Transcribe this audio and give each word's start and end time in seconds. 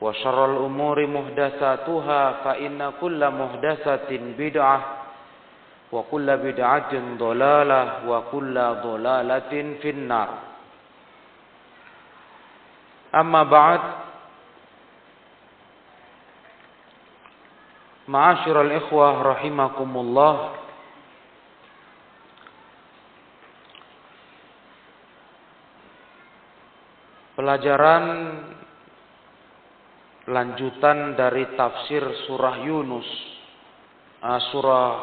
وشر 0.00 0.38
الأمور 0.44 1.06
محدثاتها 1.06 2.22
فإن 2.44 2.92
كل 3.00 3.20
محدثة 3.30 4.10
بدعة 4.38 4.78
وكل 5.92 6.28
بدعة 6.36 6.92
ضلالة 7.18 7.82
وكل 8.08 8.56
ضلالة 8.82 9.52
في 9.82 9.90
النار 9.90 10.28
أما 13.14 13.42
بعد 13.42 13.80
معاشر 18.08 18.56
الإخوة 18.62 19.22
رحمكم 19.22 19.90
الله 19.96 20.36
Pelajaran 27.40 28.04
lanjutan 30.25 31.13
dari 31.13 31.53
tafsir 31.53 32.01
surah 32.25 32.65
Yunus. 32.65 33.09
Uh, 34.21 34.41
surah 34.49 34.93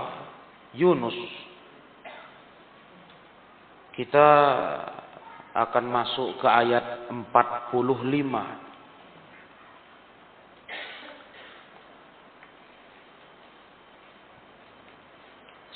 Yunus. 0.74 1.14
Kita 3.92 4.28
akan 5.52 5.84
masuk 5.84 6.40
ke 6.40 6.48
ayat 6.48 7.12
45 7.12 7.76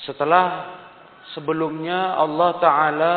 setelah 0.01 0.45
sebelumnya 1.35 2.15
Allah 2.15 2.51
taala 2.63 3.15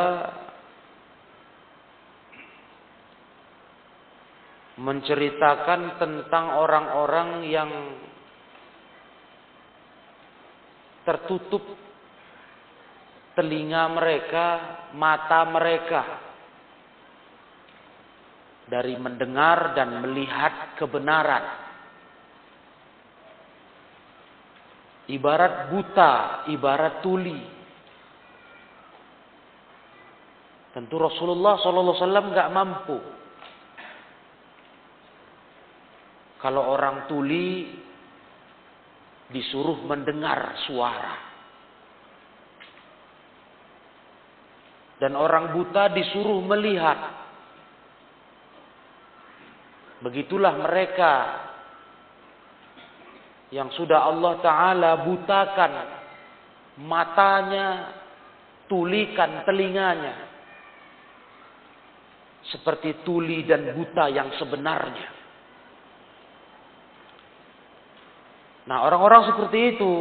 menceritakan 4.81 6.01
tentang 6.01 6.57
orang-orang 6.57 7.45
yang 7.45 7.71
tertutup 11.05 11.61
telinga 13.37 13.93
mereka, 13.93 14.47
mata 14.97 15.45
mereka 15.45 16.03
dari 18.73 18.97
mendengar 18.97 19.77
dan 19.77 20.01
melihat 20.01 20.81
kebenaran. 20.81 21.45
Ibarat 25.13 25.69
buta, 25.69 26.13
ibarat 26.49 27.05
tuli. 27.05 27.41
Tentu 30.71 30.97
Rasulullah 30.97 31.59
SAW 31.59 32.31
nggak 32.31 32.53
mampu 32.55 33.20
Kalau 36.41 36.73
orang 36.73 37.05
tuli 37.05 37.69
disuruh 39.31 39.85
mendengar 39.87 40.57
suara. 40.67 41.15
Dan 45.01 45.17
orang 45.17 45.57
buta 45.57 45.93
disuruh 45.93 46.45
melihat. 46.45 46.99
Begitulah 50.01 50.57
mereka 50.61 51.13
yang 53.53 53.69
sudah 53.77 54.09
Allah 54.09 54.35
Ta'ala 54.41 54.91
butakan 55.05 55.73
matanya, 56.85 57.69
tulikan 58.69 59.45
telinganya. 59.45 60.29
Seperti 62.49 63.05
tuli 63.05 63.45
dan 63.45 63.77
buta 63.77 64.09
yang 64.09 64.33
sebenarnya. 64.41 65.20
Nah 68.71 68.87
orang-orang 68.87 69.35
seperti 69.35 69.75
itu 69.75 69.95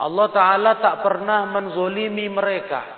Allah 0.00 0.26
Ta'ala 0.32 0.72
tak 0.80 1.04
pernah 1.04 1.44
menzolimi 1.44 2.30
mereka. 2.30 2.96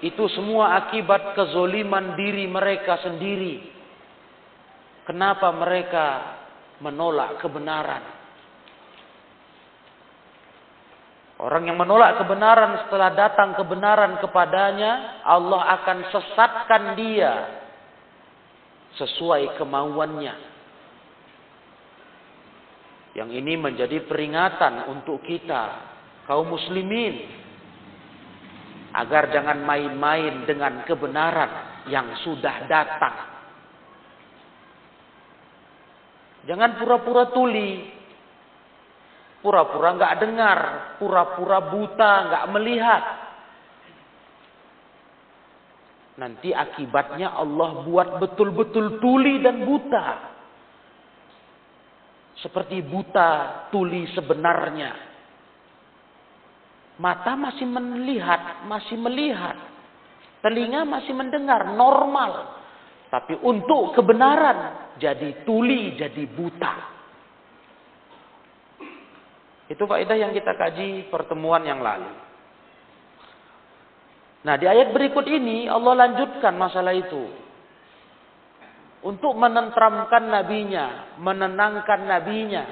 Itu 0.00 0.26
semua 0.32 0.80
akibat 0.80 1.36
kezoliman 1.36 2.16
diri 2.16 2.48
mereka 2.48 2.98
sendiri. 3.04 3.60
Kenapa 5.04 5.52
mereka 5.52 6.06
menolak 6.80 7.36
kebenaran? 7.38 8.00
Orang 11.36 11.68
yang 11.68 11.76
menolak 11.76 12.16
kebenaran 12.16 12.88
setelah 12.88 13.12
datang 13.12 13.52
kebenaran 13.60 14.24
kepadanya, 14.24 15.20
Allah 15.28 15.68
akan 15.80 15.98
sesatkan 16.08 16.96
dia 16.96 17.59
sesuai 18.98 19.60
kemauannya. 19.60 20.34
Yang 23.14 23.30
ini 23.42 23.54
menjadi 23.58 24.06
peringatan 24.06 24.90
untuk 24.90 25.22
kita 25.26 25.62
kaum 26.30 26.46
muslimin 26.46 27.26
agar 28.94 29.30
jangan 29.30 29.62
main-main 29.62 30.46
dengan 30.46 30.82
kebenaran 30.86 31.84
yang 31.90 32.06
sudah 32.22 32.66
datang. 32.66 33.16
Jangan 36.46 36.80
pura-pura 36.80 37.30
tuli, 37.30 37.84
pura-pura 39.44 39.94
nggak 39.94 40.16
dengar, 40.22 40.58
pura-pura 40.96 41.58
buta 41.68 42.12
nggak 42.30 42.46
melihat. 42.54 43.02
Nanti 46.20 46.52
akibatnya 46.52 47.32
Allah 47.32 47.80
buat 47.88 48.20
betul-betul 48.20 49.00
tuli 49.00 49.40
dan 49.40 49.64
buta. 49.64 50.08
Seperti 52.44 52.84
buta 52.84 53.28
tuli 53.72 54.04
sebenarnya. 54.12 55.08
Mata 57.00 57.32
masih 57.40 57.64
melihat, 57.64 58.68
masih 58.68 59.00
melihat. 59.00 59.56
Telinga 60.44 60.84
masih 60.84 61.16
mendengar, 61.16 61.72
normal. 61.72 62.60
Tapi 63.08 63.40
untuk 63.40 63.96
kebenaran, 63.96 64.92
jadi 65.00 65.40
tuli, 65.48 65.96
jadi 65.96 66.24
buta. 66.28 66.74
Itu 69.72 69.88
faedah 69.88 70.20
yang 70.20 70.36
kita 70.36 70.52
kaji 70.52 71.08
pertemuan 71.08 71.64
yang 71.64 71.80
lalu. 71.80 72.29
Nah 74.40 74.54
di 74.56 74.64
ayat 74.64 74.96
berikut 74.96 75.28
ini 75.28 75.68
Allah 75.68 76.08
lanjutkan 76.08 76.56
masalah 76.56 76.96
itu. 76.96 77.28
Untuk 79.00 79.32
menentramkan 79.32 80.28
nabinya, 80.28 81.16
menenangkan 81.16 82.00
nabinya. 82.04 82.64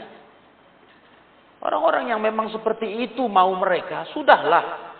Orang-orang 1.58 2.12
yang 2.12 2.20
memang 2.20 2.52
seperti 2.52 3.08
itu 3.08 3.24
mau 3.26 3.48
mereka, 3.56 4.04
sudahlah. 4.12 4.92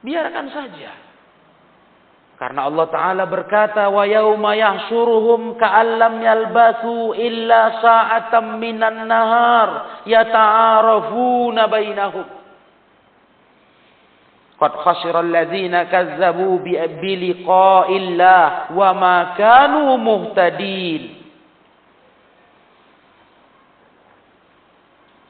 Biarkan 0.00 0.46
saja. 0.48 0.92
Karena 2.36 2.68
Allah 2.68 2.86
Ta'ala 2.92 3.24
berkata, 3.24 3.88
Wa 3.88 4.04
yahsuruhum 4.04 5.56
ka'allam 5.56 6.20
yalbathu 6.20 7.16
illa 7.16 7.80
sa'atam 7.80 8.60
minan 8.60 9.08
nahar 9.08 10.04
yata'arafuna 10.04 11.64
bainahum. 11.64 12.26
Qad 14.56 14.72
khasira 14.80 15.20
alladhina 15.20 15.84
kazzabu 15.92 16.64
biliqa'illah 16.64 18.72
wa 18.72 18.90
ma 18.96 19.36
kanu 19.36 20.00
muhtadin. 20.00 21.28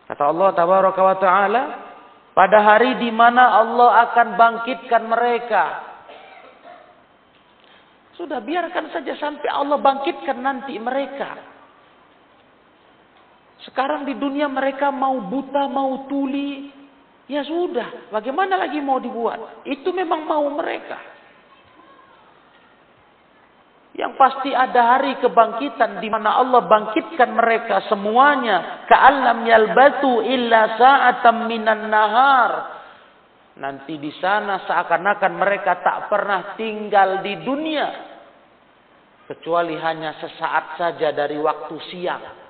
Kata 0.07 0.31
Allah 0.31 0.55
Tabaraka 0.55 1.01
wa 1.03 1.17
Ta'ala, 1.19 1.63
pada 2.39 2.63
hari 2.63 3.03
di 3.03 3.11
mana 3.11 3.59
Allah 3.59 4.07
akan 4.07 4.39
bangkitkan 4.39 5.03
mereka 5.11 5.87
sudah 8.17 8.41
biarkan 8.41 8.89
saja 8.97 9.13
sampai 9.21 9.49
Allah 9.53 9.77
bangkitkan 9.77 10.41
nanti 10.41 10.73
mereka. 10.81 11.37
Sekarang 13.61 14.09
di 14.09 14.17
dunia 14.17 14.49
mereka 14.49 14.89
mau 14.89 15.21
buta, 15.21 15.69
mau 15.69 16.09
tuli. 16.09 16.73
Ya 17.27 17.43
sudah, 17.43 18.11
bagaimana 18.15 18.55
lagi 18.55 18.79
mau 18.79 19.03
dibuat? 19.03 19.67
Itu 19.67 19.91
memang 19.91 20.23
mau 20.31 20.47
mereka. 20.55 21.17
Yang 23.97 24.13
pasti 24.21 24.53
ada 24.53 24.95
hari 24.95 25.17
kebangkitan 25.19 26.05
di 26.05 26.09
mana 26.13 26.39
Allah 26.39 26.69
bangkitkan 26.69 27.33
mereka 27.33 27.83
semuanya. 27.89 28.85
Ka'allam 28.87 29.43
yalbatu 29.43 30.21
illa 30.23 30.77
sa'atam 30.77 31.49
minan 31.49 31.89
nahar. 31.89 32.53
Nanti 33.57 33.97
di 33.97 34.13
sana 34.21 34.69
seakan-akan 34.69 35.33
mereka 35.33 35.81
tak 35.81 36.13
pernah 36.13 36.55
tinggal 36.61 37.25
di 37.25 37.41
dunia. 37.41 37.89
Kecuali 39.27 39.75
hanya 39.81 40.15
sesaat 40.21 40.77
saja 40.77 41.11
dari 41.11 41.41
waktu 41.41 41.75
siang. 41.89 42.46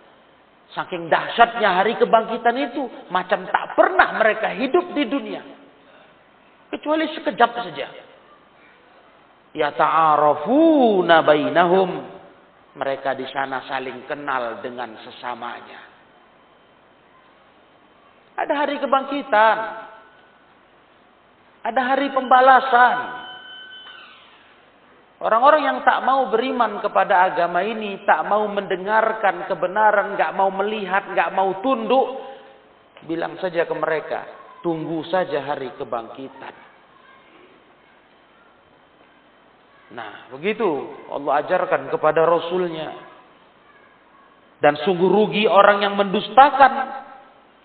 Saking 0.75 1.07
dahsyatnya 1.07 1.83
hari 1.83 1.95
kebangkitan 2.01 2.57
itu. 2.59 2.87
Macam 3.13 3.47
tak 3.47 3.79
pernah 3.79 4.19
mereka 4.19 4.51
hidup 4.57 4.95
di 4.97 5.05
dunia. 5.07 5.43
Kecuali 6.73 7.07
sekejap 7.15 7.51
saja. 7.63 7.87
Ya 9.55 9.69
ta'arafuna 9.73 11.23
bainahum. 11.23 11.91
Mereka 12.77 13.17
di 13.17 13.25
sana 13.33 13.65
saling 13.65 14.05
kenal 14.05 14.61
dengan 14.61 14.95
sesamanya. 15.01 15.81
Ada 18.37 18.53
hari 18.53 18.77
kebangkitan. 18.83 19.59
Ada 21.65 21.81
hari 21.83 22.13
pembalasan. 22.13 23.26
Orang-orang 25.17 25.63
yang 25.65 25.79
tak 25.81 26.05
mau 26.05 26.29
beriman 26.29 26.85
kepada 26.85 27.33
agama 27.33 27.65
ini, 27.65 28.05
tak 28.05 28.29
mau 28.29 28.45
mendengarkan 28.53 29.49
kebenaran, 29.49 30.13
nggak 30.13 30.33
mau 30.37 30.53
melihat, 30.53 31.09
nggak 31.09 31.33
mau 31.33 31.65
tunduk, 31.65 32.21
bilang 33.09 33.41
saja 33.41 33.65
ke 33.65 33.73
mereka, 33.73 34.29
tunggu 34.61 35.01
saja 35.09 35.41
hari 35.41 35.73
kebangkitan. 35.81 36.53
Nah, 39.97 40.29
begitu 40.37 40.69
Allah 41.09 41.47
ajarkan 41.47 41.89
kepada 41.89 42.27
Rasulnya. 42.29 43.17
Dan 44.61 44.77
sungguh 44.85 45.09
rugi 45.09 45.45
orang 45.49 45.81
yang 45.81 45.95
mendustakan, 45.97 46.73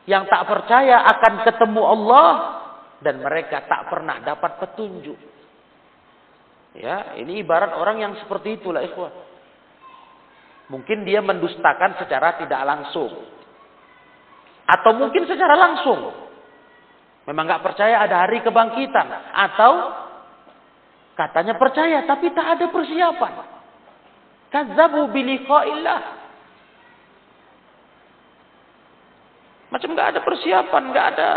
yang 0.07 0.24
tak 0.27 0.48
percaya 0.48 1.03
akan 1.03 1.33
ketemu 1.44 1.81
Allah, 1.83 2.30
dan 3.03 3.19
mereka 3.19 3.63
tak 3.68 3.92
pernah 3.92 4.24
dapat 4.24 4.59
petunjuk. 4.59 5.31
Ya, 6.71 7.19
ini 7.19 7.44
ibarat 7.44 7.75
orang 7.75 8.00
yang 8.00 8.13
seperti 8.23 8.56
itulah 8.62 8.79
ikhwan. 8.79 9.12
Mungkin 10.71 11.03
dia 11.03 11.19
mendustakan 11.19 12.00
secara 12.00 12.39
tidak 12.39 12.63
langsung. 12.63 13.12
Atau 14.63 14.95
mungkin 14.95 15.27
secara 15.27 15.59
langsung. 15.59 16.15
Memang 17.27 17.44
nggak 17.44 17.63
percaya 17.63 18.00
ada 18.00 18.23
hari 18.23 18.39
kebangkitan. 18.39 19.07
Atau 19.35 19.71
katanya 21.19 21.59
percaya 21.59 22.07
tapi 22.07 22.31
tak 22.31 22.56
ada 22.56 22.65
persiapan. 22.71 23.33
Kazabu 24.47 25.12
biliqa'illah. 25.12 26.01
Macam 29.75 29.89
nggak 29.91 30.09
ada 30.15 30.19
persiapan, 30.24 30.83
nggak 30.91 31.07
ada 31.15 31.29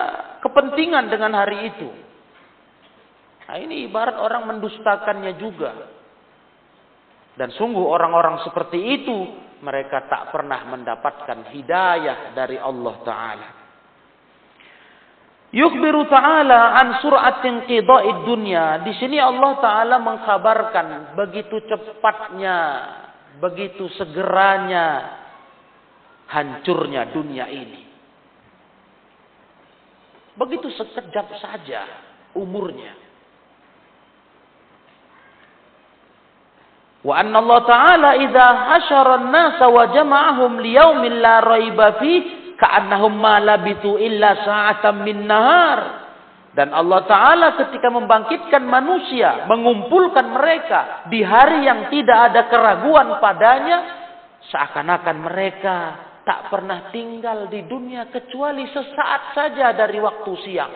kepentingan 0.42 1.10
dengan 1.10 1.34
hari 1.38 1.74
itu. 1.74 2.03
Nah, 3.44 3.56
ini 3.60 3.84
ibarat 3.84 4.16
orang 4.16 4.48
mendustakannya 4.48 5.32
juga. 5.36 5.72
Dan 7.34 7.50
sungguh 7.50 7.82
orang-orang 7.82 8.40
seperti 8.46 8.78
itu 8.78 9.16
mereka 9.60 10.06
tak 10.06 10.30
pernah 10.30 10.64
mendapatkan 10.70 11.50
hidayah 11.50 12.32
dari 12.32 12.56
Allah 12.56 12.94
Ta'ala. 13.02 13.48
Yukbiru 15.54 16.10
ta'ala 16.10 16.74
an 16.82 16.98
sur'atin 16.98 17.62
qida'id 17.70 18.26
dunya. 18.26 18.82
Di 18.82 18.90
sini 18.98 19.22
Allah 19.22 19.54
Ta'ala 19.62 19.96
mengkabarkan 20.02 21.14
begitu 21.14 21.62
cepatnya, 21.70 22.58
begitu 23.38 23.86
segeranya 23.94 25.14
hancurnya 26.26 27.14
dunia 27.14 27.46
ini. 27.46 27.82
Begitu 30.34 30.74
sekejap 30.74 31.38
saja 31.38 31.86
umurnya. 32.34 33.03
Wa 37.04 37.20
anna 37.20 37.44
Allah 37.44 37.60
Ta'ala 37.68 38.10
idza 38.16 38.46
hasyara 38.72 39.20
an-nasa 39.20 39.68
wa 39.68 39.84
jama'ahum 39.92 40.56
liyaumin 40.56 41.20
la 41.20 41.44
raiba 41.44 42.00
fi 42.00 42.12
ka'annahum 42.56 43.12
ma 43.12 43.36
labitu 43.44 44.00
illa 44.00 44.40
sa'atan 44.40 45.04
min 45.04 45.28
nahar. 45.28 45.80
Dan 46.56 46.72
Allah 46.72 47.04
Ta'ala 47.04 47.46
ketika 47.60 47.92
membangkitkan 47.92 48.64
manusia, 48.64 49.44
mengumpulkan 49.44 50.32
mereka 50.32 51.04
di 51.12 51.20
hari 51.20 51.68
yang 51.68 51.92
tidak 51.92 52.32
ada 52.32 52.48
keraguan 52.48 53.20
padanya, 53.20 53.78
seakan-akan 54.48 55.16
mereka 55.28 55.76
tak 56.24 56.48
pernah 56.48 56.88
tinggal 56.88 57.52
di 57.52 57.68
dunia 57.68 58.08
kecuali 58.08 58.64
sesaat 58.72 59.36
saja 59.36 59.76
dari 59.76 60.00
waktu 60.00 60.32
siang. 60.40 60.72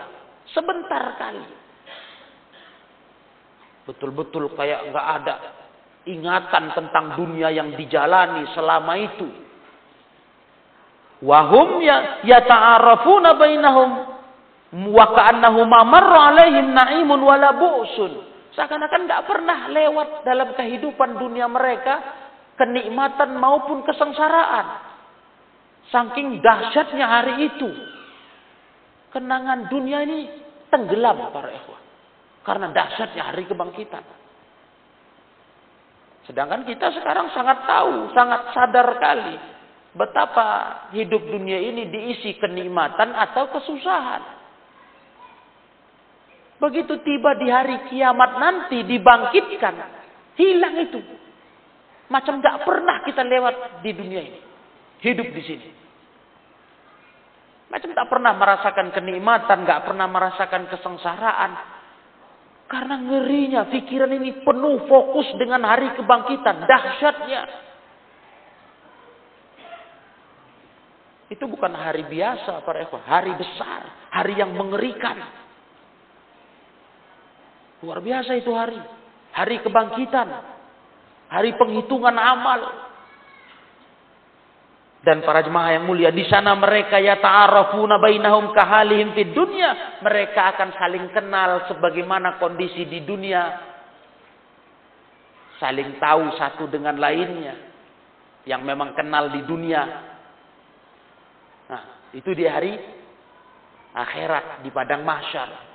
Sebentar 0.52 1.16
kali. 1.16 1.46
Betul-betul 3.88 4.52
kayak 4.52 4.92
nggak 4.92 5.06
ada 5.24 5.34
ingatan 6.06 6.76
tentang 6.76 7.18
dunia 7.18 7.50
yang 7.50 7.74
dijalani 7.74 8.46
selama 8.54 8.94
itu. 8.98 9.28
Wahum 11.18 11.82
ya 11.82 12.22
yata'arafuna 12.22 13.34
bainahum 13.34 13.90
wa 14.94 15.06
ka'annahu 15.18 15.66
marra 15.66 16.30
alaihim 16.30 16.70
na'imun 16.70 17.18
wala 17.18 17.56
bu'sun. 17.58 18.12
Seakan-akan 18.54 19.06
tidak 19.06 19.22
pernah 19.26 19.70
lewat 19.70 20.26
dalam 20.26 20.54
kehidupan 20.54 21.18
dunia 21.18 21.46
mereka 21.46 22.02
kenikmatan 22.58 23.38
maupun 23.38 23.86
kesengsaraan. 23.86 24.66
Saking 25.88 26.42
dahsyatnya 26.42 27.06
hari 27.06 27.34
itu. 27.48 27.70
Kenangan 29.08 29.72
dunia 29.72 30.04
ini 30.04 30.28
tenggelam 30.68 31.32
para 31.32 31.48
ikhwan. 31.54 31.82
Karena 32.44 32.66
dahsyatnya 32.74 33.22
hari 33.30 33.48
kebangkitan. 33.48 34.17
Sedangkan 36.28 36.68
kita 36.68 36.92
sekarang 36.92 37.32
sangat 37.32 37.64
tahu, 37.64 38.12
sangat 38.12 38.52
sadar 38.52 39.00
kali 39.00 39.40
betapa 39.96 40.46
hidup 40.92 41.24
dunia 41.24 41.56
ini 41.56 41.88
diisi 41.88 42.36
kenikmatan 42.36 43.16
atau 43.16 43.48
kesusahan. 43.48 44.36
Begitu 46.60 47.00
tiba 47.00 47.32
di 47.40 47.48
hari 47.48 47.88
kiamat 47.88 48.36
nanti 48.36 48.84
dibangkitkan, 48.84 49.74
hilang 50.36 50.76
itu. 50.84 51.00
Macam 52.12 52.44
gak 52.44 52.60
pernah 52.60 53.00
kita 53.08 53.24
lewat 53.24 53.80
di 53.80 53.90
dunia 53.96 54.20
ini. 54.20 54.40
Hidup 55.00 55.28
di 55.32 55.42
sini. 55.48 55.68
Macam 57.68 57.92
tak 57.92 58.08
pernah 58.08 58.32
merasakan 58.32 58.96
kenikmatan, 58.96 59.68
nggak 59.68 59.84
pernah 59.84 60.08
merasakan 60.08 60.72
kesengsaraan. 60.72 61.77
Karena 62.68 63.00
ngerinya, 63.00 63.64
pikiran 63.72 64.12
ini 64.12 64.44
penuh 64.44 64.84
fokus 64.84 65.24
dengan 65.40 65.64
hari 65.64 65.88
kebangkitan. 65.96 66.68
Dahsyatnya. 66.68 67.42
Itu 71.32 71.44
bukan 71.48 71.72
hari 71.72 72.04
biasa 72.08 72.64
para 72.64 72.84
ikhwan, 72.84 73.04
hari 73.04 73.32
besar, 73.36 74.12
hari 74.12 74.36
yang 74.36 74.52
mengerikan. 74.52 75.16
Luar 77.84 78.04
biasa 78.04 78.36
itu 78.36 78.52
hari. 78.52 78.80
Hari 79.32 79.64
kebangkitan. 79.64 80.28
Hari 81.28 81.56
penghitungan 81.56 82.16
amal. 82.16 82.87
Dan 84.98 85.22
para 85.22 85.46
jemaah 85.46 85.78
yang 85.78 85.86
mulia 85.86 86.10
di 86.10 86.26
sana 86.26 86.58
mereka 86.58 86.98
ya 86.98 87.22
ta'arafuna 87.22 88.02
bainahum 88.02 88.50
kahalihim 88.50 89.14
fid 89.14 89.30
dunya. 89.30 90.00
Mereka 90.02 90.40
akan 90.56 90.74
saling 90.74 91.06
kenal 91.14 91.70
sebagaimana 91.70 92.42
kondisi 92.42 92.82
di 92.82 93.06
dunia. 93.06 93.42
Saling 95.62 96.02
tahu 96.02 96.34
satu 96.34 96.66
dengan 96.66 96.98
lainnya. 96.98 97.54
Yang 98.42 98.62
memang 98.64 98.96
kenal 98.96 99.30
di 99.30 99.44
dunia. 99.46 99.82
Nah, 101.68 101.82
itu 102.16 102.32
di 102.32 102.48
hari 102.48 102.74
akhirat 103.94 104.66
di 104.66 104.70
padang 104.74 105.06
mahsyar. 105.06 105.67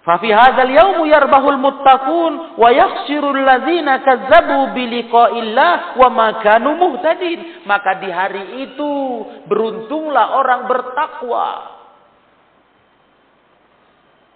Fafi 0.00 0.32
hadzal 0.32 0.72
yaumu 0.72 1.04
yarbahul 1.04 1.60
muttaqun 1.60 2.56
wa 2.56 2.68
yakhsirul 2.72 3.36
ladzina 3.36 4.00
kazzabu 4.00 4.72
bi 4.72 4.88
liqa'illah 4.88 6.00
wa 6.00 6.08
ma 6.08 6.28
kanu 6.40 6.72
muhtadin. 6.72 7.68
Maka 7.68 8.00
di 8.00 8.08
hari 8.08 8.64
itu 8.64 8.92
beruntunglah 9.44 10.40
orang 10.40 10.64
bertakwa. 10.64 11.48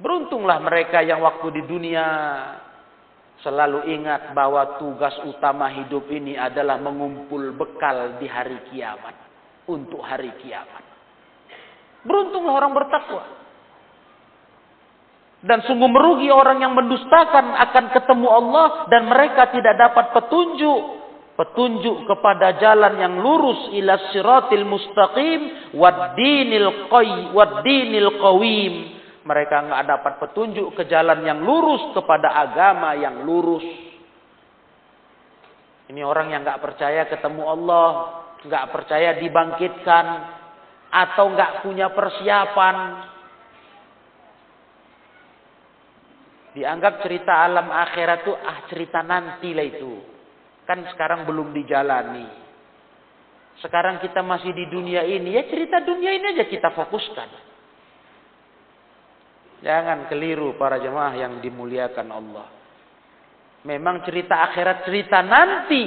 Beruntunglah 0.05 0.61
mereka 0.61 1.01
yang 1.01 1.25
waktu 1.25 1.49
di 1.57 1.63
dunia 1.65 2.07
selalu 3.41 3.89
ingat 3.89 4.37
bahwa 4.37 4.77
tugas 4.77 5.17
utama 5.25 5.73
hidup 5.73 6.05
ini 6.13 6.37
adalah 6.37 6.77
mengumpul 6.77 7.57
bekal 7.57 8.21
di 8.21 8.29
hari 8.29 8.69
kiamat. 8.69 9.17
Untuk 9.65 10.05
hari 10.05 10.29
kiamat. 10.45 10.85
Beruntunglah 12.05 12.53
orang 12.53 12.77
bertakwa. 12.77 13.44
Dan 15.45 15.61
sungguh 15.61 15.91
merugi 15.93 16.33
orang 16.33 16.65
yang 16.65 16.73
mendustakan 16.73 17.53
akan 17.53 17.93
ketemu 17.93 18.29
Allah 18.33 18.89
dan 18.89 19.05
mereka 19.05 19.53
tidak 19.53 19.77
dapat 19.77 20.17
petunjuk. 20.17 21.05
Petunjuk 21.35 22.07
kepada 22.07 22.57
jalan 22.63 22.95
yang 22.97 23.15
lurus 23.19 23.69
ila 23.75 23.99
siratil 24.15 24.65
mustaqim 24.65 25.75
wad 25.77 26.15
dinil 26.17 26.89
qay 26.89 27.35
wad 27.37 27.61
dinil 27.61 28.17
qawim. 28.17 28.75
Mereka 29.27 29.57
nggak 29.69 29.85
dapat 29.85 30.13
petunjuk 30.23 30.79
ke 30.79 30.89
jalan 30.89 31.21
yang 31.27 31.45
lurus 31.45 31.93
kepada 31.93 32.33
agama 32.33 32.97
yang 32.97 33.27
lurus. 33.29 33.67
Ini 35.93 36.01
orang 36.01 36.33
yang 36.33 36.41
nggak 36.41 36.63
percaya 36.65 37.05
ketemu 37.05 37.45
Allah, 37.45 37.89
nggak 38.49 38.65
percaya 38.73 39.21
dibangkitkan, 39.21 40.07
atau 40.89 41.25
nggak 41.35 41.67
punya 41.67 41.93
persiapan, 41.93 42.77
Dianggap 46.55 47.03
cerita 47.03 47.43
alam 47.43 47.67
akhirat 47.67 48.23
itu 48.23 48.33
ah 48.39 48.59
cerita 48.71 49.03
nanti 49.03 49.51
lah 49.51 49.67
itu. 49.67 49.99
Kan 50.63 50.87
sekarang 50.95 51.27
belum 51.27 51.51
dijalani. 51.51 52.31
Sekarang 53.59 53.99
kita 53.99 54.23
masih 54.23 54.55
di 54.55 54.71
dunia 54.71 55.03
ini, 55.03 55.35
ya 55.35 55.47
cerita 55.51 55.83
dunia 55.83 56.15
ini 56.15 56.39
aja 56.39 56.47
kita 56.47 56.71
fokuskan. 56.75 57.29
Jangan 59.67 60.07
keliru 60.07 60.55
para 60.55 60.79
jemaah 60.79 61.15
yang 61.19 61.43
dimuliakan 61.43 62.09
Allah. 62.11 62.47
Memang 63.67 64.07
cerita 64.07 64.45
akhirat 64.51 64.87
cerita 64.87 65.25
nanti, 65.25 65.85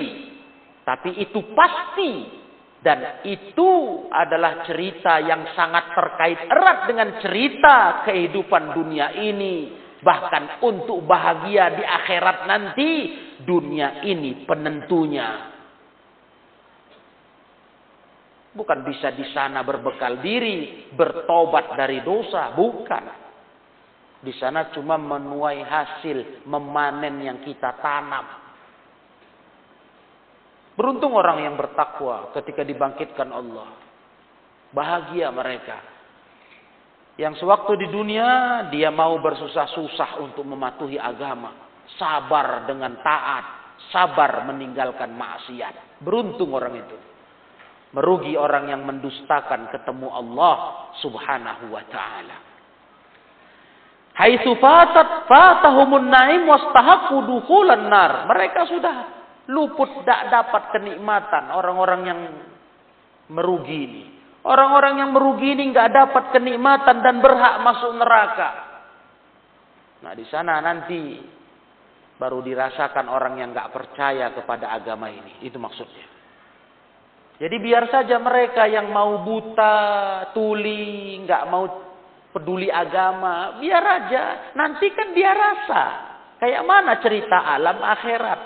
tapi 0.84 1.16
itu 1.22 1.40
pasti 1.56 2.12
dan 2.82 3.24
itu 3.24 4.04
adalah 4.12 4.68
cerita 4.68 5.22
yang 5.22 5.48
sangat 5.56 5.96
terkait 5.96 6.40
erat 6.48 6.80
dengan 6.90 7.10
cerita 7.22 8.08
kehidupan 8.08 8.74
dunia 8.74 9.14
ini 9.18 9.87
Bahkan 9.98 10.62
untuk 10.62 11.02
bahagia 11.10 11.74
di 11.74 11.84
akhirat 11.84 12.38
nanti, 12.46 12.90
dunia 13.42 14.06
ini 14.06 14.46
penentunya. 14.46 15.58
Bukan 18.54 18.80
bisa 18.86 19.14
di 19.14 19.26
sana 19.34 19.62
berbekal 19.62 20.22
diri, 20.22 20.90
bertobat 20.94 21.78
dari 21.78 22.02
dosa, 22.02 22.54
bukan. 22.54 23.06
Di 24.18 24.34
sana 24.38 24.74
cuma 24.74 24.98
menuai 24.98 25.62
hasil, 25.62 26.46
memanen 26.50 27.22
yang 27.22 27.38
kita 27.46 27.78
tanam. 27.78 28.26
Beruntung 30.78 31.14
orang 31.18 31.42
yang 31.42 31.58
bertakwa 31.58 32.34
ketika 32.38 32.62
dibangkitkan 32.62 33.30
Allah. 33.34 33.70
Bahagia 34.74 35.34
mereka 35.34 35.97
yang 37.18 37.34
sewaktu 37.34 37.82
di 37.82 37.88
dunia 37.90 38.62
dia 38.70 38.94
mau 38.94 39.18
bersusah-susah 39.18 40.22
untuk 40.22 40.46
mematuhi 40.46 41.02
agama. 41.02 41.66
Sabar 41.98 42.70
dengan 42.70 42.94
taat. 43.02 43.46
Sabar 43.90 44.46
meninggalkan 44.46 45.18
maksiat. 45.18 46.02
Beruntung 46.06 46.54
orang 46.54 46.78
itu. 46.78 46.98
Merugi 47.98 48.38
orang 48.38 48.70
yang 48.70 48.86
mendustakan 48.86 49.74
ketemu 49.74 50.14
Allah 50.14 50.56
subhanahu 51.02 51.74
wa 51.74 51.84
ta'ala. 51.90 52.38
Haitsu 54.18 54.54
fatat 54.62 55.26
fatahumun 55.26 56.10
naim 56.10 56.46
wastahaqqu 56.46 57.18
dukhulan 57.26 57.90
nar. 57.90 58.30
Mereka 58.30 58.62
sudah 58.70 58.96
luput 59.50 59.90
tidak 60.04 60.22
dapat 60.30 60.64
kenikmatan 60.74 61.50
orang-orang 61.50 62.02
yang 62.06 62.20
merugi 63.34 63.78
ini. 63.90 64.17
Orang-orang 64.48 65.04
yang 65.04 65.12
merugi 65.12 65.60
ini 65.60 65.76
nggak 65.76 65.92
dapat 65.92 66.24
kenikmatan 66.32 67.04
dan 67.04 67.20
berhak 67.20 67.60
masuk 67.68 67.92
neraka. 68.00 68.50
Nah 70.08 70.16
di 70.16 70.24
sana 70.32 70.64
nanti 70.64 71.20
baru 72.16 72.40
dirasakan 72.40 73.12
orang 73.12 73.44
yang 73.44 73.52
nggak 73.52 73.76
percaya 73.76 74.32
kepada 74.32 74.72
agama 74.72 75.12
ini. 75.12 75.44
Itu 75.44 75.60
maksudnya. 75.60 76.08
Jadi 77.44 77.56
biar 77.60 77.92
saja 77.92 78.16
mereka 78.24 78.66
yang 78.72 78.88
mau 78.88 79.20
buta, 79.22 79.78
tuli, 80.32 81.20
nggak 81.28 81.44
mau 81.52 81.68
peduli 82.32 82.72
agama, 82.72 83.60
biar 83.60 83.84
aja. 83.84 84.24
Nanti 84.56 84.96
kan 84.96 85.12
dia 85.12 85.36
rasa. 85.36 85.84
Kayak 86.40 86.64
mana 86.64 87.04
cerita 87.04 87.36
alam 87.36 87.84
akhirat. 87.84 88.42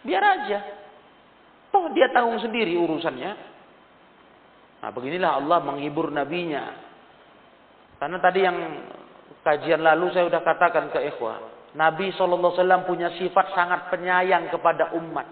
Biar 0.00 0.24
aja. 0.24 0.58
Toh 1.68 1.92
dia 1.92 2.08
tanggung 2.08 2.40
sendiri 2.40 2.72
urusannya. 2.72 3.51
Nah 4.82 4.90
beginilah 4.90 5.38
Allah 5.38 5.58
menghibur 5.62 6.10
nabinya. 6.10 6.74
Karena 8.02 8.18
tadi 8.18 8.40
yang 8.42 8.58
kajian 9.46 9.78
lalu 9.78 10.10
saya 10.10 10.26
sudah 10.26 10.42
katakan 10.42 10.90
ke 10.90 10.98
ikhwah. 11.14 11.38
Nabi 11.78 12.12
SAW 12.12 12.84
punya 12.84 13.14
sifat 13.16 13.54
sangat 13.54 13.88
penyayang 13.94 14.50
kepada 14.50 14.92
umat. 14.98 15.24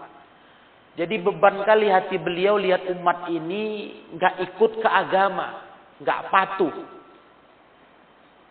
Jadi 0.95 1.19
beban 1.23 1.63
kali 1.63 1.87
hati 1.87 2.19
beliau 2.19 2.59
lihat 2.59 2.87
umat 2.95 3.31
ini 3.31 3.95
nggak 4.15 4.35
ikut 4.51 4.71
ke 4.83 4.89
agama, 4.89 5.67
nggak 6.03 6.19
patuh. 6.31 6.73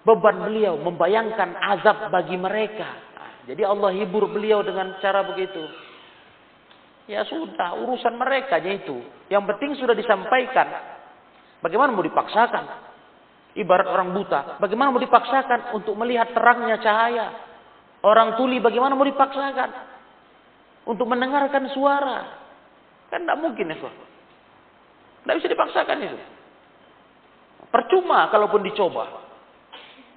Beban 0.01 0.49
beliau 0.49 0.81
membayangkan 0.81 1.61
azab 1.61 2.09
bagi 2.09 2.41
mereka. 2.41 2.89
Nah, 2.89 3.45
jadi 3.45 3.69
Allah 3.69 3.93
hibur 3.93 4.25
beliau 4.33 4.65
dengan 4.65 4.97
cara 5.05 5.21
begitu. 5.29 5.61
Ya 7.11 7.27
sudah, 7.27 7.75
urusan 7.75 8.15
mereka 8.15 8.63
aja 8.63 8.71
itu. 8.71 9.03
Yang 9.27 9.43
penting 9.51 9.71
sudah 9.83 9.99
disampaikan. 9.99 10.71
Bagaimana 11.59 11.91
mau 11.91 12.07
dipaksakan? 12.07 12.65
Ibarat 13.59 13.91
orang 13.91 14.15
buta. 14.15 14.63
Bagaimana 14.63 14.95
mau 14.95 15.03
dipaksakan 15.03 15.75
untuk 15.75 15.99
melihat 15.99 16.31
terangnya 16.31 16.79
cahaya? 16.79 17.35
Orang 18.07 18.39
tuli 18.39 18.63
bagaimana 18.63 18.95
mau 18.95 19.03
dipaksakan? 19.03 19.91
Untuk 20.87 21.03
mendengarkan 21.11 21.67
suara. 21.75 22.47
Kan 23.11 23.27
tidak 23.27 23.43
mungkin 23.43 23.75
ya. 23.75 23.91
Tidak 25.27 25.35
bisa 25.35 25.51
dipaksakan 25.51 25.99
itu. 26.07 26.19
Percuma 27.75 28.31
kalaupun 28.31 28.63
dicoba. 28.63 29.05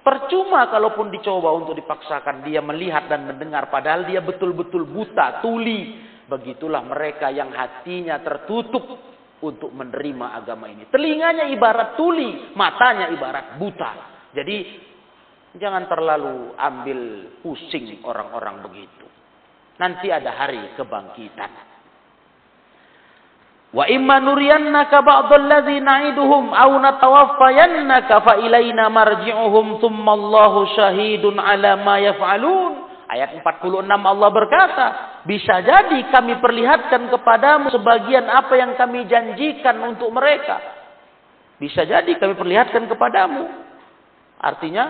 Percuma 0.06 0.70
kalaupun 0.70 1.10
dicoba 1.10 1.50
untuk 1.58 1.74
dipaksakan 1.74 2.46
dia 2.46 2.62
melihat 2.62 3.10
dan 3.10 3.26
mendengar 3.26 3.66
padahal 3.66 4.06
dia 4.06 4.22
betul-betul 4.22 4.86
buta, 4.86 5.42
tuli. 5.42 6.13
Begitulah 6.24 6.80
mereka 6.88 7.28
yang 7.28 7.52
hatinya 7.52 8.16
tertutup 8.24 8.84
untuk 9.44 9.70
menerima 9.76 10.40
agama 10.40 10.72
ini. 10.72 10.88
Telinganya 10.88 11.52
ibarat 11.52 12.00
tuli, 12.00 12.56
matanya 12.56 13.12
ibarat 13.12 13.60
buta. 13.60 13.92
Jadi 14.32 14.56
jangan 15.60 15.84
terlalu 15.84 16.56
ambil 16.56 17.00
pusing 17.44 18.00
orang-orang 18.02 18.64
begitu. 18.64 19.06
Nanti 19.76 20.08
ada 20.08 20.32
hari 20.32 20.72
kebangkitan. 20.78 21.74
Wa 23.74 23.90
imma 23.90 24.22
nuriyannaka 24.22 25.02
na'iduhum 25.82 26.54
aw 26.54 26.70
natawaffayannaka 26.78 28.22
fa 28.22 28.38
ilaina 28.38 28.86
marji'uhum 28.86 29.82
Allahu 30.06 30.78
syahidun 30.78 31.42
'ala 31.42 31.74
ma 31.82 31.98
yaf'alun. 31.98 32.83
Ayat 33.04 33.36
46 33.36 33.84
Allah 33.84 34.30
berkata, 34.32 34.86
bisa 35.28 35.60
jadi 35.60 35.98
kami 36.08 36.40
perlihatkan 36.40 37.12
kepadamu 37.12 37.68
sebagian 37.68 38.24
apa 38.32 38.54
yang 38.56 38.72
kami 38.80 39.04
janjikan 39.04 39.76
untuk 39.84 40.08
mereka. 40.08 40.56
Bisa 41.60 41.84
jadi 41.84 42.08
kami 42.16 42.34
perlihatkan 42.34 42.88
kepadamu. 42.88 43.44
Artinya 44.40 44.84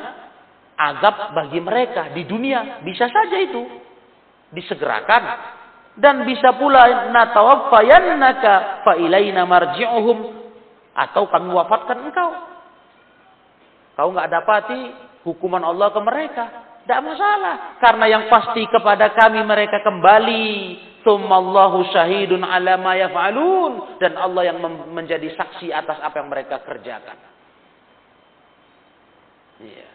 azab 0.75 1.35
bagi 1.35 1.63
mereka 1.63 2.11
di 2.15 2.27
dunia 2.27 2.83
bisa 2.83 3.07
saja 3.07 3.39
itu 3.39 3.63
disegerakan 4.51 5.23
dan 5.95 6.27
bisa 6.27 6.55
pula 6.59 7.11
natawaffayannaka 7.15 8.83
fa 8.83 8.99
ilaina 8.99 9.47
marji'uhum 9.47 10.19
atau 10.95 11.27
kami 11.31 11.51
wafatkan 11.51 11.99
engkau. 12.11 12.31
Kau 13.95 14.11
nggak 14.11 14.31
dapati 14.31 14.81
hukuman 15.23 15.63
Allah 15.63 15.95
ke 15.95 16.01
mereka, 16.03 16.45
tidak 16.85 17.01
masalah. 17.01 17.81
Karena 17.81 18.07
yang 18.13 18.25
pasti 18.29 18.69
kepada 18.69 19.17
kami 19.17 19.41
mereka 19.41 19.81
kembali. 19.81 20.49
Tummallahu 21.05 21.93
syahidun 21.93 22.45
ala 22.45 22.77
ma 22.77 22.93
yaf'alun. 22.93 23.97
Dan 23.97 24.21
Allah 24.21 24.53
yang 24.53 24.61
menjadi 24.93 25.33
saksi 25.33 25.73
atas 25.73 25.97
apa 26.05 26.21
yang 26.21 26.29
mereka 26.29 26.61
kerjakan. 26.61 27.17
Iya. 29.65 29.89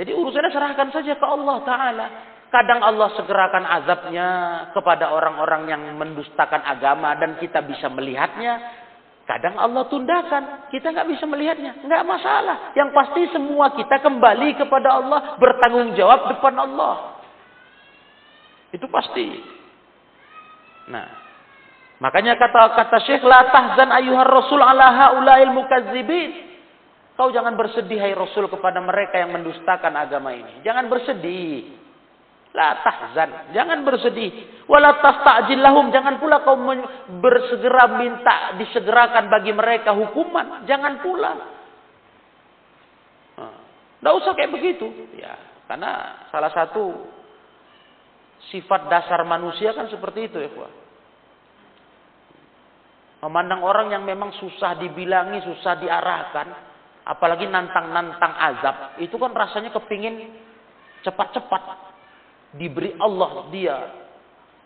Jadi 0.00 0.10
urusannya 0.16 0.48
serahkan 0.48 0.88
saja 0.96 1.12
ke 1.20 1.26
Allah 1.28 1.56
Ta'ala. 1.68 2.06
Kadang 2.50 2.80
Allah 2.80 3.08
segerakan 3.20 3.64
azabnya 3.68 4.28
kepada 4.72 5.12
orang-orang 5.12 5.70
yang 5.70 5.82
mendustakan 5.94 6.64
agama 6.64 7.14
dan 7.20 7.36
kita 7.36 7.60
bisa 7.68 7.92
melihatnya. 7.92 8.79
Kadang 9.28 9.54
Allah 9.56 9.86
tundakan, 9.86 10.68
kita 10.74 10.90
nggak 10.90 11.08
bisa 11.10 11.24
melihatnya, 11.28 11.86
nggak 11.86 12.02
masalah. 12.02 12.74
Yang 12.74 12.90
pasti 12.90 13.22
semua 13.30 13.70
kita 13.72 14.02
kembali 14.02 14.58
kepada 14.58 14.98
Allah, 14.98 15.38
bertanggung 15.38 15.94
jawab 15.94 16.34
depan 16.34 16.54
Allah. 16.58 17.22
Itu 18.74 18.90
pasti. 18.90 19.38
Nah, 20.90 21.06
makanya 22.02 22.34
kata 22.34 22.74
kata 22.74 22.98
Syekh 23.06 23.22
la 23.22 23.50
tahzan 23.54 23.94
ayuhar 23.94 24.26
rasul 24.26 24.58
ala 24.58 24.90
haulail 24.90 25.54
mukazzibin. 25.54 26.50
Kau 27.20 27.28
jangan 27.28 27.52
bersedih 27.52 28.00
hai 28.00 28.16
Rasul 28.16 28.48
kepada 28.48 28.80
mereka 28.80 29.20
yang 29.20 29.36
mendustakan 29.36 29.92
agama 29.92 30.32
ini. 30.32 30.64
Jangan 30.64 30.88
bersedih. 30.88 31.79
La 32.50 32.82
tahzan. 32.82 33.54
Jangan 33.54 33.86
bersedih. 33.86 34.64
Wala 34.66 34.98
lahum. 35.54 35.94
Jangan 35.94 36.18
pula 36.18 36.42
kau 36.42 36.58
bersegera 37.22 37.94
minta 37.94 38.58
disegerakan 38.58 39.30
bagi 39.30 39.54
mereka 39.54 39.94
hukuman. 39.94 40.66
Jangan 40.66 40.94
pula. 40.98 41.32
Tidak 44.00 44.14
usah 44.16 44.32
kayak 44.34 44.50
begitu. 44.50 44.88
Ya, 45.14 45.36
karena 45.70 46.24
salah 46.32 46.50
satu 46.50 47.06
sifat 48.50 48.88
dasar 48.88 49.22
manusia 49.28 49.70
kan 49.76 49.86
seperti 49.92 50.26
itu 50.26 50.40
ya. 50.40 50.50
Memandang 53.20 53.60
orang 53.60 53.92
yang 53.92 54.08
memang 54.08 54.32
susah 54.40 54.80
dibilangi, 54.80 55.44
susah 55.44 55.76
diarahkan, 55.76 56.48
apalagi 57.04 57.44
nantang-nantang 57.44 58.32
azab, 58.32 58.76
itu 58.96 59.12
kan 59.20 59.36
rasanya 59.36 59.76
kepingin 59.76 60.40
cepat-cepat 61.04 61.89
diberi 62.54 62.96
Allah 62.98 63.46
dia 63.54 63.76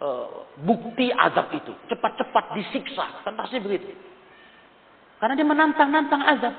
uh, 0.01 0.49
bukti 0.61 1.13
azab 1.13 1.53
itu. 1.53 1.73
Cepat-cepat 1.89 2.45
disiksa. 2.57 3.25
Kan 3.25 3.35
pasti 3.37 3.61
begitu. 3.61 3.93
Karena 5.21 5.35
dia 5.37 5.47
menantang-nantang 5.47 6.23
azab. 6.25 6.55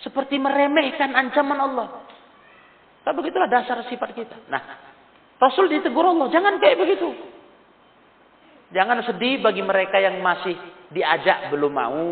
Seperti 0.00 0.40
meremehkan 0.40 1.12
ancaman 1.12 1.58
Allah. 1.60 1.88
Tapi 3.04 3.16
begitulah 3.20 3.48
dasar 3.48 3.80
sifat 3.88 4.12
kita. 4.16 4.36
Nah, 4.48 4.62
Rasul 5.40 5.72
ditegur 5.72 6.04
Allah, 6.04 6.28
jangan 6.28 6.60
kayak 6.60 6.80
begitu. 6.80 7.10
Jangan 8.70 9.02
sedih 9.02 9.40
bagi 9.40 9.64
mereka 9.64 9.98
yang 9.98 10.20
masih 10.20 10.54
diajak 10.92 11.50
belum 11.50 11.72
mau, 11.74 12.06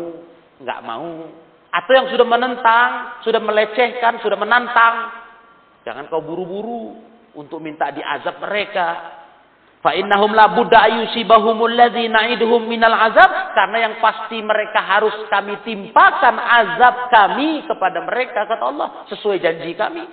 nggak 0.59 0.81
mau, 0.83 1.29
atau 1.69 1.91
yang 1.93 2.09
sudah 2.09 2.27
menentang, 2.27 2.89
sudah 3.21 3.39
melecehkan, 3.39 4.17
sudah 4.19 4.35
menantang. 4.35 5.13
Jangan 5.87 6.09
kau 6.09 6.25
buru-buru 6.25 7.08
untuk 7.35 7.59
minta 7.61 7.91
diazab 7.93 8.41
mereka. 8.41 9.17
Fa 9.79 9.95
innahum 9.95 10.35
la 10.35 10.51
budda 10.51 10.91
ayusibahumul 10.91 11.71
ladzi 11.71 12.11
na'iduhum 12.11 12.67
minal 12.67 12.91
azab 12.91 13.55
karena 13.55 13.77
yang 13.87 13.95
pasti 14.03 14.43
mereka 14.43 14.83
harus 14.83 15.15
kami 15.31 15.55
timpakan 15.63 16.35
azab 16.35 17.07
kami 17.07 17.63
kepada 17.63 18.03
mereka 18.03 18.43
kata 18.43 18.63
Allah 18.67 18.89
sesuai 19.07 19.39
janji 19.39 19.71
kami. 19.79 20.03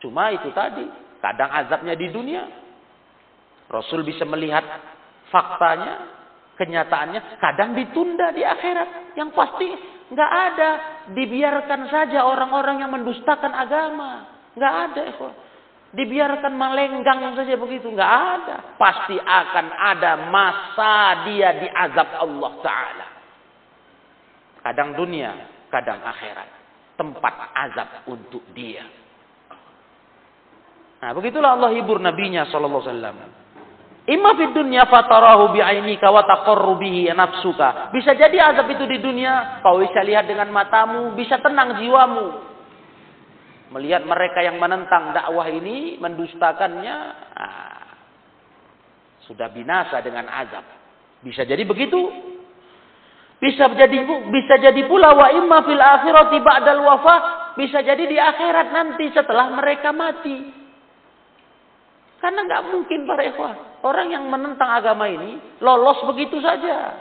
Cuma 0.00 0.32
itu 0.32 0.48
tadi, 0.56 0.88
kadang 1.20 1.52
azabnya 1.52 1.92
di 1.96 2.08
dunia. 2.08 2.44
Rasul 3.68 4.04
bisa 4.04 4.24
melihat 4.28 4.64
faktanya, 5.28 6.08
kenyataannya, 6.60 7.40
kadang 7.40 7.76
ditunda 7.76 8.32
di 8.32 8.44
akhirat. 8.44 9.16
Yang 9.16 9.30
pasti 9.36 9.68
nggak 10.12 10.32
ada, 10.52 10.70
dibiarkan 11.12 11.80
saja 11.88 12.24
orang-orang 12.24 12.84
yang 12.84 12.92
mendustakan 12.92 13.52
agama. 13.52 14.28
Nggak 14.56 14.74
ada, 14.88 15.02
ikhwan. 15.12 15.34
Dibiarkan 15.94 16.52
melenggang 16.58 17.38
saja 17.38 17.54
begitu. 17.54 17.86
Nggak 17.86 18.12
ada. 18.12 18.56
Pasti 18.74 19.14
akan 19.14 19.66
ada 19.70 20.12
masa 20.26 21.22
dia 21.30 21.54
diazab 21.54 22.08
Allah 22.18 22.52
Ta'ala. 22.58 23.06
Kadang 24.66 24.98
dunia, 24.98 25.30
kadang 25.70 26.02
akhirat. 26.02 26.50
Tempat 26.98 27.34
azab 27.54 27.88
untuk 28.10 28.42
dia. 28.54 28.82
Nah 31.04 31.10
begitulah 31.12 31.58
Allah 31.58 31.70
hibur 31.74 32.00
nabinya 32.00 32.48
sallallahu 32.48 32.80
alaihi 32.80 32.90
wasallam. 32.90 33.16
Imma 34.04 34.36
fid 34.36 34.52
dunya 34.52 34.84
fatarahu 34.84 35.56
bi'ainika 35.56 36.12
wa 36.12 36.28
taqarru 36.28 36.76
bihi 36.76 37.08
nafsuka. 37.16 37.88
Bisa 37.92 38.12
jadi 38.12 38.36
azab 38.52 38.68
itu 38.68 38.84
di 38.84 39.00
dunia, 39.00 39.64
kau 39.64 39.80
bisa 39.80 40.04
lihat 40.04 40.28
dengan 40.28 40.52
matamu, 40.52 41.16
bisa 41.16 41.40
tenang 41.40 41.80
jiwamu. 41.80 42.53
Melihat 43.74 44.06
mereka 44.06 44.38
yang 44.38 44.62
menentang 44.62 45.10
dakwah 45.10 45.50
ini, 45.50 45.98
mendustakannya, 45.98 46.96
nah, 47.34 47.82
sudah 49.26 49.50
binasa 49.50 49.98
dengan 49.98 50.30
azab. 50.30 50.62
Bisa 51.26 51.42
jadi 51.42 51.66
begitu. 51.66 51.98
Bisa 53.42 53.66
jadi 53.74 53.98
bisa 54.30 54.54
jadi 54.62 54.82
pula 54.86 55.10
wa 55.10 55.28
imma 55.34 55.66
fil 55.66 55.82
akhirati 55.82 56.38
ba'dal 56.38 56.80
wafa, 56.86 57.16
bisa 57.58 57.82
jadi 57.82 58.06
di 58.06 58.14
akhirat 58.14 58.70
nanti 58.70 59.10
setelah 59.10 59.50
mereka 59.50 59.90
mati. 59.90 60.54
Karena 62.22 62.40
nggak 62.46 62.64
mungkin 62.72 63.04
para 63.04 63.26
ikhwah, 63.26 63.84
orang 63.84 64.16
yang 64.16 64.24
menentang 64.30 64.70
agama 64.70 65.10
ini 65.10 65.36
lolos 65.60 65.98
begitu 66.08 66.40
saja. 66.40 66.94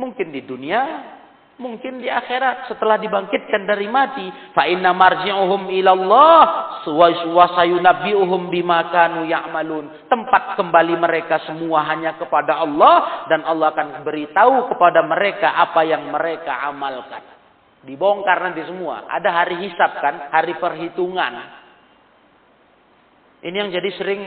Mungkin 0.00 0.34
di 0.34 0.40
dunia 0.42 0.82
Mungkin 1.62 2.02
di 2.02 2.10
akhirat 2.10 2.66
setelah 2.66 2.98
dibangkitkan 2.98 3.62
dari 3.70 3.86
mati, 3.86 4.26
fa 4.50 4.66
inna 4.66 4.90
marji'uhum 4.90 5.70
ilallah 5.70 6.42
wa 6.90 7.46
sayunabbi'uhum 7.54 8.50
bima 8.50 8.90
kanu 8.90 9.22
ya'malun. 9.30 10.10
Tempat 10.10 10.58
kembali 10.58 10.98
mereka 10.98 11.38
semua 11.46 11.86
hanya 11.86 12.18
kepada 12.18 12.58
Allah 12.58 13.30
dan 13.30 13.46
Allah 13.46 13.70
akan 13.70 14.02
beritahu 14.02 14.74
kepada 14.74 15.06
mereka 15.06 15.54
apa 15.54 15.86
yang 15.86 16.10
mereka 16.10 16.66
amalkan. 16.66 17.22
Dibongkar 17.86 18.42
nanti 18.42 18.66
semua. 18.66 19.06
Ada 19.06 19.30
hari 19.30 19.62
hisab 19.62 20.02
kan, 20.02 20.34
hari 20.34 20.58
perhitungan. 20.58 21.62
Ini 23.46 23.54
yang 23.54 23.70
jadi 23.70 23.90
sering 24.02 24.20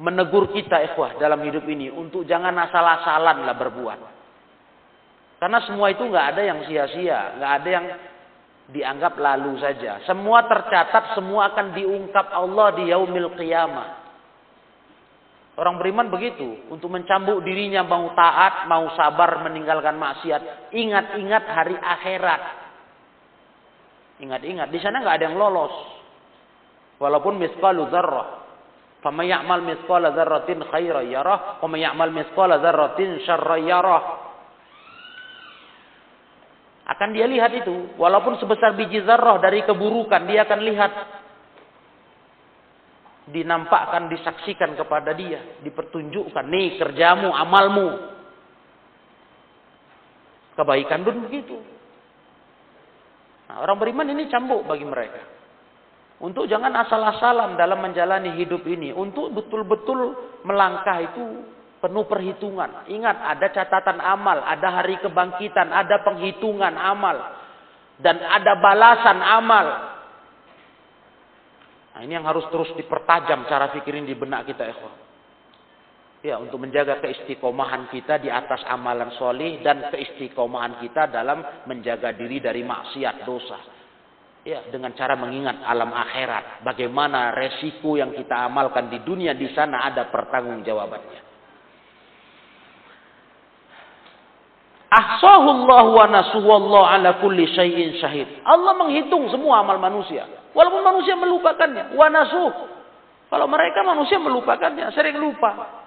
menegur 0.00 0.48
kita 0.48 0.80
ikhwah 0.92 1.20
dalam 1.20 1.44
hidup 1.44 1.68
ini 1.68 1.92
untuk 1.92 2.24
jangan 2.24 2.56
asal-asalan 2.56 3.44
lah 3.44 3.56
berbuat. 3.60 4.21
Karena 5.42 5.58
semua 5.66 5.90
itu 5.90 6.06
nggak 6.06 6.26
ada 6.38 6.42
yang 6.46 6.62
sia-sia, 6.70 7.34
nggak 7.34 7.52
ada 7.58 7.68
yang 7.74 7.86
dianggap 8.70 9.18
lalu 9.18 9.58
saja. 9.58 9.98
Semua 10.06 10.46
tercatat, 10.46 11.18
semua 11.18 11.50
akan 11.50 11.74
diungkap 11.74 12.30
Allah 12.30 12.78
di 12.78 12.94
yaumil 12.94 13.34
qiyamah. 13.34 13.88
Orang 15.58 15.82
beriman 15.82 16.14
begitu, 16.14 16.62
untuk 16.70 16.94
mencambuk 16.94 17.42
dirinya 17.42 17.82
mau 17.82 18.14
taat, 18.14 18.70
mau 18.70 18.86
sabar 18.94 19.42
meninggalkan 19.42 19.98
maksiat. 19.98 20.70
Ingat-ingat 20.78 21.44
hari 21.50 21.74
akhirat. 21.74 22.42
Ingat-ingat, 24.22 24.70
di 24.70 24.78
sana 24.78 25.02
nggak 25.02 25.16
ada 25.18 25.26
yang 25.26 25.42
lolos. 25.42 25.74
Walaupun 27.02 27.42
misqalu 27.42 27.90
dzarrah. 27.90 28.46
Faman 29.02 29.26
ya'mal 29.26 29.66
mithqala 29.66 30.14
dzarratin 30.14 30.62
khairan 30.70 31.10
yarah, 31.10 31.58
wa 31.58 31.66
man 31.66 31.82
ya'mal 31.82 32.14
mithqala 32.14 32.62
dzarratin 32.62 33.26
syarran 33.26 33.66
yarah 33.66 34.30
akan 36.92 37.08
dia 37.16 37.26
lihat 37.26 37.52
itu. 37.56 37.96
Walaupun 37.96 38.36
sebesar 38.38 38.76
biji 38.76 39.02
zarrah 39.02 39.40
dari 39.40 39.64
keburukan, 39.64 40.22
dia 40.28 40.44
akan 40.44 40.60
lihat. 40.62 40.92
dinampakkan, 43.22 44.10
disaksikan 44.10 44.74
kepada 44.74 45.14
dia, 45.14 45.62
dipertunjukkan, 45.62 46.42
nih 46.42 46.74
kerjamu, 46.74 47.30
amalmu. 47.30 47.88
Kebaikan 50.58 51.06
pun 51.06 51.22
begitu. 51.30 51.56
Nah, 53.46 53.62
orang 53.62 53.78
beriman 53.78 54.10
ini 54.10 54.26
cambuk 54.26 54.66
bagi 54.66 54.84
mereka. 54.84 55.22
Untuk 56.22 56.46
jangan 56.46 56.70
asal-asalan 56.86 57.58
dalam 57.58 57.78
menjalani 57.82 58.34
hidup 58.38 58.62
ini. 58.66 58.90
Untuk 58.90 59.32
betul-betul 59.34 60.14
melangkah 60.46 61.02
itu 61.02 61.46
penuh 61.82 62.06
perhitungan. 62.06 62.86
Ingat 62.86 63.16
ada 63.18 63.46
catatan 63.50 63.98
amal, 63.98 64.38
ada 64.46 64.68
hari 64.70 65.02
kebangkitan, 65.02 65.74
ada 65.74 65.98
penghitungan 66.06 66.78
amal. 66.78 67.42
Dan 67.98 68.22
ada 68.22 68.54
balasan 68.62 69.18
amal. 69.18 69.66
Nah, 71.92 72.00
ini 72.00 72.16
yang 72.16 72.24
harus 72.24 72.46
terus 72.48 72.70
dipertajam 72.78 73.44
cara 73.50 73.68
pikirin 73.74 74.06
di 74.06 74.14
benak 74.16 74.48
kita 74.48 74.64
ikhwan. 74.64 74.94
Ya, 76.22 76.38
untuk 76.38 76.62
menjaga 76.62 77.02
keistiqomahan 77.02 77.90
kita 77.90 78.22
di 78.22 78.30
atas 78.30 78.62
amalan 78.70 79.10
solih 79.18 79.58
dan 79.66 79.90
keistiqomahan 79.90 80.78
kita 80.78 81.10
dalam 81.10 81.42
menjaga 81.66 82.14
diri 82.14 82.38
dari 82.38 82.62
maksiat 82.62 83.26
dosa. 83.26 83.58
Ya, 84.46 84.62
dengan 84.70 84.94
cara 84.94 85.18
mengingat 85.18 85.62
alam 85.66 85.90
akhirat, 85.90 86.62
bagaimana 86.66 87.34
resiko 87.34 87.98
yang 87.98 88.14
kita 88.14 88.46
amalkan 88.46 88.90
di 88.90 89.02
dunia 89.02 89.34
di 89.34 89.50
sana 89.54 89.86
ada 89.86 90.10
pertanggungjawabannya. 90.10 91.31
Ahsahullah 94.92 95.84
wa 95.88 96.04
nasuhullah 96.04 97.00
ala 97.00 97.10
kulli 97.24 97.48
syai'in 97.48 97.96
syahid. 97.96 98.28
Allah 98.44 98.76
menghitung 98.76 99.24
semua 99.32 99.64
amal 99.64 99.80
manusia. 99.80 100.28
Walaupun 100.52 100.84
manusia 100.84 101.16
melupakannya. 101.16 101.96
Wa 101.96 102.12
nasuh. 102.12 102.52
Kalau 103.32 103.46
mereka 103.48 103.80
manusia 103.88 104.20
melupakannya. 104.20 104.92
Sering 104.92 105.16
lupa. 105.16 105.80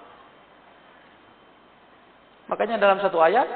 Makanya 2.50 2.82
dalam 2.82 2.98
satu 2.98 3.22
ayat 3.22 3.46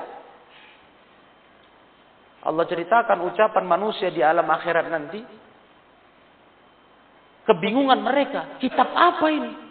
Allah 2.40 2.64
ceritakan 2.70 3.20
ucapan 3.26 3.64
manusia 3.66 4.08
di 4.14 4.22
alam 4.22 4.46
akhirat 4.46 4.86
nanti. 4.86 5.18
Kebingungan 7.50 8.06
mereka. 8.06 8.54
Kitab 8.62 8.94
apa 8.94 9.26
ini? 9.34 9.69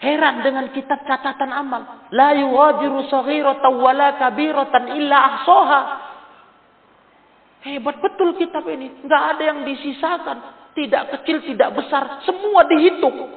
Heran 0.00 0.40
dengan 0.40 0.72
kitab 0.72 1.04
catatan 1.04 1.52
amal. 1.52 2.08
La 2.16 2.32
yuwadiru 2.32 3.04
saghiratan 3.12 3.72
wala 3.76 4.16
kabiratan 4.16 4.96
illa 4.96 5.18
ahsoha. 5.28 5.80
Hebat 7.68 8.00
betul 8.00 8.32
kitab 8.40 8.64
ini. 8.64 9.04
Nggak 9.04 9.22
ada 9.36 9.42
yang 9.44 9.60
disisakan. 9.68 10.38
Tidak 10.72 11.02
kecil, 11.12 11.44
tidak 11.44 11.76
besar. 11.76 12.24
Semua 12.24 12.64
dihitung. 12.64 13.28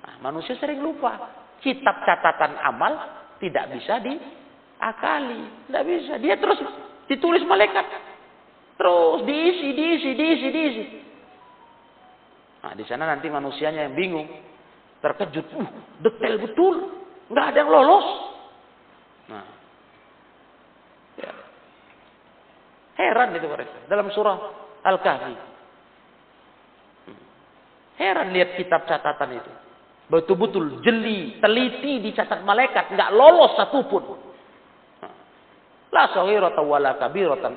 Nah, 0.00 0.16
manusia 0.24 0.56
sering 0.56 0.80
lupa 0.80 1.20
kitab 1.60 2.00
catatan 2.08 2.56
amal 2.64 2.96
tidak 3.36 3.68
bisa 3.76 4.00
diakali. 4.00 5.68
Tidak 5.68 5.82
bisa. 5.84 6.12
Dia 6.16 6.40
terus 6.40 6.56
ditulis 7.04 7.44
malaikat. 7.44 7.84
Terus 8.80 9.28
diisi, 9.28 9.68
diisi, 9.76 10.10
diisi, 10.16 10.48
diisi. 10.48 10.84
Nah, 12.64 12.72
di 12.72 12.84
sana 12.88 13.04
nanti 13.12 13.28
manusianya 13.28 13.92
yang 13.92 13.94
bingung. 13.98 14.51
Terkejut. 15.02 15.46
Uh, 15.58 15.68
detail 16.06 16.38
betul. 16.38 16.74
Nggak 17.28 17.46
ada 17.52 17.58
yang 17.58 17.70
lolos. 17.70 18.06
Nah. 19.26 19.46
Ya. 21.18 21.32
Heran 23.02 23.34
itu 23.34 23.46
mereka. 23.50 23.76
Dalam 23.90 24.08
surah 24.14 24.36
Al-Kahfi. 24.86 25.34
Heran 27.98 28.30
lihat 28.30 28.54
kitab 28.56 28.86
catatan 28.86 29.42
itu. 29.42 29.52
Betul-betul 30.10 30.84
jeli, 30.84 31.40
teliti 31.40 32.02
dicatat 32.04 32.44
malaikat, 32.44 32.92
nggak 32.92 33.10
lolos 33.16 33.56
satupun. 33.56 34.04
La 35.92 36.08
sahirata 36.12 36.60
wala 36.60 36.96
kabiratan. 37.00 37.56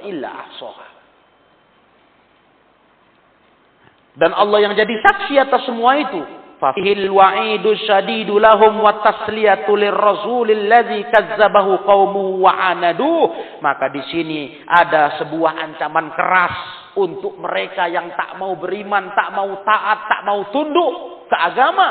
Dan 4.15 4.31
Allah 4.31 4.59
yang 4.63 4.73
jadi 4.75 4.95
saksi 5.03 5.35
atas 5.39 5.67
semua 5.67 5.99
itu. 5.99 6.44
Fahil 6.55 7.11
wa'idu 7.11 7.75
syadidu 7.83 8.39
lahum 8.39 8.79
wa 8.79 9.03
tasliyatu 9.03 9.75
lirrasulil 9.75 10.71
ladzi 10.71 11.03
kazzabahu 11.11 11.83
qaumuhu 11.83 12.47
wa 12.47 12.53
anadu. 12.55 13.27
Maka 13.59 13.91
di 13.91 14.01
sini 14.07 14.41
ada 14.63 15.19
sebuah 15.19 15.51
ancaman 15.59 16.15
keras 16.15 16.55
untuk 16.95 17.35
mereka 17.43 17.91
yang 17.91 18.15
tak 18.15 18.39
mau 18.39 18.55
beriman, 18.55 19.11
tak 19.11 19.35
mau 19.35 19.51
taat, 19.67 20.07
tak 20.07 20.21
mau 20.23 20.47
tunduk 20.55 21.27
ke 21.27 21.35
agama. 21.35 21.89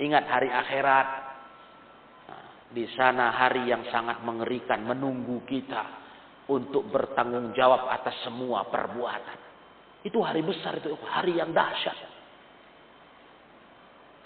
Ingat 0.00 0.24
hari 0.24 0.48
akhirat. 0.48 1.08
Di 2.68 2.84
sana 2.92 3.32
hari 3.32 3.64
yang 3.64 3.88
sangat 3.88 4.20
mengerikan 4.24 4.84
menunggu 4.84 5.40
kita 5.48 5.84
untuk 6.52 6.88
bertanggung 6.88 7.52
jawab 7.56 7.88
atas 7.88 8.24
semua 8.24 8.68
perbuatan. 8.68 9.38
Itu 10.04 10.20
hari 10.24 10.44
besar 10.44 10.76
itu, 10.76 10.96
hari 11.08 11.40
yang 11.40 11.52
dahsyat. 11.52 12.17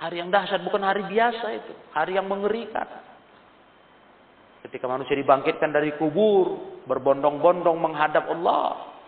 Hari 0.02 0.18
yang 0.18 0.34
dahsyat 0.34 0.66
bukan 0.66 0.82
hari 0.82 1.06
biasa 1.06 1.46
itu, 1.62 1.72
hari 1.94 2.18
yang 2.18 2.26
mengerikan. 2.26 2.90
Ketika 4.66 4.90
manusia 4.90 5.14
dibangkitkan 5.14 5.70
dari 5.70 5.94
kubur, 5.94 6.58
berbondong-bondong 6.90 7.78
menghadap 7.78 8.26
Allah. 8.26 8.98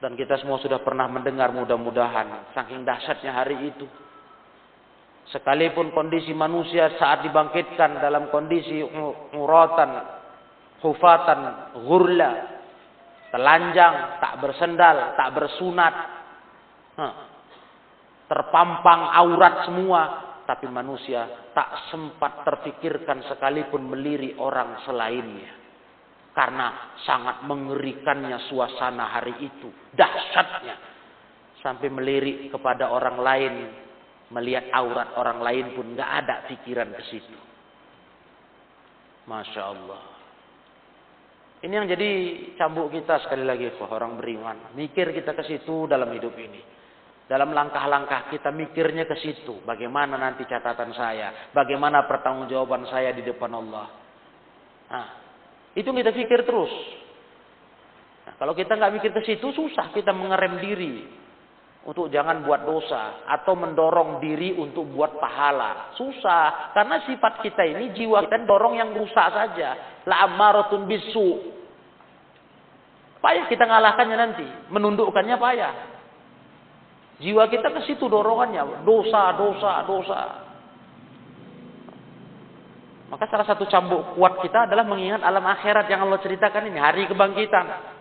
Dan 0.00 0.16
kita 0.16 0.40
semua 0.40 0.56
sudah 0.64 0.80
pernah 0.80 1.08
mendengar 1.12 1.52
mudah-mudahan 1.52 2.56
saking 2.56 2.88
dahsyatnya 2.88 3.32
hari 3.36 3.68
itu. 3.68 3.84
Sekalipun 5.28 5.92
kondisi 5.92 6.32
manusia 6.32 6.96
saat 6.96 7.24
dibangkitkan 7.24 8.00
dalam 8.00 8.32
kondisi 8.32 8.80
muratan, 9.32 10.08
hufatan, 10.80 11.40
gurla, 11.84 12.32
telanjang, 13.28 14.20
tak 14.20 14.40
bersendal, 14.40 15.16
tak 15.16 15.28
bersunat, 15.36 15.94
terpampang 18.28 19.12
aurat 19.14 19.68
semua, 19.68 20.00
tapi 20.44 20.68
manusia 20.68 21.50
tak 21.56 21.88
sempat 21.88 22.44
terfikirkan 22.44 23.24
sekalipun 23.28 23.88
meliri 23.88 24.36
orang 24.36 24.84
selainnya. 24.84 25.64
Karena 26.34 26.98
sangat 27.06 27.46
mengerikannya 27.46 28.50
suasana 28.50 29.06
hari 29.06 29.38
itu, 29.38 29.70
dahsyatnya. 29.94 30.76
Sampai 31.62 31.88
melirik 31.88 32.52
kepada 32.52 32.92
orang 32.92 33.18
lain 33.22 33.54
melihat 34.34 34.68
aurat 34.74 35.14
orang 35.16 35.40
lain 35.40 35.66
pun 35.78 35.94
nggak 35.94 36.10
ada 36.24 36.44
pikiran 36.50 36.90
ke 36.92 37.02
situ. 37.08 37.38
Masya 39.30 39.62
Allah. 39.62 40.02
Ini 41.64 41.72
yang 41.72 41.88
jadi 41.88 42.10
cambuk 42.60 42.92
kita 42.92 43.24
sekali 43.24 43.40
lagi, 43.40 43.72
orang 43.80 44.20
beriman. 44.20 44.76
Mikir 44.76 45.16
kita 45.16 45.32
ke 45.32 45.48
situ 45.48 45.88
dalam 45.88 46.12
hidup 46.12 46.36
ini. 46.36 46.73
Dalam 47.24 47.56
langkah-langkah 47.56 48.28
kita 48.28 48.52
mikirnya 48.52 49.08
ke 49.08 49.16
situ. 49.16 49.64
Bagaimana 49.64 50.20
nanti 50.20 50.44
catatan 50.44 50.92
saya. 50.92 51.50
Bagaimana 51.56 52.04
pertanggungjawaban 52.04 52.84
saya 52.92 53.16
di 53.16 53.24
depan 53.24 53.48
Allah. 53.48 53.86
Nah, 54.92 55.06
itu 55.72 55.88
kita 55.88 56.12
pikir 56.12 56.44
terus. 56.44 56.72
Nah, 58.28 58.34
kalau 58.36 58.52
kita 58.52 58.76
nggak 58.76 58.92
mikir 59.00 59.10
ke 59.16 59.22
situ, 59.24 59.56
susah 59.56 59.88
kita 59.96 60.12
mengerem 60.12 60.60
diri 60.60 60.94
untuk 61.84 62.08
jangan 62.08 62.44
buat 62.44 62.64
dosa 62.64 63.24
atau 63.28 63.56
mendorong 63.56 64.20
diri 64.20 64.56
untuk 64.56 64.88
buat 64.92 65.16
pahala. 65.16 65.96
Susah 65.96 66.72
karena 66.76 67.04
sifat 67.08 67.40
kita 67.40 67.64
ini 67.64 67.92
jiwa 67.96 68.24
kita 68.24 68.44
dorong 68.44 68.76
yang 68.80 68.92
rusak 68.92 69.28
saja. 69.32 70.00
La 70.04 70.28
amaratun 70.28 70.84
bisu. 70.84 71.56
Payah 73.24 73.48
kita 73.48 73.64
ngalahkannya 73.64 74.16
nanti, 74.20 74.46
menundukkannya 74.68 75.36
payah. 75.40 75.93
Jiwa 77.24 77.48
kita 77.48 77.72
ke 77.72 77.80
situ 77.88 78.04
dorongannya, 78.04 78.84
dosa, 78.84 79.32
dosa, 79.32 79.80
dosa. 79.88 80.20
Maka 83.08 83.24
salah 83.32 83.48
satu 83.48 83.64
cambuk 83.64 84.12
kuat 84.12 84.44
kita 84.44 84.68
adalah 84.68 84.84
mengingat 84.84 85.24
alam 85.24 85.40
akhirat 85.40 85.88
yang 85.88 86.04
Allah 86.04 86.20
ceritakan 86.20 86.68
ini, 86.68 86.76
hari 86.76 87.08
kebangkitan. 87.08 87.96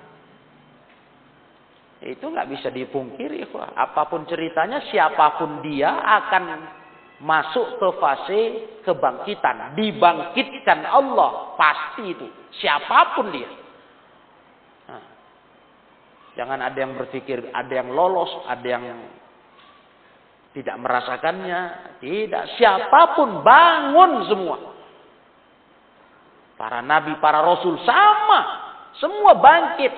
Itu 2.03 2.27
nggak 2.27 2.51
bisa 2.51 2.67
dipungkiri. 2.67 3.47
Apa 3.55 4.11
pun 4.11 4.27
ceritanya, 4.27 4.83
siapa 4.91 5.39
pun 5.39 5.63
dia 5.63 5.87
akan 5.87 6.43
masuk 7.23 7.79
ke 7.79 7.87
fase 8.03 8.41
kebangkitan. 8.83 9.71
Dibangkitkan 9.79 10.83
Allah. 10.83 11.55
Pasti 11.55 12.11
itu. 12.11 12.27
Siapa 12.59 13.15
pun 13.15 13.31
dia. 13.31 13.62
Jangan 16.33 16.59
ada 16.65 16.77
yang 16.77 16.97
berpikir 16.97 17.53
ada 17.53 17.73
yang 17.73 17.93
lolos, 17.93 18.29
ada 18.49 18.65
yang 18.65 18.85
tidak 20.53 20.75
merasakannya. 20.77 21.61
Tidak. 21.97 22.43
Siapa 22.57 23.17
pun 23.17 23.41
bangun 23.41 24.11
semua. 24.29 24.57
Para 26.53 26.79
nabi, 26.85 27.17
para 27.17 27.41
rasul 27.41 27.81
sama. 27.81 28.61
Semua 29.01 29.33
bangkit 29.41 29.93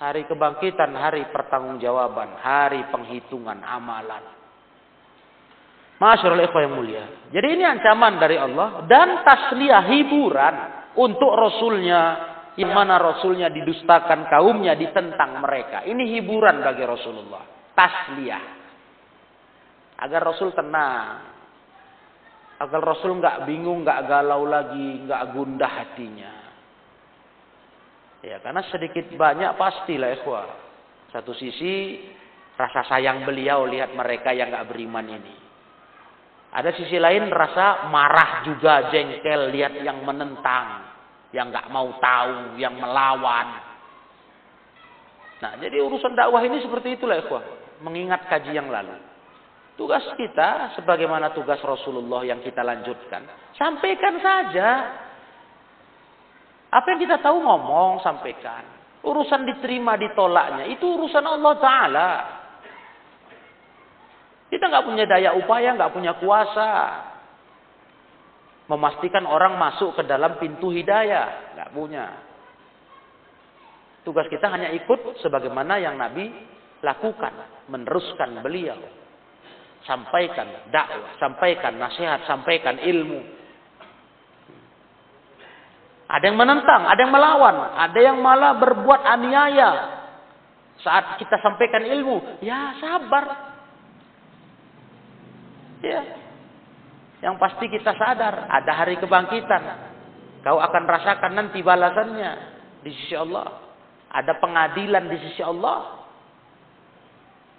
Hari 0.00 0.24
kebangkitan, 0.24 0.96
hari 0.96 1.28
pertanggungjawaban, 1.28 2.40
hari 2.40 2.88
penghitungan 2.88 3.60
amalan. 3.60 4.24
Masyarul 6.00 6.40
ikhwah 6.40 6.64
yang 6.64 6.72
mulia. 6.72 7.04
Jadi 7.28 7.60
ini 7.60 7.68
ancaman 7.68 8.16
dari 8.16 8.40
Allah 8.40 8.88
dan 8.88 9.20
tasliyah 9.20 9.84
hiburan 9.92 10.54
untuk 10.96 11.28
Rasulnya 11.36 12.29
yang 12.60 12.76
mana 12.76 13.00
Rasulnya 13.00 13.48
didustakan 13.48 14.28
kaumnya 14.28 14.76
ditentang 14.76 15.40
mereka. 15.40 15.80
Ini 15.88 16.20
hiburan 16.20 16.60
bagi 16.60 16.84
Rasulullah. 16.84 17.72
Tasliyah. 17.72 18.44
Agar 20.04 20.20
Rasul 20.28 20.52
tenang. 20.52 21.24
Agar 22.60 22.80
Rasul 22.84 23.16
nggak 23.16 23.48
bingung, 23.48 23.80
nggak 23.80 24.04
galau 24.04 24.44
lagi, 24.44 25.08
nggak 25.08 25.22
gundah 25.32 25.72
hatinya. 25.72 26.32
Ya, 28.20 28.36
karena 28.44 28.60
sedikit 28.68 29.08
banyak 29.16 29.56
pastilah 29.56 30.12
ikhwah. 30.20 30.48
Satu 31.08 31.32
sisi 31.32 32.04
rasa 32.60 32.84
sayang 32.84 33.24
beliau 33.24 33.64
lihat 33.64 33.96
mereka 33.96 34.36
yang 34.36 34.52
nggak 34.52 34.68
beriman 34.68 35.08
ini. 35.08 35.34
Ada 36.52 36.76
sisi 36.76 37.00
lain 37.00 37.32
rasa 37.32 37.88
marah 37.88 38.44
juga 38.44 38.92
jengkel 38.92 39.48
lihat 39.54 39.80
yang 39.80 40.04
menentang, 40.04 40.79
yang 41.30 41.54
nggak 41.54 41.70
mau 41.70 41.90
tahu, 42.02 42.58
yang 42.58 42.74
melawan. 42.74 43.48
Nah, 45.40 45.52
jadi 45.56 45.80
urusan 45.80 46.12
dakwah 46.12 46.42
ini 46.44 46.60
seperti 46.60 47.00
itulah 47.00 47.16
ikhwah, 47.22 47.44
mengingat 47.80 48.26
kaji 48.28 48.52
yang 48.52 48.68
lalu. 48.68 48.98
Tugas 49.78 50.04
kita 50.18 50.76
sebagaimana 50.76 51.32
tugas 51.32 51.56
Rasulullah 51.64 52.20
yang 52.26 52.44
kita 52.44 52.60
lanjutkan, 52.60 53.24
sampaikan 53.56 54.20
saja 54.20 54.68
apa 56.70 56.86
yang 56.94 57.00
kita 57.02 57.18
tahu 57.18 57.42
ngomong, 57.42 57.98
sampaikan. 58.04 58.62
Urusan 59.00 59.48
diterima, 59.48 59.96
ditolaknya, 59.96 60.68
itu 60.70 60.84
urusan 60.84 61.24
Allah 61.24 61.54
Ta'ala. 61.56 62.10
Kita 64.52 64.68
nggak 64.68 64.86
punya 64.86 65.04
daya 65.08 65.34
upaya, 65.34 65.74
nggak 65.74 65.94
punya 65.94 66.12
kuasa. 66.20 66.70
Memastikan 68.70 69.26
orang 69.26 69.58
masuk 69.58 69.98
ke 69.98 70.06
dalam 70.06 70.38
pintu 70.38 70.70
hidayah. 70.70 71.58
nggak 71.58 71.70
punya. 71.74 72.06
Tugas 74.06 74.30
kita 74.30 74.46
hanya 74.46 74.70
ikut 74.70 75.18
sebagaimana 75.18 75.82
yang 75.82 75.98
Nabi 75.98 76.30
lakukan. 76.78 77.66
Meneruskan 77.66 78.38
beliau. 78.46 78.78
Sampaikan 79.82 80.70
dakwah, 80.70 81.18
sampaikan 81.18 81.82
nasihat, 81.82 82.22
sampaikan 82.30 82.78
ilmu. 82.78 83.42
Ada 86.10 86.30
yang 86.30 86.38
menentang, 86.38 86.86
ada 86.86 87.00
yang 87.00 87.14
melawan, 87.14 87.56
ada 87.74 87.98
yang 87.98 88.18
malah 88.22 88.54
berbuat 88.54 89.02
aniaya. 89.02 89.70
Saat 90.82 91.18
kita 91.18 91.42
sampaikan 91.42 91.86
ilmu, 91.86 92.38
ya 92.42 92.78
sabar. 92.78 93.24
Ya. 95.80 96.19
Yang 97.20 97.36
pasti 97.36 97.68
kita 97.68 97.92
sadar, 98.00 98.48
ada 98.48 98.72
hari 98.72 98.96
kebangkitan. 98.96 99.62
Kau 100.40 100.56
akan 100.56 100.84
rasakan 100.88 101.36
nanti 101.36 101.60
balasannya 101.60 102.30
di 102.80 102.90
sisi 102.96 103.12
Allah. 103.12 103.60
Ada 104.08 104.40
pengadilan 104.40 105.04
di 105.06 105.18
sisi 105.28 105.44
Allah. 105.44 106.00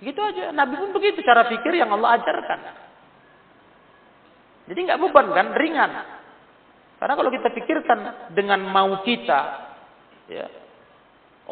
Gitu 0.02 0.18
aja. 0.18 0.50
Nabi 0.50 0.82
pun 0.82 0.92
begitu 0.98 1.22
cara 1.22 1.46
pikir 1.46 1.78
yang 1.78 1.94
Allah 1.94 2.18
ajarkan. 2.18 2.60
Jadi 4.66 4.80
nggak 4.82 5.02
beban 5.02 5.28
kan, 5.30 5.48
ringan. 5.54 5.92
Karena 6.98 7.14
kalau 7.14 7.30
kita 7.30 7.50
pikirkan 7.54 8.30
dengan 8.34 8.66
mau 8.66 9.02
kita, 9.06 9.42
ya, 10.26 10.46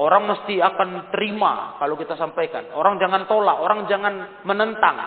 orang 0.01 0.33
mesti 0.33 0.57
akan 0.57 1.13
terima 1.13 1.77
kalau 1.77 1.93
kita 1.93 2.17
sampaikan. 2.17 2.73
Orang 2.73 2.97
jangan 2.97 3.29
tolak, 3.29 3.57
orang 3.61 3.85
jangan 3.85 4.41
menentang. 4.45 4.97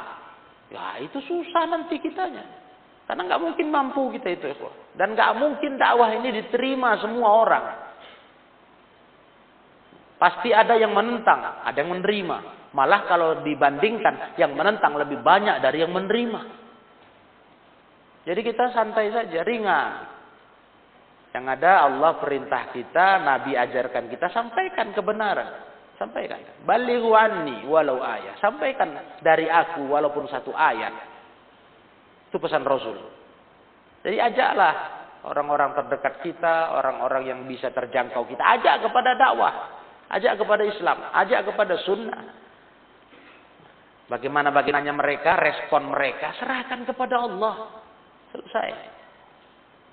Ya 0.71 1.03
itu 1.03 1.19
susah 1.19 1.67
nanti 1.67 1.99
kitanya. 1.99 2.62
Karena 3.13 3.29
nggak 3.29 3.45
mungkin 3.45 3.67
mampu 3.69 4.09
kita 4.17 4.41
itu, 4.41 4.57
ya, 4.57 4.73
dan 4.97 5.13
nggak 5.13 5.37
mungkin 5.37 5.77
dakwah 5.77 6.17
ini 6.17 6.33
diterima 6.33 6.97
semua 6.97 7.45
orang. 7.45 7.65
Pasti 10.17 10.49
ada 10.49 10.73
yang 10.81 10.97
menentang, 10.97 11.61
ada 11.61 11.77
yang 11.77 11.93
menerima. 11.93 12.73
Malah 12.73 13.05
kalau 13.05 13.45
dibandingkan, 13.45 14.41
yang 14.41 14.57
menentang 14.57 14.97
lebih 14.97 15.21
banyak 15.21 15.61
dari 15.61 15.85
yang 15.85 15.93
menerima. 15.93 16.41
Jadi 18.25 18.41
kita 18.41 18.73
santai 18.73 19.13
saja, 19.13 19.45
ringan. 19.45 19.93
Yang 21.37 21.45
ada 21.61 21.85
Allah 21.85 22.17
perintah 22.17 22.73
kita, 22.73 23.21
Nabi 23.29 23.61
ajarkan 23.61 24.09
kita, 24.09 24.33
sampaikan 24.33 24.97
kebenaran. 24.97 25.69
Sampaikan. 26.01 26.65
Balighu 26.65 27.13
anni 27.13 27.69
walau 27.69 28.01
ayat. 28.01 28.41
Sampaikan 28.41 29.21
dari 29.21 29.53
aku 29.53 29.85
walaupun 29.85 30.33
satu 30.33 30.57
ayat. 30.57 31.12
Itu 32.33 32.41
pesan 32.41 32.65
Rasul. 32.65 32.97
Jadi 34.01 34.17
ajaklah 34.17 34.75
orang-orang 35.29 35.77
terdekat 35.77 36.25
kita, 36.25 36.73
orang-orang 36.81 37.29
yang 37.29 37.41
bisa 37.45 37.69
terjangkau 37.69 38.25
kita. 38.25 38.41
Ajak 38.41 38.89
kepada 38.89 39.13
dakwah. 39.21 39.53
Ajak 40.09 40.41
kepada 40.41 40.65
Islam. 40.65 40.97
Ajak 41.13 41.45
kepada 41.53 41.77
sunnah. 41.85 42.23
Bagaimana 44.09 44.49
bagaimana 44.49 44.97
mereka, 44.97 45.37
respon 45.37 45.93
mereka, 45.93 46.33
serahkan 46.41 46.89
kepada 46.89 47.21
Allah. 47.21 47.85
Selesai. 48.33 48.71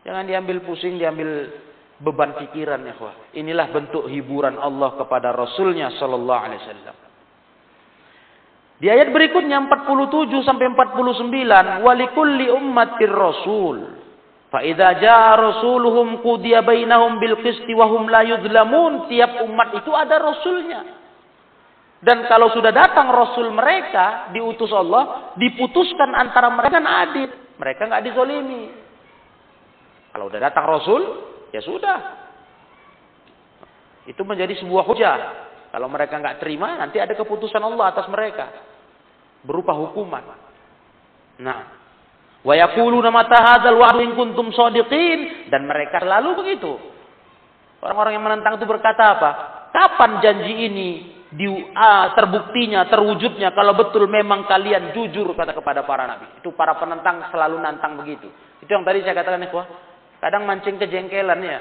Jangan 0.08 0.24
diambil 0.24 0.64
pusing, 0.64 0.96
diambil 0.96 1.52
beban 2.00 2.40
pikiran 2.40 2.80
ya 2.88 2.96
Inilah 3.36 3.68
bentuk 3.68 4.08
hiburan 4.08 4.56
Allah 4.56 4.96
kepada 4.96 5.36
Rasulnya 5.36 5.92
Sallallahu 6.00 6.44
Alaihi 6.48 6.64
Wasallam. 6.64 7.09
Di 8.80 8.88
ayat 8.88 9.12
berikutnya 9.12 9.60
47 9.68 10.48
sampai 10.48 10.72
49, 10.72 11.84
walikulli 11.84 12.48
ummatir 12.48 13.12
rasul. 13.12 14.00
Fa 14.48 14.64
idza 14.64 14.96
jaa 15.04 15.36
rasuluhum 15.36 16.24
qudiya 16.24 16.64
bainahum 16.64 17.20
bil 17.20 17.44
qisti 17.44 17.76
wa 17.76 17.92
hum 17.92 18.08
la 18.08 18.24
yudlamun. 18.24 19.12
Tiap 19.12 19.44
umat 19.46 19.76
itu 19.76 19.92
ada 19.92 20.16
rasulnya. 20.16 20.82
Dan 22.00 22.24
kalau 22.32 22.48
sudah 22.56 22.72
datang 22.72 23.12
rasul 23.12 23.52
mereka 23.52 24.32
diutus 24.32 24.72
Allah, 24.72 25.36
diputuskan 25.36 26.16
antara 26.16 26.48
mereka 26.48 26.80
adil. 26.80 27.28
Mereka 27.60 27.82
nggak 27.84 28.04
dizolimi. 28.08 28.72
Kalau 30.10 30.26
udah 30.32 30.42
datang 30.42 30.66
Rasul, 30.66 31.02
ya 31.54 31.62
sudah. 31.62 32.00
Itu 34.10 34.26
menjadi 34.26 34.58
sebuah 34.58 34.84
hujah. 34.90 35.18
Kalau 35.70 35.86
mereka 35.86 36.18
nggak 36.18 36.42
terima, 36.42 36.82
nanti 36.82 36.98
ada 36.98 37.14
keputusan 37.14 37.62
Allah 37.62 37.94
atas 37.94 38.10
mereka. 38.10 38.69
Berupa 39.44 39.76
hukuman. 39.76 40.24
Nah. 41.40 41.80
Wa 42.40 42.56
yaquluna 42.56 43.12
mata 43.12 43.36
hadzal 43.36 43.76
wa'du 43.76 44.00
in 44.00 44.12
kuntum 44.16 44.56
shadiqin 44.56 45.52
dan 45.52 45.68
mereka 45.68 46.00
selalu 46.00 46.40
begitu. 46.40 46.72
Orang-orang 47.84 48.16
yang 48.16 48.26
menentang 48.28 48.60
itu 48.60 48.68
berkata 48.68 49.20
apa? 49.20 49.32
Kapan 49.76 50.24
janji 50.24 50.54
ini 50.72 50.90
di 51.30 51.46
uh, 51.52 52.08
terbuktinya, 52.18 52.90
terwujudnya 52.90 53.54
kalau 53.54 53.78
betul 53.78 54.10
memang 54.10 54.50
kalian 54.50 54.96
jujur 54.96 55.36
kata 55.36 55.52
kepada 55.52 55.84
para 55.84 56.10
nabi. 56.10 56.28
Itu 56.40 56.56
para 56.56 56.80
penentang 56.80 57.28
selalu 57.30 57.60
nantang 57.60 58.00
begitu. 58.00 58.28
Itu 58.64 58.72
yang 58.72 58.88
tadi 58.88 59.04
saya 59.04 59.20
katakan 59.20 59.46
ikhwah. 59.46 59.68
Kadang 60.20 60.44
mancing 60.44 60.76
kejengkelan 60.80 61.40
ya. 61.44 61.60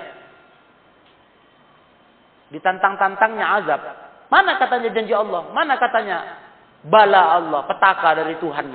Ditantang-tantangnya 2.51 3.47
azab. 3.63 3.81
Mana 4.33 4.59
katanya 4.59 4.89
janji 4.91 5.15
Allah? 5.15 5.53
Mana 5.53 5.77
katanya 5.77 6.48
bala 6.85 7.39
Allah, 7.39 7.61
petaka 7.67 8.09
dari 8.19 8.37
Tuhan. 8.39 8.67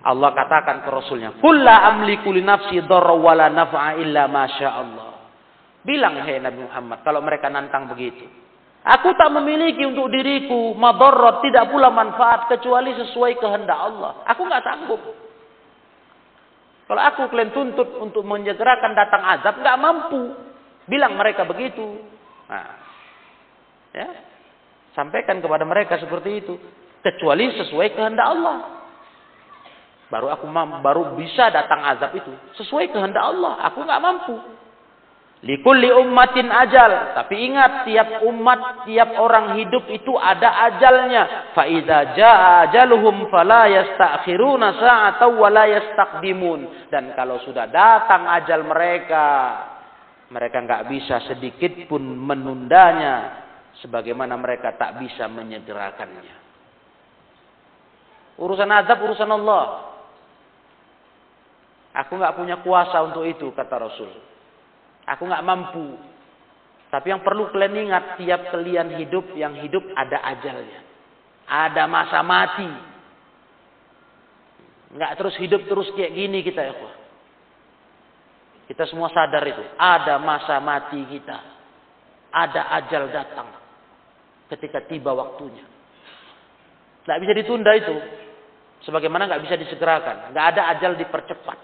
Allah 0.00 0.30
katakan 0.32 0.80
ke 0.80 0.88
Rasulnya, 0.88 1.36
Kulla 1.44 1.84
amliku 1.92 2.32
li 2.32 2.40
nafsi 2.40 2.80
dharra 2.88 3.12
wala 3.12 3.52
naf'a 3.52 4.00
illa 4.00 4.24
masya 4.28 4.68
Allah. 4.72 5.08
Bilang 5.84 6.20
hai 6.20 6.40
Nabi 6.40 6.60
Muhammad, 6.64 7.04
kalau 7.04 7.20
mereka 7.20 7.52
nantang 7.52 7.88
begitu. 7.88 8.24
Aku 8.80 9.12
tak 9.12 9.28
memiliki 9.28 9.84
untuk 9.84 10.08
diriku 10.08 10.72
madarrat, 10.72 11.44
tidak 11.44 11.68
pula 11.68 11.92
manfaat 11.92 12.48
kecuali 12.48 12.96
sesuai 12.96 13.36
kehendak 13.36 13.76
Allah. 13.76 14.24
Aku 14.24 14.40
nggak 14.48 14.64
sanggup. 14.64 15.02
Kalau 16.88 17.02
aku 17.04 17.28
kalian 17.28 17.52
tuntut 17.52 17.86
untuk 18.00 18.24
menyegerakan 18.24 18.96
datang 18.96 19.22
azab, 19.36 19.60
nggak 19.60 19.78
mampu. 19.78 20.32
Bilang 20.88 21.12
mereka 21.14 21.44
begitu. 21.44 22.00
Nah, 22.48 22.72
ya, 23.94 24.08
sampaikan 24.94 25.38
kepada 25.38 25.62
mereka 25.66 25.98
seperti 25.98 26.44
itu. 26.44 26.54
Kecuali 27.00 27.48
sesuai 27.56 27.96
kehendak 27.96 28.26
Allah. 28.28 28.58
Baru 30.10 30.26
aku 30.26 30.44
baru 30.82 31.14
bisa 31.14 31.48
datang 31.54 31.86
azab 31.86 32.12
itu 32.18 32.32
sesuai 32.58 32.90
kehendak 32.90 33.22
Allah. 33.22 33.62
Aku 33.70 33.86
nggak 33.86 34.02
mampu. 34.02 34.36
Likulli 35.40 35.88
ummatin 35.88 36.52
ajal. 36.52 37.16
Tapi 37.16 37.34
ingat, 37.48 37.88
tiap 37.88 38.20
umat, 38.28 38.84
tiap 38.84 39.16
orang 39.16 39.56
hidup 39.56 39.88
itu 39.88 40.12
ada 40.20 40.68
ajalnya. 40.68 41.48
Fa'idha 41.56 42.12
ja'a 42.12 42.68
ajaluhum 42.68 43.32
fala 43.32 43.64
yasta'khiruna 43.72 44.76
sa'atau 44.76 45.40
wa 45.40 45.48
la 45.48 45.64
yastaqdimun. 45.64 46.92
Dan 46.92 47.16
kalau 47.16 47.40
sudah 47.40 47.72
datang 47.72 48.28
ajal 48.28 48.68
mereka, 48.68 49.28
Mereka 50.30 50.62
nggak 50.62 50.86
bisa 50.86 51.26
sedikit 51.26 51.90
pun 51.90 52.06
menundanya 52.06 53.49
sebagaimana 53.80 54.36
mereka 54.36 54.76
tak 54.76 55.00
bisa 55.00 55.28
menyegerakannya. 55.28 56.36
Urusan 58.40 58.72
azab 58.72 59.04
urusan 59.04 59.28
Allah. 59.28 59.92
Aku 61.90 62.16
nggak 62.16 62.36
punya 62.38 62.56
kuasa 62.64 63.02
untuk 63.04 63.28
itu 63.28 63.52
kata 63.52 63.76
Rasul. 63.76 64.08
Aku 65.04 65.28
nggak 65.28 65.44
mampu. 65.44 65.98
Tapi 66.88 67.06
yang 67.12 67.22
perlu 67.22 67.52
kalian 67.52 67.90
ingat 67.90 68.18
tiap 68.18 68.50
kalian 68.50 68.96
hidup 68.98 69.36
yang 69.36 69.58
hidup 69.60 69.84
ada 69.92 70.24
ajalnya. 70.32 70.80
Ada 71.50 71.84
masa 71.84 72.24
mati. 72.24 72.70
Nggak 74.96 75.12
terus 75.18 75.34
hidup 75.38 75.62
terus 75.68 75.92
kayak 75.92 76.14
gini 76.14 76.40
kita 76.40 76.62
ya. 76.64 76.74
Kita 78.70 78.86
semua 78.86 79.10
sadar 79.10 79.42
itu. 79.44 79.62
Ada 79.76 80.16
masa 80.22 80.62
mati 80.62 81.02
kita. 81.10 81.38
Ada 82.30 82.70
ajal 82.80 83.10
datang. 83.10 83.59
Ketika 84.50 84.82
tiba 84.90 85.14
waktunya. 85.14 85.62
Nggak 87.06 87.18
bisa 87.22 87.32
ditunda 87.38 87.70
itu. 87.78 87.96
Sebagaimana 88.82 89.30
nggak 89.30 89.42
bisa 89.46 89.54
disegerakan. 89.54 90.34
Nggak 90.34 90.46
ada 90.56 90.62
ajal 90.74 90.92
dipercepat. 90.98 91.58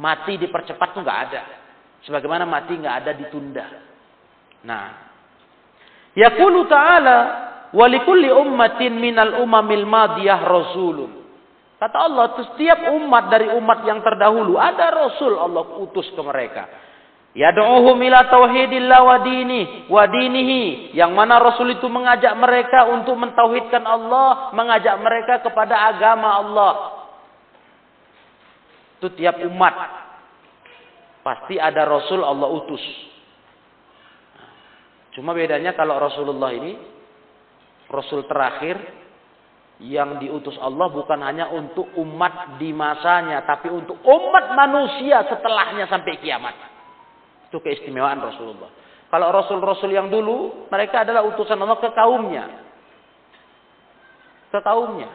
Mati 0.00 0.40
dipercepat 0.40 0.88
tuh 0.96 1.04
nggak 1.04 1.20
ada. 1.28 1.42
Sebagaimana 2.08 2.48
mati 2.48 2.80
nggak 2.80 2.96
ada 3.04 3.12
ditunda. 3.12 3.66
Nah. 4.64 4.86
Yaqulu 6.16 6.68
ta'ala 6.68 7.18
walikulli 7.76 8.28
ummatin 8.32 8.96
minal 8.96 9.40
umamil 9.44 9.84
madiyah 9.84 10.40
rasulun. 10.42 11.22
Kata 11.82 11.98
Allah, 11.98 12.38
setiap 12.38 12.94
umat 12.94 13.26
dari 13.26 13.50
umat 13.58 13.82
yang 13.82 13.98
terdahulu 14.06 14.54
ada 14.54 14.86
rasul 14.94 15.34
Allah 15.34 15.66
utus 15.82 16.06
ke 16.14 16.22
mereka. 16.22 16.81
Yad'uhum 17.32 17.96
ila 17.96 18.28
tauhidillah 18.28 19.00
wa 19.00 19.16
dini 19.24 19.88
wa 19.88 20.04
dinihi. 20.04 20.92
Yang 20.92 21.12
mana 21.16 21.40
Rasul 21.40 21.72
itu 21.80 21.88
mengajak 21.88 22.36
mereka 22.36 22.92
untuk 22.92 23.16
mentauhidkan 23.16 23.80
Allah, 23.88 24.52
mengajak 24.52 25.00
mereka 25.00 25.34
kepada 25.40 25.88
agama 25.88 26.28
Allah. 26.28 26.72
Itu 29.00 29.08
tiap 29.16 29.40
umat. 29.48 29.74
Pasti 31.24 31.56
ada 31.56 31.88
Rasul 31.88 32.20
Allah 32.20 32.52
utus. 32.52 32.84
Cuma 35.16 35.32
bedanya 35.32 35.72
kalau 35.72 35.96
Rasulullah 35.96 36.52
ini 36.52 36.76
Rasul 37.88 38.28
terakhir 38.28 38.76
yang 39.80 40.20
diutus 40.20 40.56
Allah 40.60 40.88
bukan 40.92 41.20
hanya 41.24 41.48
untuk 41.48 41.88
umat 41.96 42.60
di 42.60 42.76
masanya, 42.76 43.40
tapi 43.48 43.72
untuk 43.72 43.98
umat 44.04 44.52
manusia 44.52 45.24
setelahnya 45.32 45.88
sampai 45.88 46.20
kiamat. 46.20 46.71
Itu 47.52 47.60
keistimewaan 47.60 48.16
Rasulullah. 48.16 48.72
Kalau 49.12 49.28
Rasul-Rasul 49.28 49.92
yang 49.92 50.08
dulu, 50.08 50.64
mereka 50.72 51.04
adalah 51.04 51.20
utusan 51.28 51.60
Allah 51.60 51.76
ke 51.76 51.92
kaumnya. 51.92 52.48
Ke 54.48 54.64
kaumnya. 54.64 55.12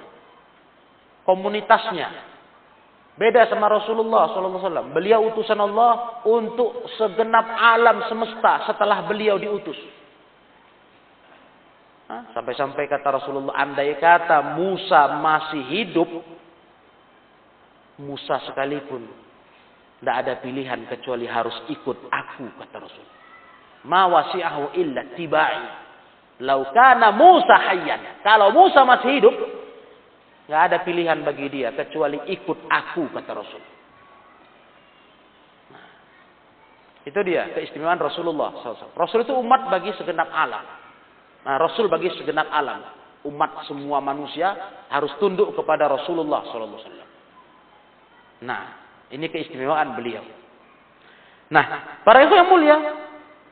Komunitasnya. 1.26 2.13
Beda 3.17 3.50
sama 3.50 3.65
Rasulullah 3.73 4.30
SAW. 4.38 4.93
Beliau 4.93 5.34
utusan 5.34 5.58
Allah 5.58 6.21
untuk 6.30 6.86
segenap 7.02 7.58
alam 7.58 8.06
semesta 8.06 8.69
setelah 8.69 9.02
beliau 9.10 9.41
diutus. 9.41 9.82
Sampai-sampai 12.38 12.86
kata 12.86 13.17
Rasulullah, 13.17 13.58
andai 13.58 13.97
kata 13.97 14.62
Musa 14.62 15.17
masih 15.17 15.63
hidup, 15.73 16.06
Musa 17.97 18.45
sekalipun 18.45 19.27
tidak 19.97 20.15
ada 20.25 20.33
pilihan 20.45 20.86
kecuali 20.86 21.25
harus 21.25 21.57
ikut 21.73 21.97
aku 22.13 22.45
kata 22.62 22.77
Rasul. 22.77 23.05
Ma 23.89 24.05
wasi'ahu 24.05 24.77
illa 24.77 25.01
tibai. 25.17 25.62
Lau 26.45 26.69
kana 26.69 27.10
Musa 27.17 27.57
hayyan. 27.57 28.21
Kalau 28.21 28.53
Musa 28.53 28.86
masih 28.86 29.10
hidup, 29.17 29.33
nggak 30.45 30.62
ada 30.69 30.77
pilihan 30.86 31.17
bagi 31.25 31.49
dia 31.49 31.73
kecuali 31.73 32.21
ikut 32.29 32.69
aku 32.69 33.10
kata 33.10 33.31
Rasul. 33.33 33.63
Nah, 35.73 35.88
itu 37.01 37.19
dia 37.25 37.49
keistimewaan 37.57 37.97
Rasulullah. 37.97 38.53
Rasul 38.93 39.25
itu 39.25 39.33
umat 39.33 39.65
bagi 39.73 39.97
segenap 39.97 40.29
alam. 40.29 40.65
Nah, 41.41 41.57
Rasul 41.57 41.89
bagi 41.89 42.13
segenap 42.13 42.53
alam. 42.53 42.86
Umat 43.25 43.65
semua 43.65 43.97
manusia 43.97 44.53
harus 44.93 45.10
tunduk 45.17 45.57
kepada 45.57 45.89
Rasulullah 45.89 46.45
SAW. 46.53 46.86
Nah, 48.45 48.87
ini 49.13 49.26
keistimewaan 49.32 49.96
beliau. 49.96 50.24
Nah, 51.48 52.00
para 52.04 52.28
ibu 52.28 52.34
yang 52.36 52.50
mulia, 52.52 52.78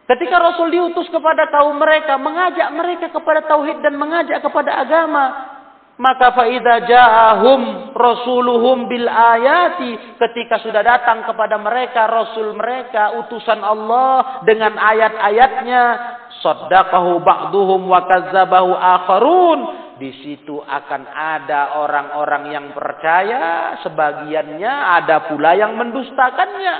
ketika 0.09 0.35
Rasul 0.35 0.67
diutus 0.71 1.07
kepada 1.07 1.47
kaum 1.47 1.79
mereka, 1.79 2.19
mengajak 2.19 2.69
mereka 2.75 3.07
kepada 3.11 3.47
tauhid 3.47 3.79
dan 3.79 3.95
mengajak 3.95 4.43
kepada 4.43 4.83
agama, 4.83 5.55
maka 5.95 6.35
faida 6.35 6.83
ja'ahum 6.83 7.95
rasuluhum 7.95 8.91
bil 8.91 9.07
ayati 9.07 10.19
ketika 10.19 10.59
sudah 10.59 10.83
datang 10.83 11.23
kepada 11.23 11.55
mereka 11.55 12.03
rasul 12.03 12.51
mereka 12.51 13.15
utusan 13.23 13.63
Allah 13.63 14.43
dengan 14.43 14.75
ayat-ayatnya 14.75 15.83
saddaqahu 16.43 17.23
ba'duhum 17.23 17.87
wa 17.87 18.03
kazzabahu 18.11 18.75
akharun 18.75 19.59
di 19.95 20.11
situ 20.23 20.59
akan 20.59 21.03
ada 21.07 21.79
orang-orang 21.79 22.43
yang 22.51 22.67
percaya, 22.75 23.79
sebagiannya 23.79 24.73
ada 25.01 25.31
pula 25.31 25.55
yang 25.55 25.75
mendustakannya. 25.79 26.75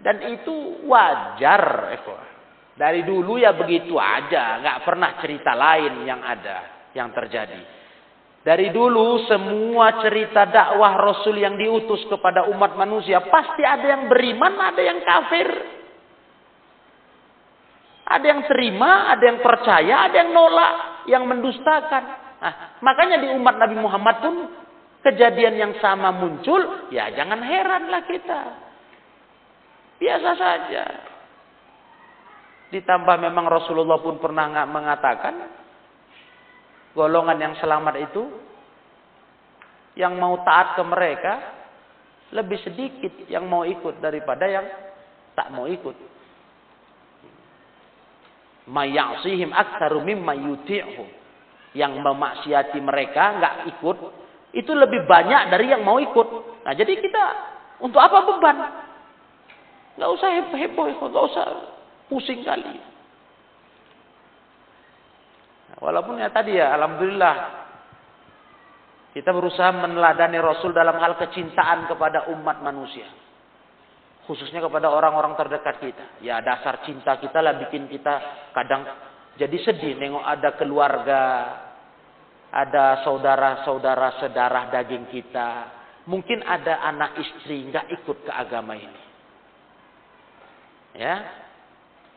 Dan 0.00 0.16
itu 0.32 0.80
wajar. 0.88 1.92
Dari 2.72 3.04
dulu 3.04 3.36
ya 3.36 3.52
begitu 3.52 4.00
aja, 4.00 4.56
nggak 4.64 4.78
pernah 4.88 5.20
cerita 5.20 5.52
lain 5.52 6.08
yang 6.08 6.24
ada, 6.24 6.88
yang 6.96 7.12
terjadi. 7.12 7.60
Dari 8.40 8.72
dulu 8.72 9.28
semua 9.28 10.00
cerita 10.00 10.48
dakwah 10.48 10.96
Rasul 10.96 11.44
yang 11.44 11.60
diutus 11.60 12.00
kepada 12.08 12.48
umat 12.48 12.72
manusia 12.72 13.20
pasti 13.28 13.60
ada 13.60 13.84
yang 13.84 14.08
beriman, 14.08 14.56
ada 14.56 14.80
yang 14.80 15.04
kafir. 15.04 15.48
Ada 18.10 18.26
yang 18.26 18.42
terima, 18.48 19.12
ada 19.12 19.24
yang 19.28 19.38
percaya, 19.44 19.94
ada 20.08 20.16
yang 20.24 20.32
nolak, 20.32 20.74
yang 21.06 21.28
mendustakan. 21.28 22.29
Nah, 22.40 22.80
makanya 22.80 23.20
di 23.20 23.28
umat 23.36 23.60
Nabi 23.60 23.76
Muhammad 23.76 24.16
pun 24.24 24.34
kejadian 25.04 25.60
yang 25.60 25.72
sama 25.76 26.08
muncul, 26.08 26.88
ya 26.88 27.12
jangan 27.12 27.44
heranlah 27.44 28.02
kita. 28.08 28.40
Biasa 30.00 30.30
saja. 30.40 30.84
Ditambah 32.72 33.16
memang 33.20 33.44
Rasulullah 33.44 34.00
pun 34.00 34.16
pernah 34.16 34.64
mengatakan 34.64 35.34
golongan 36.96 37.36
yang 37.36 37.54
selamat 37.60 38.08
itu 38.08 38.22
yang 40.00 40.16
mau 40.16 40.40
taat 40.40 40.80
ke 40.80 40.82
mereka 40.86 41.32
lebih 42.30 42.56
sedikit 42.62 43.26
yang 43.26 43.44
mau 43.44 43.66
ikut 43.68 44.00
daripada 44.00 44.48
yang 44.48 44.64
tak 45.36 45.52
mau 45.52 45.68
ikut. 45.68 46.08
Mayasihim 48.70 49.50
aktsaru 49.50 50.00
mimma 50.00 50.32
yuti'hum 50.38 51.19
yang 51.74 51.94
memaksiati 52.02 52.78
mereka 52.82 53.38
nggak 53.38 53.54
ikut 53.78 53.96
itu 54.50 54.72
lebih 54.74 55.06
banyak 55.06 55.54
dari 55.54 55.70
yang 55.70 55.86
mau 55.86 56.02
ikut. 56.02 56.28
Nah 56.66 56.72
jadi 56.74 56.98
kita 56.98 57.24
untuk 57.78 58.02
apa 58.02 58.18
beban? 58.26 58.56
Nggak 59.94 60.10
usah 60.10 60.28
heboh, 60.34 60.56
heboh 60.58 60.84
nggak 61.10 61.26
usah 61.30 61.44
pusing 62.10 62.42
kali. 62.42 62.82
Nah, 65.70 65.78
walaupun 65.78 66.18
ya 66.18 66.34
tadi 66.34 66.58
ya, 66.58 66.74
alhamdulillah 66.74 67.34
kita 69.14 69.30
berusaha 69.34 69.70
meneladani 69.74 70.38
Rasul 70.38 70.74
dalam 70.74 70.98
hal 70.98 71.18
kecintaan 71.18 71.90
kepada 71.90 72.30
umat 72.34 72.62
manusia. 72.62 73.06
Khususnya 74.26 74.62
kepada 74.62 74.86
orang-orang 74.86 75.34
terdekat 75.34 75.82
kita. 75.82 76.06
Ya 76.22 76.38
dasar 76.38 76.86
cinta 76.86 77.18
kita 77.18 77.42
lah 77.42 77.58
bikin 77.58 77.90
kita 77.90 78.46
kadang 78.54 78.86
jadi 79.40 79.56
sedih 79.64 79.96
nengok 79.96 80.20
ada 80.20 80.50
keluarga, 80.60 81.24
ada 82.52 83.00
saudara-saudara 83.08 84.20
sedarah 84.20 84.68
daging 84.68 85.08
kita. 85.08 85.80
Mungkin 86.04 86.44
ada 86.44 86.84
anak 86.84 87.16
istri 87.16 87.64
nggak 87.72 87.88
ikut 87.88 88.28
ke 88.28 88.32
agama 88.36 88.76
ini. 88.76 89.02
Ya, 90.92 91.24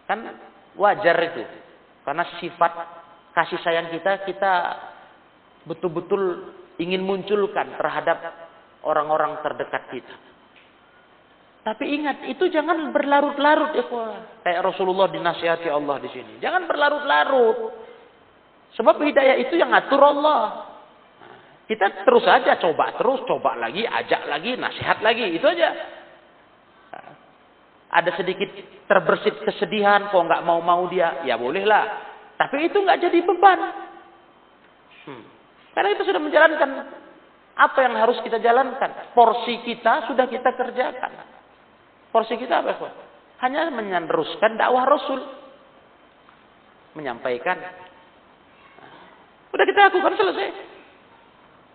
kan 0.04 0.20
wajar 0.76 1.16
itu. 1.32 1.48
Karena 2.04 2.28
sifat 2.44 2.74
kasih 3.32 3.60
sayang 3.64 3.88
kita, 3.96 4.28
kita 4.28 4.54
betul-betul 5.64 6.52
ingin 6.76 7.08
munculkan 7.08 7.80
terhadap 7.80 8.20
orang-orang 8.84 9.40
terdekat 9.40 9.88
kita. 9.96 10.16
Tapi 11.64 11.96
ingat, 11.96 12.28
itu 12.28 12.52
jangan 12.52 12.92
berlarut-larut 12.92 13.72
ya 13.72 13.88
Kayak 14.44 14.62
Rasulullah 14.68 15.08
dinasihati 15.08 15.72
Allah 15.72 15.96
di 16.04 16.12
sini. 16.12 16.44
Jangan 16.44 16.68
berlarut-larut. 16.68 17.58
Sebab 18.76 19.00
hidayah 19.00 19.40
itu 19.40 19.56
yang 19.56 19.72
ngatur 19.72 20.04
Allah. 20.04 20.68
Kita 21.64 22.04
terus 22.04 22.28
saja 22.28 22.60
coba 22.60 22.92
terus, 23.00 23.24
coba 23.24 23.56
lagi, 23.56 23.88
ajak 23.88 24.28
lagi, 24.28 24.60
nasihat 24.60 25.00
lagi, 25.00 25.32
itu 25.32 25.48
aja. 25.48 25.72
ada 27.94 28.10
sedikit 28.18 28.50
terbersit 28.90 29.46
kesedihan, 29.46 30.10
kok 30.10 30.18
nggak 30.18 30.42
mau-mau 30.42 30.90
dia, 30.90 31.22
ya 31.30 31.38
bolehlah. 31.38 32.02
Tapi 32.42 32.66
itu 32.66 32.82
nggak 32.82 33.06
jadi 33.06 33.20
beban. 33.22 33.60
Hmm. 35.06 35.24
Karena 35.78 35.94
kita 35.94 36.04
sudah 36.10 36.22
menjalankan 36.22 36.70
apa 37.54 37.80
yang 37.86 37.94
harus 38.02 38.18
kita 38.26 38.42
jalankan. 38.42 39.14
Porsi 39.14 39.62
kita 39.62 40.10
sudah 40.10 40.26
kita 40.26 40.58
kerjakan. 40.58 41.33
Porsi 42.14 42.38
kita 42.38 42.62
apa? 42.62 42.94
Hanya 43.42 43.74
meneruskan 43.74 44.54
dakwah 44.54 44.86
Rasul. 44.86 45.18
Menyampaikan. 46.94 47.58
Udah 49.50 49.66
kita 49.66 49.90
lakukan 49.90 50.14
selesai. 50.14 50.50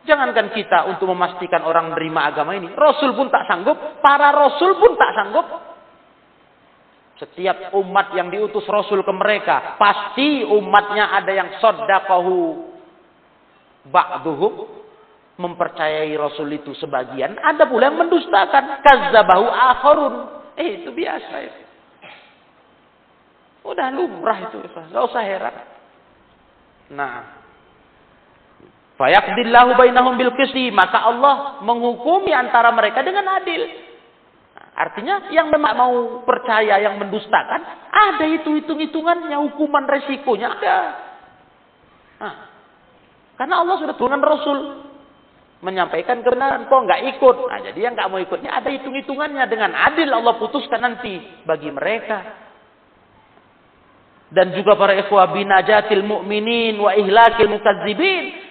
Jangankan 0.06 0.54
kita 0.54 0.86
untuk 0.94 1.10
memastikan 1.10 1.66
orang 1.66 1.90
menerima 1.90 2.20
agama 2.22 2.54
ini. 2.54 2.70
Rasul 2.70 3.18
pun 3.18 3.26
tak 3.34 3.50
sanggup. 3.50 3.98
Para 3.98 4.30
Rasul 4.30 4.78
pun 4.78 4.94
tak 4.94 5.10
sanggup. 5.18 5.46
Setiap 7.18 7.74
umat 7.74 8.14
yang 8.14 8.30
diutus 8.30 8.62
Rasul 8.70 9.02
ke 9.02 9.10
mereka. 9.10 9.74
Pasti 9.74 10.46
umatnya 10.46 11.18
ada 11.18 11.34
yang 11.34 11.58
sodakohu. 11.58 12.78
Ba'duhum 13.90 14.54
mempercayai 15.38 16.10
Rasul 16.18 16.50
itu 16.50 16.74
sebagian, 16.76 17.38
ada 17.38 17.64
pula 17.70 17.88
yang 17.88 17.98
mendustakan. 18.02 18.82
Kazzabahu 18.82 19.46
akharun. 19.46 20.14
Eh, 20.58 20.82
itu 20.82 20.90
biasa 20.90 21.34
ya. 21.38 21.54
Udah 23.62 23.94
lumrah 23.94 24.50
itu, 24.50 24.58
enggak 24.58 25.04
usah 25.06 25.22
heran. 25.22 25.54
Nah, 26.88 27.38
Fayaqdillahu 28.98 29.78
bainahum 29.78 30.18
bil 30.18 30.34
maka 30.74 30.98
Allah 31.06 31.62
menghukumi 31.62 32.34
antara 32.34 32.74
mereka 32.74 33.06
dengan 33.06 33.30
adil. 33.38 33.62
Artinya 34.74 35.30
yang 35.30 35.50
memang 35.54 35.74
mau 35.74 35.94
percaya 36.26 36.82
yang 36.82 36.98
mendustakan, 36.98 37.60
ada 37.90 38.26
itu 38.26 38.58
hitung-hitungannya, 38.58 39.38
hukuman 39.38 39.86
resikonya 39.86 40.54
ada. 40.54 40.78
Nah, 42.18 42.34
karena 43.38 43.54
Allah 43.62 43.76
sudah 43.78 43.94
turunkan 43.94 44.22
Rasul 44.22 44.58
menyampaikan 45.58 46.22
kebenaran 46.22 46.70
kok 46.70 46.84
nggak 46.86 47.02
ikut? 47.18 47.36
Nah 47.50 47.58
jadi 47.70 47.78
yang 47.78 47.92
nggak 47.98 48.08
mau 48.10 48.20
ikutnya 48.22 48.50
ada 48.54 48.68
hitung 48.70 48.94
hitungannya 48.94 49.44
dengan 49.50 49.74
adil 49.74 50.06
Allah 50.14 50.38
putuskan 50.38 50.80
nanti 50.82 51.18
bagi 51.42 51.70
mereka. 51.74 52.46
Dan 54.28 54.52
juga 54.52 54.76
para 54.76 54.92
ikhwah 54.92 55.32
binajatil 55.32 56.04
mu'minin 56.04 56.76
wa 56.76 56.92
ihlakil 56.92 57.48
mukadzibin 57.48 58.48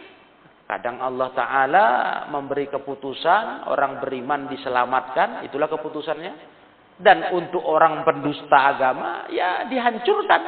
kadang 0.67 0.99
Allah 0.99 1.31
taala 1.31 1.85
memberi 2.27 2.67
keputusan 2.67 3.71
orang 3.71 4.03
beriman 4.03 4.51
diselamatkan 4.51 5.47
itulah 5.47 5.71
keputusannya. 5.71 6.59
Dan 6.97 7.29
untuk 7.29 7.61
orang 7.61 8.01
pendusta 8.01 8.73
agama 8.73 9.29
ya 9.29 9.69
dihancurkan. 9.69 10.41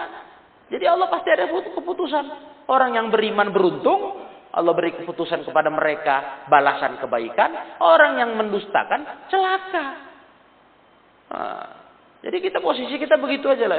Jadi 0.66 0.86
Allah 0.90 1.06
pasti 1.06 1.30
ada 1.30 1.46
keputusan. 1.46 2.26
Orang 2.66 2.98
yang 2.98 3.14
beriman 3.14 3.54
beruntung 3.54 4.29
Allah 4.50 4.74
beri 4.74 4.98
keputusan 4.98 5.46
kepada 5.46 5.70
mereka 5.70 6.46
balasan 6.50 6.98
kebaikan. 6.98 7.82
Orang 7.82 8.18
yang 8.18 8.34
mendustakan 8.34 9.30
celaka. 9.30 9.88
Nah, 11.30 11.68
jadi 12.26 12.38
kita 12.42 12.58
posisi 12.58 12.98
kita 12.98 13.22
begitu 13.22 13.46
aja 13.46 13.70
lah. 13.70 13.78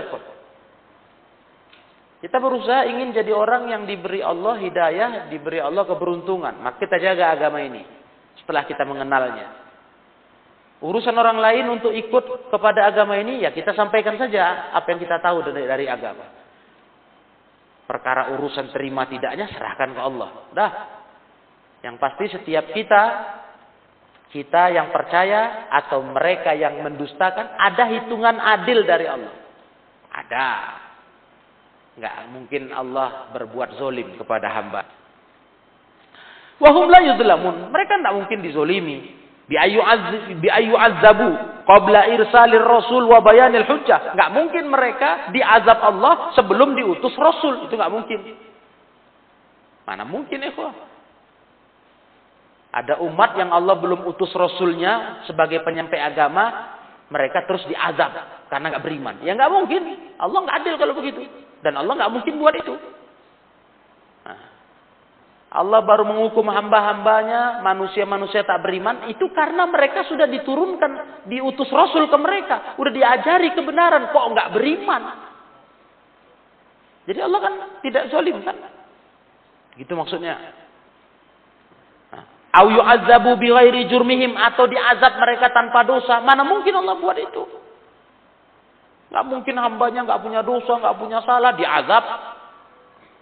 Kita 2.20 2.36
berusaha 2.36 2.86
ingin 2.86 3.10
jadi 3.16 3.32
orang 3.34 3.66
yang 3.72 3.82
diberi 3.88 4.22
Allah 4.22 4.60
hidayah, 4.60 5.10
diberi 5.32 5.58
Allah 5.58 5.82
keberuntungan. 5.88 6.62
Maka 6.62 6.78
kita 6.78 7.02
jaga 7.02 7.34
agama 7.34 7.58
ini 7.64 7.82
setelah 8.38 8.62
kita 8.68 8.86
mengenalnya. 8.86 9.58
Urusan 10.80 11.12
orang 11.12 11.36
lain 11.36 11.66
untuk 11.76 11.92
ikut 11.92 12.48
kepada 12.48 12.88
agama 12.88 13.18
ini 13.20 13.44
ya 13.44 13.52
kita 13.52 13.76
sampaikan 13.76 14.16
saja 14.16 14.72
apa 14.72 14.88
yang 14.88 15.00
kita 15.02 15.20
tahu 15.20 15.44
dari, 15.44 15.68
dari 15.68 15.86
agama. 15.90 16.39
Perkara 17.90 18.30
urusan 18.38 18.70
terima 18.70 19.10
tidaknya 19.10 19.50
serahkan 19.50 19.90
ke 19.90 19.98
Allah. 19.98 20.30
Dah. 20.54 20.72
Yang 21.82 21.96
pasti 21.98 22.24
setiap 22.30 22.70
kita 22.70 23.02
kita 24.30 24.70
yang 24.70 24.94
percaya 24.94 25.66
atau 25.74 26.06
mereka 26.06 26.54
yang 26.54 26.86
mendustakan 26.86 27.50
ada 27.58 27.90
hitungan 27.90 28.38
adil 28.38 28.86
dari 28.86 29.10
Allah. 29.10 29.34
Ada. 30.06 30.48
Enggak 31.98 32.14
mungkin 32.30 32.62
Allah 32.70 33.26
berbuat 33.34 33.74
zolim 33.74 34.14
kepada 34.14 34.54
hamba. 34.54 34.86
Wahum 36.62 36.86
la 36.86 37.02
yudlamun. 37.10 37.74
Mereka 37.74 37.92
tidak 37.98 38.14
mungkin 38.14 38.38
dizolimi 38.38 39.19
bi 39.50 39.58
ayu 39.58 39.82
bi 40.38 40.46
ayu 40.46 40.78
azabu 40.78 41.34
qabla 41.66 42.06
irsalir 42.14 42.62
rasul 42.62 43.10
wa 43.10 43.18
bayanil 43.18 43.66
hujjah. 43.66 44.14
Enggak 44.14 44.30
mungkin 44.30 44.64
mereka 44.70 45.34
diazab 45.34 45.78
Allah 45.82 46.30
sebelum 46.38 46.78
diutus 46.78 47.10
rasul. 47.18 47.66
Itu 47.66 47.74
enggak 47.74 47.90
mungkin. 47.90 48.18
Mana 49.90 50.06
mungkin 50.06 50.38
ikhwah? 50.38 50.70
Ada 52.70 53.02
umat 53.02 53.34
yang 53.34 53.50
Allah 53.50 53.74
belum 53.82 54.06
utus 54.06 54.30
rasulnya 54.30 55.26
sebagai 55.26 55.66
penyampai 55.66 55.98
agama, 55.98 56.78
mereka 57.10 57.42
terus 57.50 57.66
diazab 57.66 58.46
karena 58.46 58.70
enggak 58.70 58.86
beriman. 58.86 59.18
Ya 59.26 59.34
enggak 59.34 59.50
mungkin. 59.50 59.82
Allah 60.14 60.38
enggak 60.46 60.58
adil 60.62 60.74
kalau 60.78 60.94
begitu. 60.94 61.26
Dan 61.66 61.74
Allah 61.74 61.98
enggak 61.98 62.12
mungkin 62.14 62.38
buat 62.38 62.54
itu. 62.54 62.78
Allah 65.50 65.82
baru 65.82 66.06
menghukum 66.06 66.46
hamba-hambanya, 66.46 67.58
manusia-manusia 67.66 68.46
tak 68.46 68.62
beriman, 68.62 69.10
itu 69.10 69.26
karena 69.34 69.66
mereka 69.66 70.06
sudah 70.06 70.30
diturunkan, 70.30 71.26
diutus 71.26 71.66
Rasul 71.74 72.06
ke 72.06 72.14
mereka. 72.22 72.78
Udah 72.78 72.94
diajari 72.94 73.50
kebenaran, 73.58 74.14
kok 74.14 74.26
enggak 74.30 74.54
beriman. 74.54 75.02
Jadi 77.02 77.18
Allah 77.18 77.40
kan 77.42 77.54
tidak 77.82 78.14
zalim 78.14 78.38
kan? 78.46 78.54
Gitu 79.74 79.90
maksudnya. 79.98 80.38
Au 82.54 82.70
yu'azzabu 82.70 83.34
bighairi 83.34 83.90
jurmihim 83.90 84.38
atau 84.38 84.70
diazab 84.70 85.18
mereka 85.18 85.50
tanpa 85.50 85.82
dosa. 85.82 86.22
Mana 86.22 86.46
mungkin 86.46 86.78
Allah 86.78 86.94
buat 86.94 87.18
itu? 87.18 87.42
Enggak 89.10 89.24
mungkin 89.26 89.54
hambanya 89.58 90.06
enggak 90.06 90.22
punya 90.22 90.46
dosa, 90.46 90.78
enggak 90.78 90.94
punya 90.94 91.18
salah, 91.26 91.58
diazab 91.58 92.38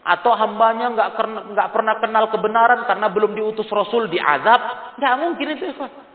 atau 0.08 0.32
hambanya 0.32 0.88
nggak 0.96 1.08
nggak 1.52 1.68
pernah 1.68 1.94
kenal 2.00 2.24
kebenaran 2.32 2.88
karena 2.88 3.12
belum 3.12 3.36
diutus 3.36 3.68
Rasul 3.68 4.08
diazab, 4.08 4.96
nggak 4.96 5.14
mungkin 5.20 5.46
itu. 5.52 5.68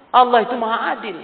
Allah 0.10 0.42
itu 0.42 0.58
maha 0.58 0.98
adil. 0.98 1.18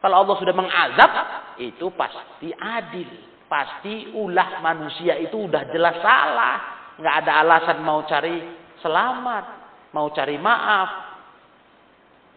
Kalau 0.00 0.24
Allah 0.24 0.36
sudah 0.40 0.54
mengazab, 0.56 1.12
itu 1.60 1.92
pasti 1.92 2.48
adil. 2.56 3.08
Pasti 3.44 4.08
ulah 4.16 4.64
manusia 4.64 5.20
itu 5.20 5.36
udah 5.44 5.68
jelas 5.68 6.00
salah. 6.00 6.56
Nggak 6.96 7.14
ada 7.24 7.32
alasan 7.44 7.78
mau 7.84 8.00
cari 8.08 8.40
selamat, 8.80 9.44
mau 9.92 10.08
cari 10.16 10.36
maaf. 10.40 10.90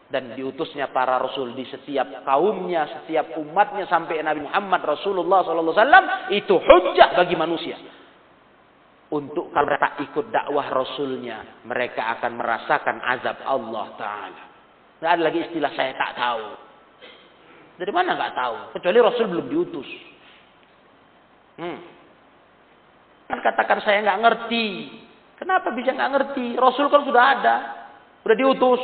Dan 0.09 0.35
diutusnya 0.35 0.89
para 0.91 1.21
rasul 1.21 1.53
di 1.53 1.63
setiap 1.69 2.25
kaumnya, 2.25 2.89
setiap 2.91 3.37
umatnya 3.39 3.85
sampai 3.85 4.19
Nabi 4.25 4.41
Muhammad 4.41 4.81
Rasulullah 4.97 5.45
SAW 5.45 6.33
itu 6.33 6.57
hujah 6.57 7.13
bagi 7.13 7.37
manusia 7.37 7.77
untuk 9.09 9.49
kalau 9.49 9.65
mereka 9.65 9.97
ikut 10.05 10.25
dakwah 10.29 10.69
Rasulnya, 10.69 11.65
mereka 11.65 12.13
akan 12.17 12.31
merasakan 12.37 12.97
azab 13.01 13.37
Allah 13.41 13.87
Ta'ala. 13.97 14.43
Tidak 15.01 15.09
ada 15.09 15.21
lagi 15.25 15.39
istilah 15.49 15.71
saya 15.73 15.97
tak 15.97 16.11
tahu. 16.13 16.45
Dari 17.81 17.91
mana 17.95 18.13
nggak 18.13 18.35
tahu? 18.37 18.55
Kecuali 18.77 18.99
Rasul 19.01 19.25
belum 19.33 19.47
diutus. 19.49 19.89
Hmm. 21.57 21.79
Kan 23.25 23.39
katakan 23.41 23.79
saya 23.81 24.03
nggak 24.05 24.21
ngerti. 24.21 24.67
Kenapa 25.41 25.73
bisa 25.73 25.89
nggak 25.95 26.11
ngerti? 26.13 26.45
Rasul 26.59 26.91
kan 26.91 27.01
sudah 27.07 27.23
ada, 27.33 27.55
sudah 28.21 28.37
diutus. 28.37 28.83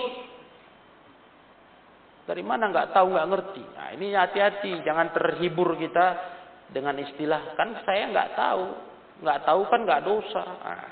Dari 2.26 2.42
mana 2.42 2.74
nggak 2.74 2.98
tahu 2.98 3.14
nggak 3.14 3.30
ngerti? 3.30 3.64
Nah 3.78 3.88
ini 3.94 4.16
hati-hati, 4.18 4.82
jangan 4.82 5.14
terhibur 5.14 5.78
kita 5.78 6.34
dengan 6.74 6.98
istilah 6.98 7.54
kan 7.54 7.78
saya 7.86 8.10
nggak 8.10 8.34
tahu 8.34 8.95
nggak 9.24 9.40
tahu 9.48 9.62
kan 9.72 9.80
nggak 9.86 10.04
dosa. 10.04 10.44
Ah. 10.44 10.90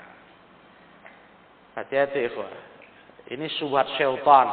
Hati-hati 1.74 2.30
ikhwah. 2.30 2.52
Ini 3.24 3.46
subhat 3.58 3.88
syaitan 3.96 4.48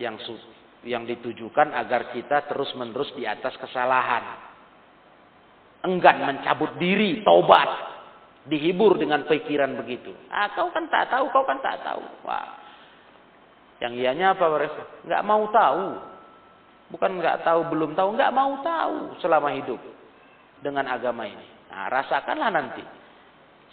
yang 0.00 0.16
yang 0.86 1.04
ditujukan 1.04 1.72
agar 1.72 2.12
kita 2.12 2.48
terus-menerus 2.48 3.12
di 3.14 3.24
atas 3.28 3.54
kesalahan. 3.60 4.24
Enggan 5.86 6.24
mencabut 6.24 6.74
diri, 6.80 7.22
taubat. 7.22 7.94
Dihibur 8.46 8.94
dengan 8.94 9.26
pikiran 9.26 9.74
begitu. 9.74 10.14
Ah, 10.30 10.54
kau 10.54 10.70
kan 10.70 10.86
tak 10.86 11.10
tahu, 11.10 11.26
kau 11.34 11.42
kan 11.42 11.58
tak 11.58 11.82
tahu. 11.82 12.02
Wah. 12.22 12.62
Yang 13.82 13.92
ianya 14.06 14.38
apa 14.38 14.46
mereka? 14.46 14.82
Nggak 15.02 15.22
mau 15.26 15.42
tahu. 15.50 15.86
Bukan 16.94 17.10
nggak 17.18 17.42
tahu, 17.42 17.60
belum 17.66 17.98
tahu, 17.98 18.14
nggak 18.14 18.30
mau 18.30 18.62
tahu 18.62 19.18
selama 19.18 19.50
hidup 19.58 19.82
dengan 20.62 20.86
agama 20.86 21.26
ini. 21.26 21.55
Nah, 21.76 21.92
rasakanlah 21.92 22.48
nanti. 22.48 22.80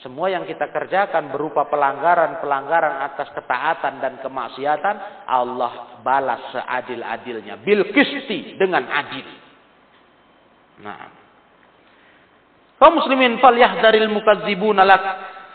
Semua 0.04 0.28
yang 0.28 0.44
kita 0.44 0.68
kerjakan 0.68 1.32
berupa 1.32 1.72
pelanggaran-pelanggaran 1.72 3.08
atas 3.08 3.32
ketaatan 3.32 4.04
dan 4.04 4.20
kemaksiatan, 4.20 5.24
Allah 5.24 6.04
balas 6.04 6.52
seadil-adilnya. 6.52 7.64
Bil 7.64 7.96
kisti 7.96 8.60
dengan 8.60 8.84
adil. 8.92 9.28
Nah. 10.84 11.08
Kaum 12.76 13.00
muslimin 13.00 13.40
falyahdharil 13.40 14.12
mukazzibuna 14.12 14.84
lak 14.84 15.04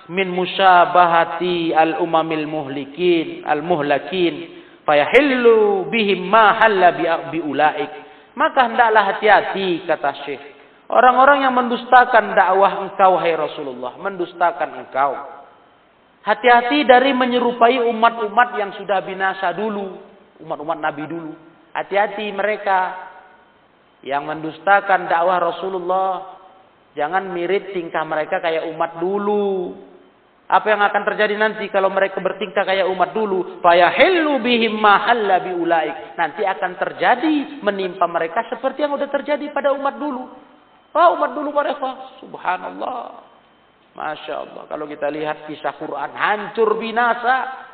min 0.08 0.32
musyabahati 0.32 1.76
al 1.76 2.00
umamil 2.00 2.48
muhlikin 2.48 3.44
al 3.44 3.60
muhlakin 3.60 4.64
fayahillu 4.88 5.92
bihim 5.92 6.24
ma 6.24 6.56
halla 6.56 6.96
bi 7.28 7.44
ulaik. 7.44 7.92
Maka 8.32 8.72
hendaklah 8.72 9.12
hati-hati 9.12 9.84
kata 9.84 10.10
Syekh. 10.24 10.57
Orang-orang 10.88 11.44
yang 11.44 11.52
mendustakan 11.52 12.32
dakwah 12.32 12.80
engkau 12.80 13.20
hai 13.20 13.36
Rasulullah, 13.36 14.00
mendustakan 14.00 14.88
engkau. 14.88 15.12
Hati-hati 16.24 16.88
dari 16.88 17.12
menyerupai 17.12 17.84
umat-umat 17.92 18.56
yang 18.56 18.72
sudah 18.72 19.04
binasa 19.04 19.52
dulu, 19.52 20.00
umat-umat 20.40 20.80
Nabi 20.80 21.04
dulu. 21.04 21.32
Hati-hati 21.76 22.32
mereka 22.32 22.96
yang 24.00 24.24
mendustakan 24.24 25.12
dakwah 25.12 25.52
Rasulullah. 25.52 26.40
Jangan 26.96 27.36
mirip 27.36 27.76
tingkah 27.76 28.02
mereka 28.08 28.40
kayak 28.40 28.72
umat 28.72 28.96
dulu. 28.96 29.76
Apa 30.48 30.72
yang 30.72 30.80
akan 30.80 31.04
terjadi 31.04 31.36
nanti 31.36 31.68
kalau 31.68 31.92
mereka 31.92 32.16
bertingkah 32.24 32.64
kayak 32.64 32.88
umat 32.88 33.12
dulu? 33.12 33.60
Fayahillu 33.60 34.40
bihim 34.40 34.80
mahalla. 34.80 35.36
Nanti 36.16 36.48
akan 36.48 36.80
terjadi 36.80 37.60
menimpa 37.60 38.08
mereka 38.08 38.48
seperti 38.48 38.88
yang 38.88 38.96
sudah 38.96 39.12
terjadi 39.12 39.52
pada 39.52 39.76
umat 39.76 40.00
dulu. 40.00 40.47
Umat 41.14 41.30
dulu 41.36 41.50
mereka. 41.54 42.18
Subhanallah. 42.18 43.24
Masya 43.94 44.34
Allah. 44.34 44.62
Kalau 44.66 44.84
kita 44.90 45.06
lihat 45.10 45.46
kisah 45.46 45.74
Quran. 45.78 46.10
Hancur 46.14 46.74
binasa. 46.78 47.66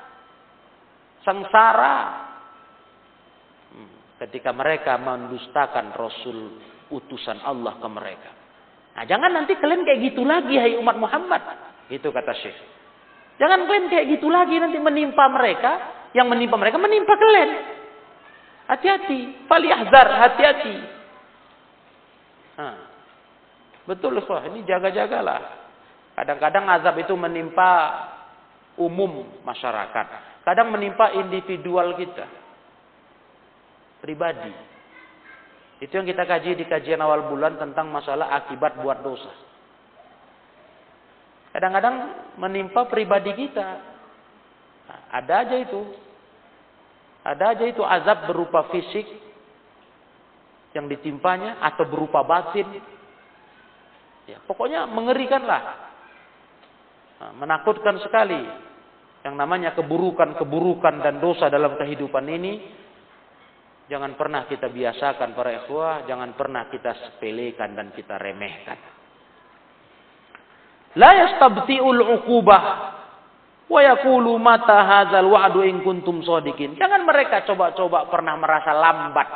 Sengsara 1.25 2.25
ketika 4.25 4.55
mereka 4.55 4.95
mendustakan 4.97 5.93
Rasul 5.97 6.61
utusan 6.93 7.43
Allah 7.43 7.77
ke 7.81 7.89
mereka. 7.91 8.31
Nah, 8.95 9.05
jangan 9.09 9.31
nanti 9.35 9.59
kalian 9.59 9.83
kayak 9.83 10.01
gitu 10.13 10.23
lagi 10.23 10.55
hai 10.55 10.79
umat 10.79 10.97
Muhammad. 10.97 11.43
Itu 11.91 12.15
kata 12.15 12.33
Syekh. 12.39 12.59
Jangan 13.43 13.67
kalian 13.67 13.91
kayak 13.91 14.07
gitu 14.15 14.31
lagi 14.31 14.55
nanti 14.63 14.79
menimpa 14.79 15.27
mereka, 15.27 15.73
yang 16.15 16.31
menimpa 16.31 16.55
mereka 16.55 16.79
menimpa 16.79 17.19
kalian. 17.19 17.51
Hati-hati, 18.71 19.45
falihzar, 19.51 20.09
hati-hati. 20.23 20.77
Nah, 22.55 22.77
betul 23.85 24.17
loh, 24.17 24.41
ini 24.49 24.65
jaga-jagalah. 24.65 25.65
Kadang-kadang 26.15 26.65
azab 26.71 26.95
itu 27.01 27.15
menimpa 27.19 27.71
umum 28.79 29.27
masyarakat. 29.43 30.07
Kadang 30.47 30.71
menimpa 30.71 31.11
individual 31.17 31.97
kita 31.99 32.27
pribadi. 34.05 34.53
Itu 35.81 35.97
yang 35.97 36.07
kita 36.07 36.29
kaji 36.29 36.61
di 36.61 36.65
kajian 36.69 37.01
awal 37.01 37.27
bulan 37.33 37.57
tentang 37.57 37.89
masalah 37.89 38.37
akibat 38.37 38.79
buat 38.79 39.01
dosa. 39.01 39.33
Kadang-kadang 41.57 41.97
menimpa 42.37 42.85
pribadi 42.91 43.33
kita. 43.33 43.69
Nah, 44.85 45.01
ada 45.09 45.35
aja 45.49 45.57
itu. 45.57 45.83
Ada 47.25 47.45
aja 47.57 47.65
itu 47.65 47.81
azab 47.81 48.29
berupa 48.29 48.69
fisik 48.69 49.09
yang 50.77 50.91
ditimpanya 50.91 51.63
atau 51.65 51.89
berupa 51.89 52.21
batin. 52.27 52.69
Ya, 54.25 54.41
pokoknya 54.45 54.89
mengerikanlah. 54.89 55.63
Nah, 57.21 57.33
menakutkan 57.37 58.01
sekali. 58.01 58.41
Yang 59.25 59.35
namanya 59.41 59.73
keburukan-keburukan 59.73 61.01
dan 61.01 61.17
dosa 61.17 61.49
dalam 61.49 61.81
kehidupan 61.81 62.29
ini 62.29 62.53
Jangan 63.85 64.17
pernah 64.17 64.49
kita 64.49 64.73
biasakan 64.73 65.37
para 65.37 65.61
ikhwah, 65.61 66.09
jangan 66.09 66.33
pernah 66.33 66.73
kita 66.73 66.97
sepelekan 67.05 67.77
dan 67.77 67.93
kita 67.93 68.17
remehkan. 68.17 68.79
La 70.97 71.11
yastabti'ul 71.13 72.01
uqubah 72.01 72.63
wa 73.69 73.83
mata 74.41 74.79
hadzal 74.89 75.29
wa'du 75.29 75.69
in 75.69 75.85
kuntum. 75.85 76.25
Jangan 76.25 77.03
mereka 77.05 77.45
coba-coba 77.45 78.09
pernah 78.09 78.41
merasa 78.41 78.73
lambat. 78.73 79.29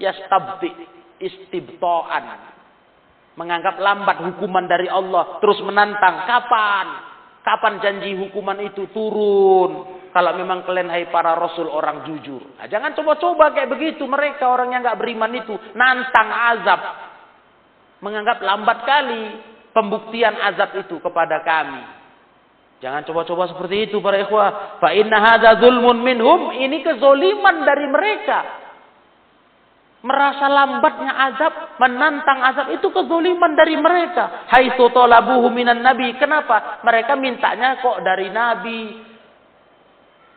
Yastabti 0.00 0.70
istibta'an. 1.22 2.58
Menganggap 3.38 3.78
lambat 3.78 4.26
hukuman 4.26 4.66
dari 4.66 4.90
Allah, 4.90 5.38
terus 5.38 5.62
menantang 5.62 6.26
kapan? 6.26 6.86
Kapan 7.40 7.74
janji 7.80 8.12
hukuman 8.18 8.58
itu 8.60 8.90
turun? 8.90 10.00
kalau 10.10 10.34
memang 10.34 10.66
kalian 10.66 10.90
hai 10.90 11.06
para 11.08 11.38
rasul 11.38 11.70
orang 11.70 12.02
jujur. 12.06 12.42
Nah, 12.58 12.66
jangan 12.66 12.94
coba-coba 12.98 13.54
kayak 13.54 13.70
begitu. 13.70 14.02
Mereka 14.06 14.42
orang 14.42 14.74
yang 14.74 14.82
nggak 14.82 14.98
beriman 14.98 15.32
itu 15.38 15.54
nantang 15.78 16.30
azab. 16.30 16.80
Menganggap 18.02 18.42
lambat 18.42 18.78
kali 18.82 19.22
pembuktian 19.70 20.34
azab 20.34 20.74
itu 20.82 20.98
kepada 20.98 21.46
kami. 21.46 21.82
Jangan 22.80 23.04
coba-coba 23.06 23.44
seperti 23.54 23.92
itu 23.92 24.00
para 24.02 24.18
ikhwah. 24.18 24.80
Fa 24.82 24.90
inna 24.90 25.20
hadza 25.20 25.62
zulmun 25.62 26.00
minhum. 26.02 26.58
Ini 26.58 26.80
kezoliman 26.82 27.62
dari 27.62 27.86
mereka. 27.86 28.38
Merasa 30.00 30.48
lambatnya 30.48 31.12
azab, 31.12 31.76
menantang 31.76 32.40
azab 32.40 32.66
itu 32.72 32.88
kezoliman 32.88 33.52
dari 33.52 33.76
mereka. 33.76 34.48
Hai 34.48 34.72
talabuhu 34.72 35.52
minan 35.52 35.84
nabi. 35.84 36.16
Kenapa? 36.16 36.80
Mereka 36.80 37.20
mintanya 37.20 37.84
kok 37.84 38.00
dari 38.00 38.32
nabi, 38.32 39.10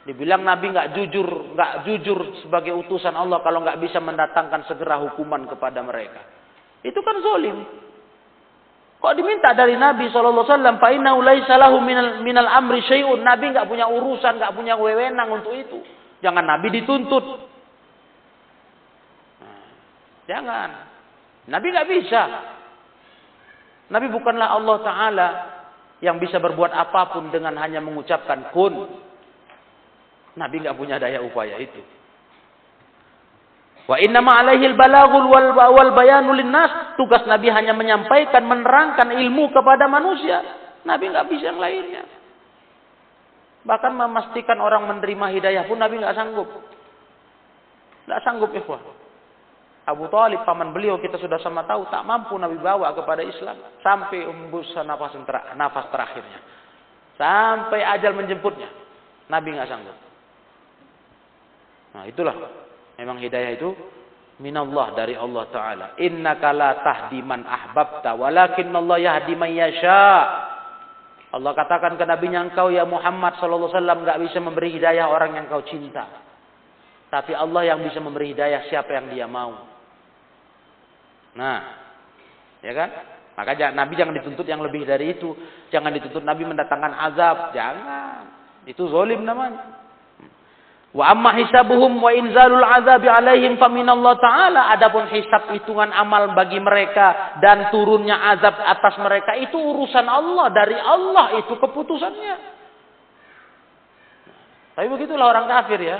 Dibilang 0.03 0.43
Nabi 0.43 0.67
nggak 0.67 0.99
jujur, 0.99 1.55
nggak 1.55 1.87
jujur 1.87 2.19
sebagai 2.43 2.75
utusan 2.75 3.15
Allah 3.15 3.39
kalau 3.39 3.63
nggak 3.63 3.79
bisa 3.79 4.03
mendatangkan 4.03 4.67
segera 4.67 4.99
hukuman 4.99 5.47
kepada 5.47 5.79
mereka. 5.79 6.19
Itu 6.83 6.99
kan 6.99 7.23
zolim. 7.23 7.63
Kok 8.99 9.15
diminta 9.15 9.55
dari 9.55 9.79
Nabi 9.79 10.11
Shallallahu 10.11 10.43
Alaihi 10.43 10.75
Wasallam? 10.75 11.43
Salahu 11.47 11.77
minal, 11.79 12.19
minal 12.19 12.51
amri 12.51 12.83
syai'un. 12.83 13.23
Nabi 13.23 13.55
nggak 13.55 13.67
punya 13.67 13.87
urusan, 13.87 14.43
nggak 14.43 14.55
punya 14.55 14.75
wewenang 14.75 15.39
untuk 15.39 15.55
itu. 15.55 15.79
Jangan 16.19 16.51
Nabi 16.51 16.67
dituntut. 16.83 17.52
Jangan. 20.27 20.69
Nabi 21.51 21.67
nggak 21.71 21.89
bisa. 21.89 22.21
Nabi 23.91 24.07
bukanlah 24.07 24.55
Allah 24.55 24.77
Taala 24.79 25.29
yang 25.99 26.19
bisa 26.19 26.39
berbuat 26.39 26.71
apa 26.71 27.15
pun 27.15 27.31
dengan 27.31 27.55
hanya 27.59 27.79
mengucapkan 27.79 28.51
kun 28.51 28.91
Nabi 30.33 30.65
nggak 30.65 30.77
punya 30.79 30.97
daya 30.97 31.21
upaya 31.21 31.59
itu. 31.61 31.81
Wa 33.83 33.99
inna 33.99 34.23
alaihi 34.23 34.71
balagul 34.79 35.27
wal, 35.27 35.53
wal 35.53 35.91
bayanul 35.91 36.39
linnas. 36.39 36.95
Tugas 36.95 37.27
Nabi 37.27 37.51
hanya 37.51 37.75
menyampaikan, 37.75 38.47
menerangkan 38.47 39.11
ilmu 39.11 39.51
kepada 39.51 39.85
manusia. 39.91 40.39
Nabi 40.87 41.11
nggak 41.11 41.27
bisa 41.27 41.51
yang 41.51 41.59
lainnya. 41.59 42.03
Bahkan 43.63 43.91
memastikan 43.95 44.59
orang 44.59 44.87
menerima 44.87 45.25
hidayah 45.39 45.63
pun 45.67 45.79
Nabi 45.79 45.99
nggak 45.99 46.15
sanggup. 46.15 46.47
Nggak 48.07 48.21
sanggup 48.23 48.51
ikhwah. 48.55 49.02
Abu 49.83 50.07
Talib 50.07 50.47
paman 50.47 50.71
beliau 50.71 50.95
kita 50.95 51.19
sudah 51.19 51.43
sama 51.43 51.67
tahu 51.67 51.83
tak 51.91 52.07
mampu 52.07 52.39
Nabi 52.39 52.55
bawa 52.55 52.95
kepada 52.95 53.19
Islam 53.19 53.59
sampai 53.83 54.23
embusan 54.23 54.87
nafas, 54.87 55.11
nafas 55.59 55.91
terakhirnya. 55.91 56.39
Sampai 57.19 57.83
ajal 57.83 58.15
menjemputnya. 58.15 58.71
Nabi 59.27 59.51
nggak 59.51 59.67
sanggup. 59.67 59.97
Nah, 61.93 62.03
itulah 62.07 62.35
memang 62.95 63.19
hidayah 63.19 63.59
itu 63.59 63.75
minallah 64.39 64.95
dari 64.95 65.19
Allah 65.19 65.45
taala. 65.51 65.87
Innaka 65.99 66.55
la 66.55 66.79
tahdi 66.79 67.19
man 67.19 67.43
ahbabta 67.43 68.15
walakin 68.15 68.71
Allah 68.71 68.97
yahdi 69.03 69.35
man. 69.35 69.51
Allah 71.33 71.51
katakan 71.57 71.97
ke 71.97 72.05
nabinya 72.05 72.45
engkau 72.45 72.69
ya 72.69 72.85
Muhammad 72.85 73.35
sallallahu 73.41 73.73
alaihi 73.73 73.77
wasallam 73.81 73.99
enggak 74.05 74.19
bisa 74.21 74.37
memberi 74.39 74.69
hidayah 74.79 75.11
orang 75.11 75.35
yang 75.35 75.45
kau 75.51 75.65
cinta. 75.65 76.07
Tapi 77.11 77.35
Allah 77.35 77.73
yang 77.73 77.83
bisa 77.83 77.99
memberi 77.99 78.31
hidayah 78.31 78.69
siapa 78.71 78.95
yang 78.95 79.11
dia 79.11 79.27
mau. 79.27 79.72
Nah, 81.33 81.59
ya 82.61 82.73
kan? 82.73 82.89
Maka 83.33 83.57
Nabi 83.73 83.97
jangan 83.97 84.13
dituntut 84.13 84.45
yang 84.45 84.61
lebih 84.61 84.85
dari 84.85 85.17
itu. 85.17 85.33
Jangan 85.73 85.89
dituntut 85.97 86.21
Nabi 86.21 86.45
mendatangkan 86.45 86.93
azab. 87.09 87.37
Jangan. 87.57 88.29
Itu 88.69 88.85
zolim 88.93 89.25
namanya. 89.25 89.81
Wa 90.93 91.09
amma 91.09 91.33
hisabuhum 91.33 91.97
wa 91.97 92.13
inzalul 92.13 92.61
azabi 92.61 93.09
alaihim 93.09 93.57
faminallah 93.57 94.13
ta'ala. 94.21 94.61
Adapun 94.77 95.09
hisab 95.09 95.49
hitungan 95.49 95.89
amal 95.89 96.37
bagi 96.37 96.61
mereka 96.61 97.41
dan 97.41 97.73
turunnya 97.73 98.21
azab 98.37 98.53
atas 98.53 99.01
mereka 99.01 99.33
itu 99.41 99.57
urusan 99.57 100.05
Allah. 100.05 100.53
Dari 100.53 100.77
Allah 100.77 101.41
itu 101.41 101.57
keputusannya. 101.57 102.35
Tapi 104.77 104.87
begitulah 104.93 105.33
orang 105.33 105.49
kafir 105.49 105.81
ya. 105.81 105.97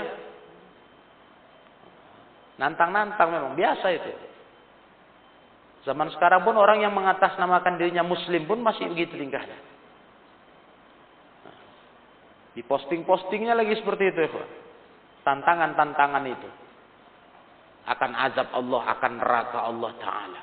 Nantang-nantang 2.62 3.34
memang 3.34 3.58
biasa 3.58 3.90
itu. 3.90 4.33
Zaman 5.84 6.08
sekarang 6.16 6.48
pun 6.48 6.56
orang 6.56 6.80
yang 6.80 6.96
mengatasnamakan 6.96 7.76
dirinya 7.76 8.00
muslim 8.00 8.48
pun 8.48 8.64
masih 8.64 8.88
begitu 8.88 9.20
tingkahnya. 9.20 9.56
Di 12.56 12.62
posting-postingnya 12.64 13.52
lagi 13.52 13.76
seperti 13.76 14.04
itu 14.14 14.20
tantangan-tantangan 15.24 16.24
itu. 16.28 16.50
akan 17.84 18.16
azab 18.16 18.48
Allah, 18.56 18.96
akan 18.96 19.12
neraka 19.20 19.58
Allah 19.60 19.92
Ta'ala. 20.00 20.42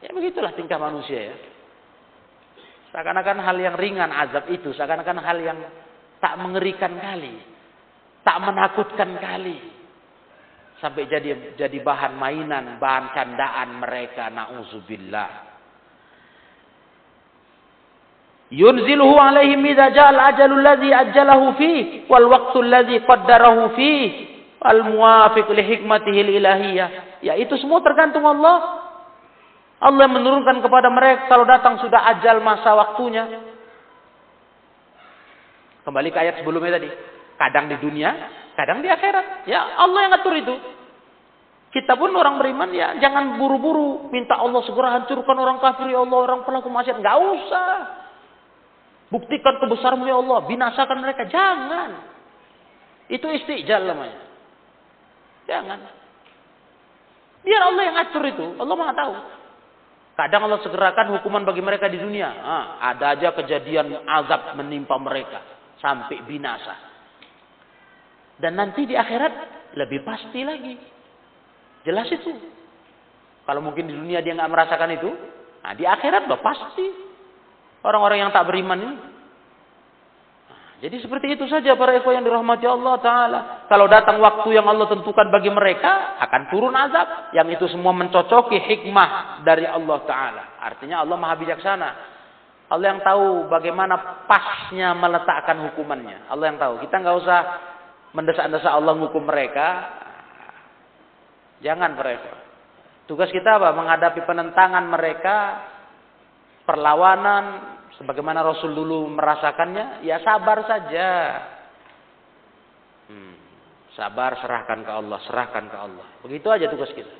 Ya 0.00 0.08
begitulah 0.16 0.56
tingkah 0.56 0.80
manusia 0.80 1.32
ya. 1.32 1.36
Seakan-akan 2.96 3.44
hal 3.44 3.56
yang 3.60 3.76
ringan 3.76 4.08
azab 4.08 4.48
itu, 4.48 4.72
seakan-akan 4.72 5.20
hal 5.20 5.36
yang 5.36 5.58
tak 6.16 6.40
mengerikan 6.40 6.96
kali, 6.96 7.36
tak 8.24 8.40
menakutkan 8.40 9.20
kali. 9.20 9.75
Sampai 10.76 11.08
jadi 11.08 11.56
jadi 11.56 11.78
bahan 11.80 12.20
mainan, 12.20 12.76
bahan 12.76 13.16
candaan 13.16 13.80
mereka, 13.80 14.28
na'udzubillah. 14.28 15.46
Yunziluhu 18.52 19.16
alaihim 19.18 19.58
idza 19.66 19.90
ja'al 19.90 20.20
ajalul 20.22 20.62
ladzi 20.62 20.90
ajjalahu 20.92 21.46
fi 21.58 21.72
wal 22.06 22.30
waqtul 22.30 22.68
ladzi 22.68 23.02
qaddarahu 23.02 23.74
fi 23.74 23.90
al 24.62 24.86
muwafiq 24.86 25.50
li 25.50 25.62
hikmatihi 25.64 26.20
ilahiyah. 26.38 26.88
Ya 27.26 27.34
itu 27.34 27.58
semua 27.58 27.82
tergantung 27.82 28.22
Allah. 28.22 28.86
Allah 29.76 30.06
menurunkan 30.08 30.62
kepada 30.62 30.88
mereka 30.88 31.28
kalau 31.28 31.44
datang 31.44 31.82
sudah 31.82 32.06
ajal 32.16 32.38
masa 32.44 32.70
waktunya. 32.76 33.24
Kembali 35.82 36.08
ke 36.10 36.18
ayat 36.18 36.34
sebelumnya 36.40 36.78
tadi. 36.78 36.90
Kadang 37.36 37.68
di 37.68 37.76
dunia, 37.78 38.10
kadang 38.56 38.80
di 38.80 38.88
akhirat. 38.88 39.46
Ya 39.46 39.60
Allah 39.78 39.98
yang 40.08 40.12
ngatur 40.16 40.34
itu. 40.34 40.54
Kita 41.76 41.92
pun 41.92 42.08
orang 42.16 42.40
beriman 42.40 42.72
ya 42.72 42.96
jangan 42.96 43.36
buru-buru 43.36 44.08
minta 44.08 44.40
Allah 44.40 44.64
segera 44.64 44.96
hancurkan 44.96 45.36
orang 45.36 45.60
kafir 45.60 45.92
ya 45.92 46.00
Allah 46.00 46.18
orang 46.24 46.40
pelaku 46.42 46.72
maksiat. 46.72 46.96
Enggak 46.98 47.16
usah. 47.20 47.70
Buktikan 49.06 49.62
kebesaran 49.62 50.02
ya 50.02 50.18
Allah, 50.18 50.38
binasakan 50.50 50.98
mereka. 50.98 51.30
Jangan. 51.30 51.90
Itu 53.06 53.30
istijal 53.30 53.86
namanya. 53.86 54.18
Jangan. 55.46 55.78
Biar 57.46 57.62
Allah 57.70 57.82
yang 57.86 57.96
atur 58.02 58.24
itu. 58.26 58.46
Allah 58.58 58.74
maha 58.74 58.94
tahu. 58.98 59.14
Kadang 60.18 60.48
Allah 60.48 60.60
segerakan 60.64 61.12
hukuman 61.14 61.46
bagi 61.46 61.62
mereka 61.62 61.86
di 61.86 62.02
dunia. 62.02 62.34
Ah, 62.34 62.64
ada 62.82 63.14
aja 63.14 63.30
kejadian 63.30 64.02
azab 64.08 64.58
menimpa 64.58 64.98
mereka. 64.98 65.38
Sampai 65.78 66.24
binasa. 66.26 66.74
Dan 68.36 68.56
nanti 68.60 68.84
di 68.84 68.92
akhirat 68.92 69.32
lebih 69.76 70.04
pasti 70.04 70.40
lagi. 70.44 70.76
Jelas 71.84 72.08
itu. 72.12 72.32
Kalau 73.46 73.62
mungkin 73.62 73.86
di 73.86 73.94
dunia 73.94 74.20
dia 74.20 74.34
nggak 74.36 74.52
merasakan 74.52 74.90
itu. 74.96 75.10
Nah, 75.62 75.72
di 75.72 75.84
akhirat 75.86 76.28
udah 76.28 76.40
pasti. 76.42 76.86
Orang-orang 77.86 78.26
yang 78.26 78.30
tak 78.34 78.44
beriman 78.50 78.78
ini. 78.82 78.96
Jadi 80.76 81.00
seperti 81.00 81.40
itu 81.40 81.48
saja 81.48 81.72
para 81.72 81.96
ikhwan 81.96 82.20
yang 82.20 82.26
dirahmati 82.28 82.68
Allah 82.68 83.00
Ta'ala. 83.00 83.40
Kalau 83.64 83.88
datang 83.88 84.20
waktu 84.20 84.60
yang 84.60 84.68
Allah 84.68 84.84
tentukan 84.92 85.32
bagi 85.32 85.48
mereka, 85.48 86.20
akan 86.20 86.52
turun 86.52 86.76
azab. 86.76 87.32
Yang 87.32 87.56
itu 87.56 87.64
semua 87.72 87.96
mencocoki 87.96 88.60
hikmah 88.60 89.40
dari 89.40 89.64
Allah 89.64 89.98
Ta'ala. 90.04 90.42
Artinya 90.60 91.00
Allah 91.00 91.16
maha 91.16 91.34
bijaksana. 91.40 91.88
Allah 92.66 92.86
yang 92.92 93.00
tahu 93.00 93.48
bagaimana 93.48 94.26
pasnya 94.28 94.92
meletakkan 94.92 95.64
hukumannya. 95.70 96.28
Allah 96.28 96.44
yang 96.52 96.58
tahu. 96.60 96.82
Kita 96.84 96.98
nggak 96.98 97.16
usah 97.24 97.40
mendesak-desak 98.16 98.72
Allah 98.72 98.96
menghukum 98.96 99.28
mereka. 99.28 99.68
Jangan 101.60 101.92
ikhwan. 102.00 102.40
Tugas 103.04 103.28
kita 103.28 103.60
apa? 103.60 103.76
Menghadapi 103.76 104.24
penentangan 104.24 104.84
mereka, 104.88 105.36
perlawanan, 106.64 107.44
sebagaimana 108.00 108.42
Rasul 108.42 108.72
dulu 108.72 109.06
merasakannya, 109.12 110.02
ya 110.02 110.18
sabar 110.24 110.64
saja. 110.66 111.10
Hmm, 113.06 113.34
sabar, 113.94 114.40
serahkan 114.42 114.82
ke 114.82 114.90
Allah, 114.90 115.18
serahkan 115.28 115.64
ke 115.70 115.76
Allah. 115.76 116.06
Begitu 116.24 116.48
aja 116.50 116.66
tugas 116.66 116.90
kita. 116.96 117.14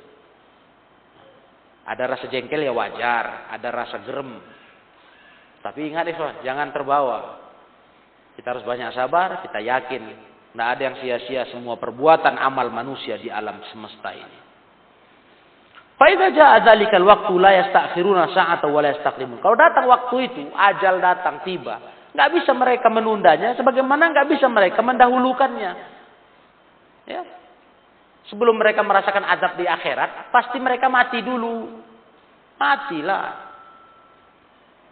Ada 1.87 2.03
rasa 2.03 2.27
jengkel 2.27 2.67
ya 2.67 2.75
wajar, 2.75 3.47
ada 3.47 3.69
rasa 3.71 4.03
gerem. 4.03 4.43
Tapi 5.63 5.87
ingat 5.87 6.03
Ikhwan, 6.11 6.43
jangan 6.43 6.75
terbawa. 6.75 7.47
Kita 8.35 8.53
harus 8.53 8.67
banyak 8.67 8.91
sabar, 8.91 9.39
kita 9.47 9.63
yakin. 9.63 10.03
Tidak 10.51 10.67
ada 10.67 10.81
yang 10.81 10.97
sia-sia 11.03 11.43
semua 11.51 11.77
perbuatan 11.77 12.39
amal 12.39 12.71
manusia 12.71 13.19
di 13.19 13.29
alam 13.29 13.61
semesta 13.69 14.09
ini. 14.15 14.37
Faidah 15.97 16.29
jaa 16.29 16.61
waktu 17.01 17.33
la 17.41 17.51
yastakhiruna 17.57 18.29
sa'ata 18.29 18.69
wa 18.69 18.81
la. 18.85 18.93
Kalau 19.41 19.57
datang 19.57 19.85
waktu 19.89 20.15
itu, 20.29 20.45
ajal 20.53 21.01
datang 21.01 21.41
tiba, 21.41 21.81
nggak 22.13 22.29
bisa 22.37 22.53
mereka 22.53 22.87
menundanya 22.93 23.57
sebagaimana 23.57 24.13
nggak 24.13 24.29
bisa 24.29 24.45
mereka 24.45 24.85
mendahulukannya. 24.85 25.71
Ya. 27.09 27.21
Sebelum 28.29 28.59
mereka 28.59 28.83
merasakan 28.83 29.25
azab 29.25 29.57
di 29.57 29.65
akhirat, 29.65 30.29
pasti 30.29 30.59
mereka 30.61 30.85
mati 30.91 31.23
dulu. 31.23 31.81
Matilah. 32.59 33.47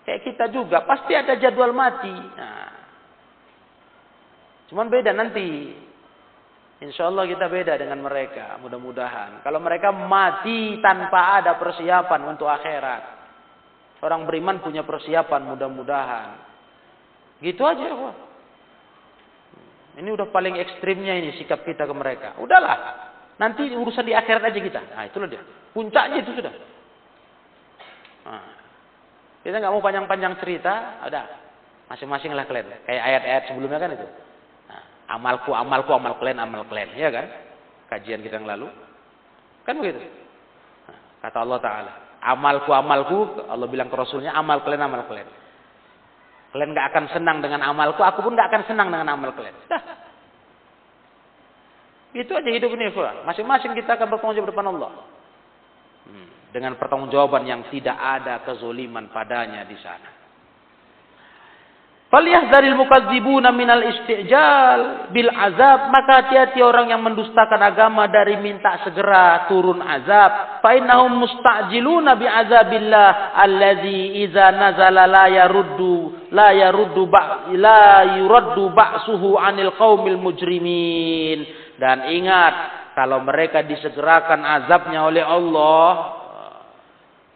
Kayak 0.06 0.22
kita 0.26 0.46
juga, 0.54 0.86
pasti 0.86 1.18
ada 1.18 1.34
jadwal 1.38 1.74
mati. 1.74 2.14
Nah. 2.14 2.75
Cuman 4.70 4.90
beda 4.90 5.14
nanti. 5.14 5.74
Insya 6.76 7.08
Allah 7.08 7.24
kita 7.24 7.48
beda 7.48 7.80
dengan 7.80 8.04
mereka, 8.04 8.60
mudah-mudahan. 8.60 9.40
Kalau 9.48 9.64
mereka 9.64 9.96
mati 9.96 10.76
tanpa 10.84 11.40
ada 11.40 11.56
persiapan 11.56 12.36
untuk 12.36 12.52
akhirat. 12.52 13.16
Orang 14.04 14.28
beriman 14.28 14.60
punya 14.60 14.84
persiapan 14.84 15.56
mudah-mudahan. 15.56 16.30
Gitu 17.40 17.64
aja 17.64 17.80
ya, 17.80 18.12
Ini 19.96 20.10
udah 20.12 20.28
paling 20.36 20.60
ekstrimnya 20.60 21.16
ini 21.16 21.40
sikap 21.40 21.64
kita 21.64 21.88
ke 21.88 21.96
mereka. 21.96 22.36
Udahlah. 22.44 23.08
Nanti 23.40 23.72
urusan 23.72 24.04
di 24.04 24.12
akhirat 24.12 24.44
aja 24.44 24.60
kita. 24.60 24.82
Nah 25.00 25.08
itulah 25.08 25.32
dia. 25.32 25.40
Puncaknya 25.72 26.28
itu 26.28 26.32
sudah. 26.36 26.54
Nah, 28.28 28.48
kita 29.48 29.56
nggak 29.64 29.72
mau 29.72 29.80
panjang-panjang 29.80 30.36
cerita. 30.44 31.00
Ada. 31.08 31.24
Masing-masing 31.88 32.36
lah 32.36 32.44
kalian. 32.44 32.84
Kayak 32.84 33.04
ayat-ayat 33.08 33.42
sebelumnya 33.48 33.80
kan 33.80 33.96
itu 33.96 34.25
amalku, 35.10 35.52
amalku, 35.54 35.92
amal 35.94 36.18
kalian, 36.18 36.42
amal 36.42 36.66
kalian. 36.66 36.94
Ya 36.98 37.10
kan? 37.14 37.28
Kajian 37.90 38.22
kita 38.26 38.42
yang 38.42 38.50
lalu. 38.50 38.68
Kan 39.66 39.82
begitu. 39.82 40.02
Kata 41.22 41.42
Allah 41.42 41.60
Ta'ala. 41.62 41.92
Amalku, 42.22 42.70
amalku. 42.74 43.46
Allah 43.50 43.68
bilang 43.70 43.90
ke 43.90 43.98
Rasulnya, 43.98 44.34
amal 44.34 44.62
kalian, 44.62 44.86
amal 44.86 45.06
kalian. 45.06 45.30
Kalian 46.56 46.72
gak 46.72 46.88
akan 46.96 47.06
senang 47.12 47.38
dengan 47.44 47.68
amalku, 47.68 48.00
aku 48.00 48.24
pun 48.24 48.32
gak 48.32 48.48
akan 48.48 48.64
senang 48.64 48.88
dengan 48.88 49.12
amal 49.12 49.36
kalian. 49.36 49.56
Dah. 49.68 49.84
Itu 52.16 52.32
aja 52.32 52.48
hidup 52.48 52.72
ini, 52.72 52.96
Masing-masing 53.28 53.76
kita 53.76 54.00
akan 54.00 54.08
bertanggung 54.08 54.40
jawab 54.40 54.56
depan 54.56 54.72
Allah. 54.72 54.92
Hmm. 56.08 56.28
Dengan 56.56 56.80
pertanggungjawaban 56.80 57.44
yang 57.44 57.68
tidak 57.68 58.00
ada 58.00 58.40
kezoliman 58.48 59.12
padanya 59.12 59.68
di 59.68 59.76
sana. 59.84 60.15
Falyahdharil 62.16 62.80
mukadzibuna 62.80 63.52
minal 63.52 63.84
istijal 63.92 65.12
bil 65.12 65.28
azab, 65.28 65.92
maka 65.92 66.24
hati-hati 66.24 66.64
orang 66.64 66.88
yang 66.88 67.04
mendustakan 67.04 67.60
agama 67.60 68.08
dari 68.08 68.40
minta 68.40 68.80
segera 68.88 69.44
turun 69.52 69.84
azab. 69.84 70.64
Fa 70.64 70.72
innahum 70.80 71.12
mustajiluna 71.12 72.16
bi 72.16 72.24
azabillah 72.24 73.36
allazi 73.36 74.24
idza 74.24 74.48
nazala 74.56 75.12
la 75.12 75.26
yaruddu 75.28 76.32
la 76.32 76.56
yaruddu 76.56 77.04
ba 77.04 77.52
la 77.52 78.08
yuraddu 78.24 78.72
ba'suhu 78.72 79.36
anil 79.36 79.76
qaumil 79.76 80.16
mujrimin. 80.16 81.44
Dan 81.76 82.16
ingat, 82.16 82.56
kalau 82.96 83.20
mereka 83.28 83.60
disegerakan 83.68 84.40
azabnya 84.40 85.04
oleh 85.04 85.20
Allah, 85.20 85.88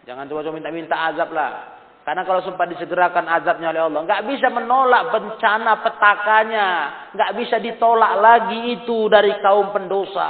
jangan 0.08 0.24
coba-coba 0.24 0.56
minta-minta 0.56 0.96
azab 1.12 1.36
lah. 1.36 1.79
Karena 2.10 2.26
kalau 2.26 2.42
sempat 2.42 2.66
disegerakan 2.74 3.30
azabnya 3.30 3.70
oleh 3.70 3.86
Allah, 3.86 4.02
nggak 4.02 4.26
bisa 4.34 4.50
menolak 4.50 5.14
bencana 5.14 5.78
petakanya, 5.86 6.68
nggak 7.14 7.38
bisa 7.38 7.62
ditolak 7.62 8.18
lagi 8.18 8.82
itu 8.82 9.06
dari 9.14 9.38
kaum 9.46 9.70
pendosa, 9.70 10.30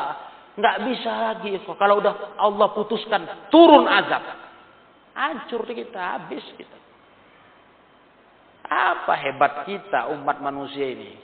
nggak 0.59 0.77
bisa 0.91 1.11
lagi. 1.31 1.55
Kalau 1.63 2.03
udah 2.03 2.35
Allah 2.35 2.67
putuskan 2.75 3.47
turun 3.47 3.87
azab, 3.87 4.19
hancur 5.15 5.63
kita, 5.71 6.19
habis 6.19 6.43
kita. 6.59 6.77
Apa 8.67 9.15
hebat 9.15 9.63
kita 9.63 10.11
umat 10.19 10.35
manusia 10.43 10.83
ini? 10.83 11.15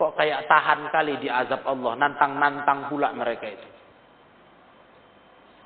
Kok 0.00 0.16
kayak 0.16 0.48
tahan 0.48 0.88
kali 0.88 1.20
di 1.20 1.28
azab 1.28 1.60
Allah, 1.68 1.92
nantang-nantang 1.92 2.88
pula 2.88 3.12
mereka 3.12 3.52
itu. 3.52 3.79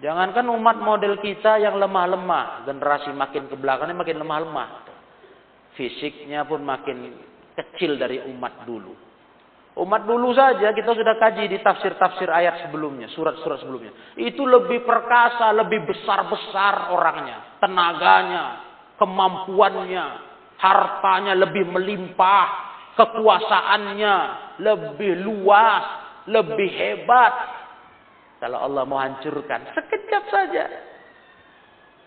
Jangankan 0.05 0.53
umat 0.53 0.85
model 0.85 1.17
kita 1.25 1.57
yang 1.65 1.81
lemah-lemah, 1.81 2.69
generasi 2.69 3.09
makin 3.17 3.49
ke 3.49 3.57
belakangnya 3.57 3.97
makin 3.97 4.21
lemah-lemah. 4.21 4.69
Fisiknya 5.81 6.45
pun 6.45 6.61
makin 6.61 7.17
kecil 7.57 7.97
dari 7.97 8.21
umat 8.29 8.69
dulu. 8.69 8.93
Umat 9.81 10.05
dulu 10.05 10.37
saja 10.37 10.77
kita 10.77 10.93
sudah 10.93 11.17
kaji 11.17 11.49
di 11.49 11.59
tafsir-tafsir 11.65 12.29
ayat 12.29 12.69
sebelumnya, 12.69 13.09
surat-surat 13.17 13.65
sebelumnya. 13.65 13.97
Itu 14.21 14.45
lebih 14.45 14.85
perkasa, 14.85 15.51
lebih 15.57 15.89
besar-besar 15.89 16.93
orangnya, 16.93 17.59
tenaganya, 17.65 18.45
kemampuannya, 19.01 20.05
hartanya 20.61 21.33
lebih 21.33 21.65
melimpah, 21.65 22.47
kekuasaannya 22.95 24.15
lebih 24.61 25.27
luas, 25.27 25.85
lebih 26.31 26.71
hebat. 26.71 27.33
Kalau 28.45 28.61
Allah 28.61 28.85
mau 28.85 29.01
hancurkan, 29.01 29.73
sekejap 29.73 30.25
saja. 30.29 30.65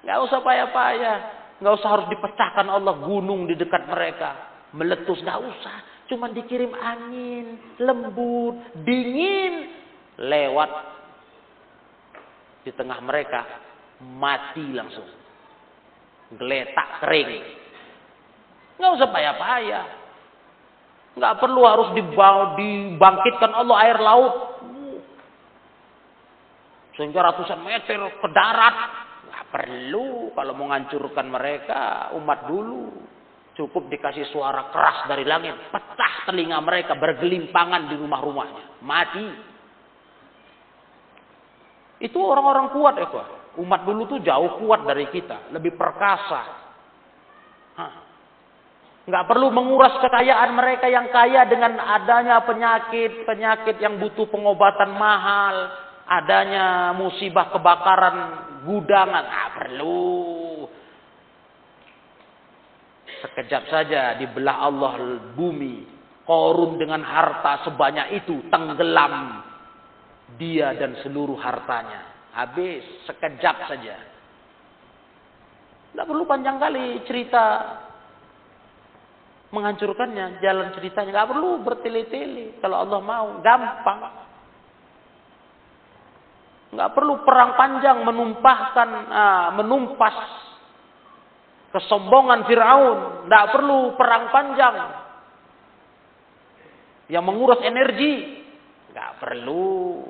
Nggak 0.05 0.17
usah 0.29 0.39
payah-payah. 0.45 1.17
Nggak 1.57 1.73
usah 1.81 1.89
harus 1.97 2.07
dipecahkan 2.13 2.69
Allah 2.69 2.93
gunung 3.01 3.49
di 3.49 3.57
dekat 3.57 3.89
mereka. 3.89 4.61
Meletus, 4.77 5.17
nggak 5.25 5.41
usah. 5.41 5.77
Cuma 6.05 6.29
dikirim 6.29 6.77
angin, 6.77 7.57
lembut, 7.81 8.53
dingin. 8.85 9.81
Lewat 10.21 10.69
di 12.61 12.69
tengah 12.69 13.01
mereka. 13.01 13.41
Mati 14.05 14.77
langsung. 14.77 15.09
Geletak 16.37 17.01
kering. 17.01 17.33
Nggak 18.77 18.91
usah 18.93 19.09
payah-payah. 19.09 19.85
Nggak 21.17 21.33
perlu 21.41 21.65
harus 21.65 21.89
dibangkitkan 21.97 23.57
Allah 23.57 23.77
air 23.89 23.97
laut. 23.97 24.46
Sehingga 26.97 27.21
ratusan 27.21 27.61
meter 27.61 28.01
ke 28.17 28.27
darat. 28.33 28.75
Nggak 29.29 29.45
perlu 29.53 30.33
kalau 30.33 30.53
mau 30.57 30.65
menghancurkan 30.65 31.29
mereka 31.29 32.11
umat 32.17 32.49
dulu. 32.49 32.89
Cukup 33.53 33.89
dikasih 33.89 34.29
suara 34.33 34.69
keras 34.73 35.05
dari 35.09 35.25
langit. 35.25 35.53
Pecah 35.69 36.29
telinga 36.29 36.57
mereka 36.61 36.97
bergelimpangan 36.97 37.89
di 37.89 37.95
rumah-rumahnya. 37.97 38.81
Mati. 38.81 39.27
Itu 42.01 42.21
orang-orang 42.21 42.73
kuat 42.73 42.93
ya 42.97 43.09
Umat 43.57 43.81
dulu 43.89 44.05
tuh 44.05 44.21
jauh 44.21 44.61
kuat 44.61 44.85
dari 44.85 45.09
kita. 45.09 45.49
Lebih 45.53 45.73
perkasa. 45.73 46.41
Nggak 49.07 49.25
perlu 49.25 49.47
menguras 49.49 49.95
kekayaan 50.03 50.51
mereka 50.51 50.91
yang 50.91 51.07
kaya 51.09 51.47
dengan 51.47 51.79
adanya 51.79 52.43
penyakit-penyakit 52.43 53.79
yang 53.79 53.97
butuh 53.97 54.27
pengobatan 54.29 54.93
mahal. 54.99 55.86
Adanya 56.07 56.95
musibah 56.95 57.51
kebakaran 57.51 58.17
gudang. 58.63 59.11
Nggak 59.11 59.51
perlu. 59.59 60.23
Sekejap 63.23 63.63
saja 63.67 64.15
dibelah 64.15 64.67
Allah 64.67 64.95
bumi. 65.35 65.99
Korun 66.27 66.75
dengan 66.75 67.03
harta 67.03 67.63
sebanyak 67.67 68.23
itu 68.23 68.47
tenggelam. 68.51 69.43
Dia 70.35 70.75
dan 70.75 70.99
seluruh 71.03 71.39
hartanya. 71.39 72.31
Habis 72.35 73.07
sekejap 73.07 73.55
saja. 73.67 73.95
Tidak 75.91 76.05
perlu 76.05 76.29
panjang 76.29 76.61
kali 76.61 77.01
cerita 77.07 77.43
menghancurkannya, 79.49 80.43
jalan 80.43 80.75
ceritanya. 80.75 81.09
Tidak 81.09 81.29
perlu 81.31 81.49
bertele-tele. 81.63 82.59
Kalau 82.59 82.83
Allah 82.83 82.99
mau, 83.01 83.27
gampang. 83.41 84.26
Nggak 86.67 86.91
perlu 86.91 87.23
perang 87.23 87.55
panjang 87.55 88.03
menumpahkan, 88.03 88.89
uh, 89.07 89.49
menumpas 89.55 90.15
kesombongan 91.71 92.43
Fir'aun. 92.43 93.27
Tidak 93.27 93.45
perlu 93.55 93.95
perang 93.95 94.33
panjang. 94.33 94.75
Yang 97.07 97.23
menguras 97.23 97.61
energi. 97.63 98.43
Tidak 98.91 99.09
perlu. 99.21 100.03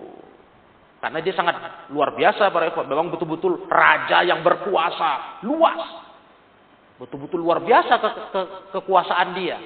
Karena 0.97 1.21
dia 1.21 1.33
sangat 1.37 1.55
luar 1.93 2.17
biasa 2.17 2.49
para 2.49 2.73
ikhwan. 2.73 2.89
Memang 2.89 3.13
betul-betul 3.13 3.69
raja 3.69 4.25
yang 4.25 4.41
berkuasa. 4.41 5.45
Luas. 5.45 6.09
Betul-betul 6.97 7.37
luar 7.37 7.61
biasa 7.61 7.93
ke, 8.01 8.09
ke, 8.33 8.41
kekuasaan 8.73 9.37
dia. 9.37 9.61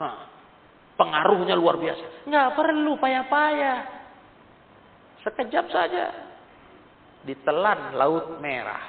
Hah. 0.00 0.32
Pengaruhnya 0.96 1.52
luar 1.52 1.76
biasa. 1.76 2.24
Nggak 2.24 2.48
perlu 2.56 2.96
payah-payah. 2.96 3.76
Sekejap 5.24 5.66
saja. 5.72 6.06
Ditelan 7.24 7.96
laut 7.96 8.38
merah. 8.44 8.84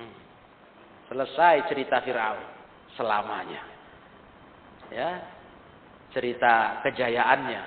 Hmm. 0.00 0.16
Selesai 1.12 1.68
cerita 1.68 2.00
Firaun 2.00 2.40
selamanya. 2.96 3.62
Ya. 4.88 5.10
Cerita 6.10 6.82
kejayaannya, 6.82 7.62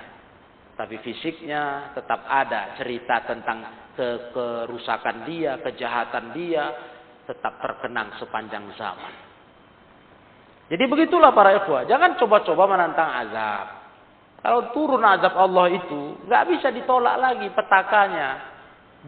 tapi 0.76 1.00
fisiknya 1.00 1.96
tetap 1.96 2.28
ada 2.28 2.76
cerita 2.76 3.24
tentang 3.24 3.88
ke 3.96 4.36
kerusakan 4.36 5.24
dia, 5.24 5.56
kejahatan 5.64 6.36
dia 6.36 6.68
tetap 7.24 7.56
terkenang 7.62 8.12
sepanjang 8.20 8.68
zaman. 8.76 9.14
Jadi 10.68 10.84
begitulah 10.90 11.30
para 11.32 11.54
ikhwah, 11.56 11.86
jangan 11.86 12.18
coba-coba 12.18 12.64
menantang 12.68 13.10
azab. 13.22 13.66
Kalau 14.44 14.60
turun 14.76 15.00
azab 15.00 15.32
Allah 15.40 15.72
itu 15.72 16.20
nggak 16.28 16.44
bisa 16.52 16.68
ditolak 16.68 17.16
lagi 17.16 17.48
petakanya, 17.56 18.44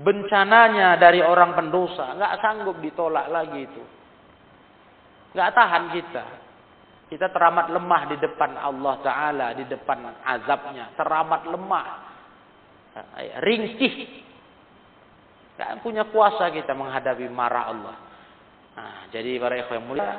bencananya 0.00 0.96
dari 0.96 1.20
orang 1.20 1.52
pendosa 1.52 2.16
nggak 2.16 2.40
sanggup 2.40 2.80
ditolak 2.80 3.28
lagi 3.28 3.68
itu. 3.68 3.84
Nggak 5.36 5.52
tahan 5.52 5.84
kita. 5.92 6.24
Kita 7.06 7.30
teramat 7.30 7.70
lemah 7.70 8.02
di 8.10 8.16
depan 8.18 8.56
Allah 8.58 8.94
Ta'ala, 8.98 9.46
di 9.54 9.62
depan 9.68 10.24
azabnya. 10.26 10.96
Teramat 10.98 11.42
lemah. 11.46 11.86
Ringkih. 13.44 13.94
Gak 15.56 15.86
punya 15.86 16.08
kuasa 16.10 16.50
kita 16.50 16.74
menghadapi 16.74 17.30
marah 17.30 17.64
Allah. 17.70 17.96
Nah, 18.76 18.98
jadi 19.08 19.40
para 19.40 19.56
ikhwan 19.56 19.86
mulia, 19.88 20.18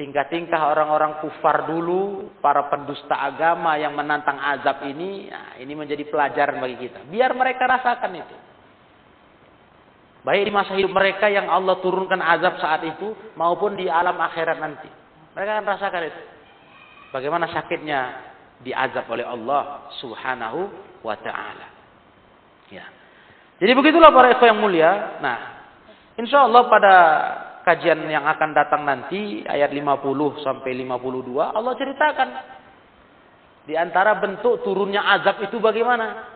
tingkah-tingkah 0.00 0.72
orang-orang 0.72 1.20
kufar 1.20 1.68
dulu, 1.68 2.32
para 2.40 2.72
pendusta 2.72 3.20
agama 3.20 3.76
yang 3.76 3.92
menantang 3.92 4.40
azab 4.40 4.88
ini, 4.88 5.28
nah, 5.28 5.60
ini 5.60 5.76
menjadi 5.76 6.08
pelajaran 6.08 6.56
bagi 6.56 6.88
kita. 6.88 7.04
Biar 7.04 7.36
mereka 7.36 7.68
rasakan 7.68 8.16
itu. 8.16 8.36
Baik 10.24 10.48
di 10.48 10.52
masa 10.52 10.72
hidup 10.72 10.96
mereka 10.96 11.28
yang 11.28 11.52
Allah 11.52 11.76
turunkan 11.84 12.16
azab 12.16 12.56
saat 12.64 12.80
itu, 12.88 13.12
maupun 13.36 13.76
di 13.76 13.92
alam 13.92 14.16
akhirat 14.16 14.56
nanti. 14.56 14.88
Mereka 15.36 15.60
akan 15.60 15.66
rasakan 15.68 16.02
itu. 16.08 16.22
Bagaimana 17.12 17.52
sakitnya 17.52 18.00
diazab 18.64 19.04
oleh 19.04 19.28
Allah 19.28 19.92
Subhanahu 20.00 20.60
wa 21.04 21.16
taala. 21.20 21.68
Ya. 22.72 22.88
Jadi 23.60 23.72
begitulah 23.76 24.08
para 24.16 24.32
ikhwan 24.32 24.56
yang 24.56 24.60
mulia. 24.64 25.20
Nah, 25.20 25.38
insya 26.16 26.48
Allah 26.48 26.62
pada 26.72 26.94
kajian 27.66 28.04
yang 28.08 28.24
akan 28.24 28.50
datang 28.56 28.82
nanti 28.84 29.44
ayat 29.44 29.70
50 29.72 30.44
sampai 30.44 30.70
52 30.74 31.36
Allah 31.36 31.72
ceritakan 31.76 32.28
di 33.70 33.78
antara 33.78 34.16
bentuk 34.18 34.64
turunnya 34.66 35.04
azab 35.04 35.46
itu 35.46 35.60
bagaimana. 35.62 36.26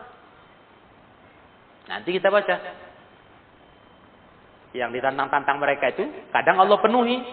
Nanti 1.91 2.15
kita 2.15 2.31
baca. 2.31 2.55
Yang 4.71 4.99
ditantang-tantang 4.99 5.57
mereka 5.59 5.91
itu 5.91 6.03
kadang 6.35 6.59
Allah 6.59 6.79
penuhi 6.83 7.23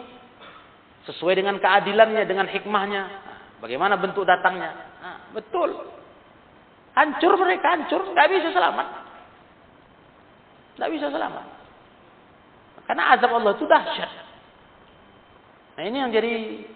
Sesuai 1.02 1.34
dengan 1.34 1.58
keadilannya, 1.58 2.22
dengan 2.30 2.46
hikmahnya. 2.46 3.02
Bagaimana 3.58 3.98
bentuk 3.98 4.22
datangnya? 4.22 4.70
Nah, 5.02 5.18
betul. 5.34 5.74
Hancur 6.94 7.34
mereka, 7.42 7.74
hancur. 7.74 8.06
Nggak 8.14 8.28
bisa 8.30 8.48
selamat. 8.54 8.86
Nggak 10.78 10.90
bisa 10.94 11.06
selamat. 11.10 11.44
Karena 12.86 13.14
azab 13.14 13.30
Allah 13.32 13.52
itu 13.54 13.64
dahsyat. 13.66 14.10
Nah 15.72 15.82
ini 15.88 15.96
yang 16.04 16.10
jadi 16.12 16.32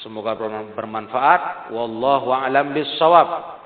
semoga 0.00 0.32
bermanfaat 0.72 1.76
wallahu 1.76 2.32
a'lam 2.32 2.72
bissawab. 2.72 3.60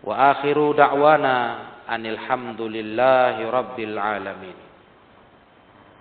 Wa 0.00 0.32
akhiru 0.32 0.72
da'wana 0.72 1.69
anil 1.90 2.16
hamdulillahi 2.16 3.50
rabbil 3.50 3.98
alamin. 3.98 4.69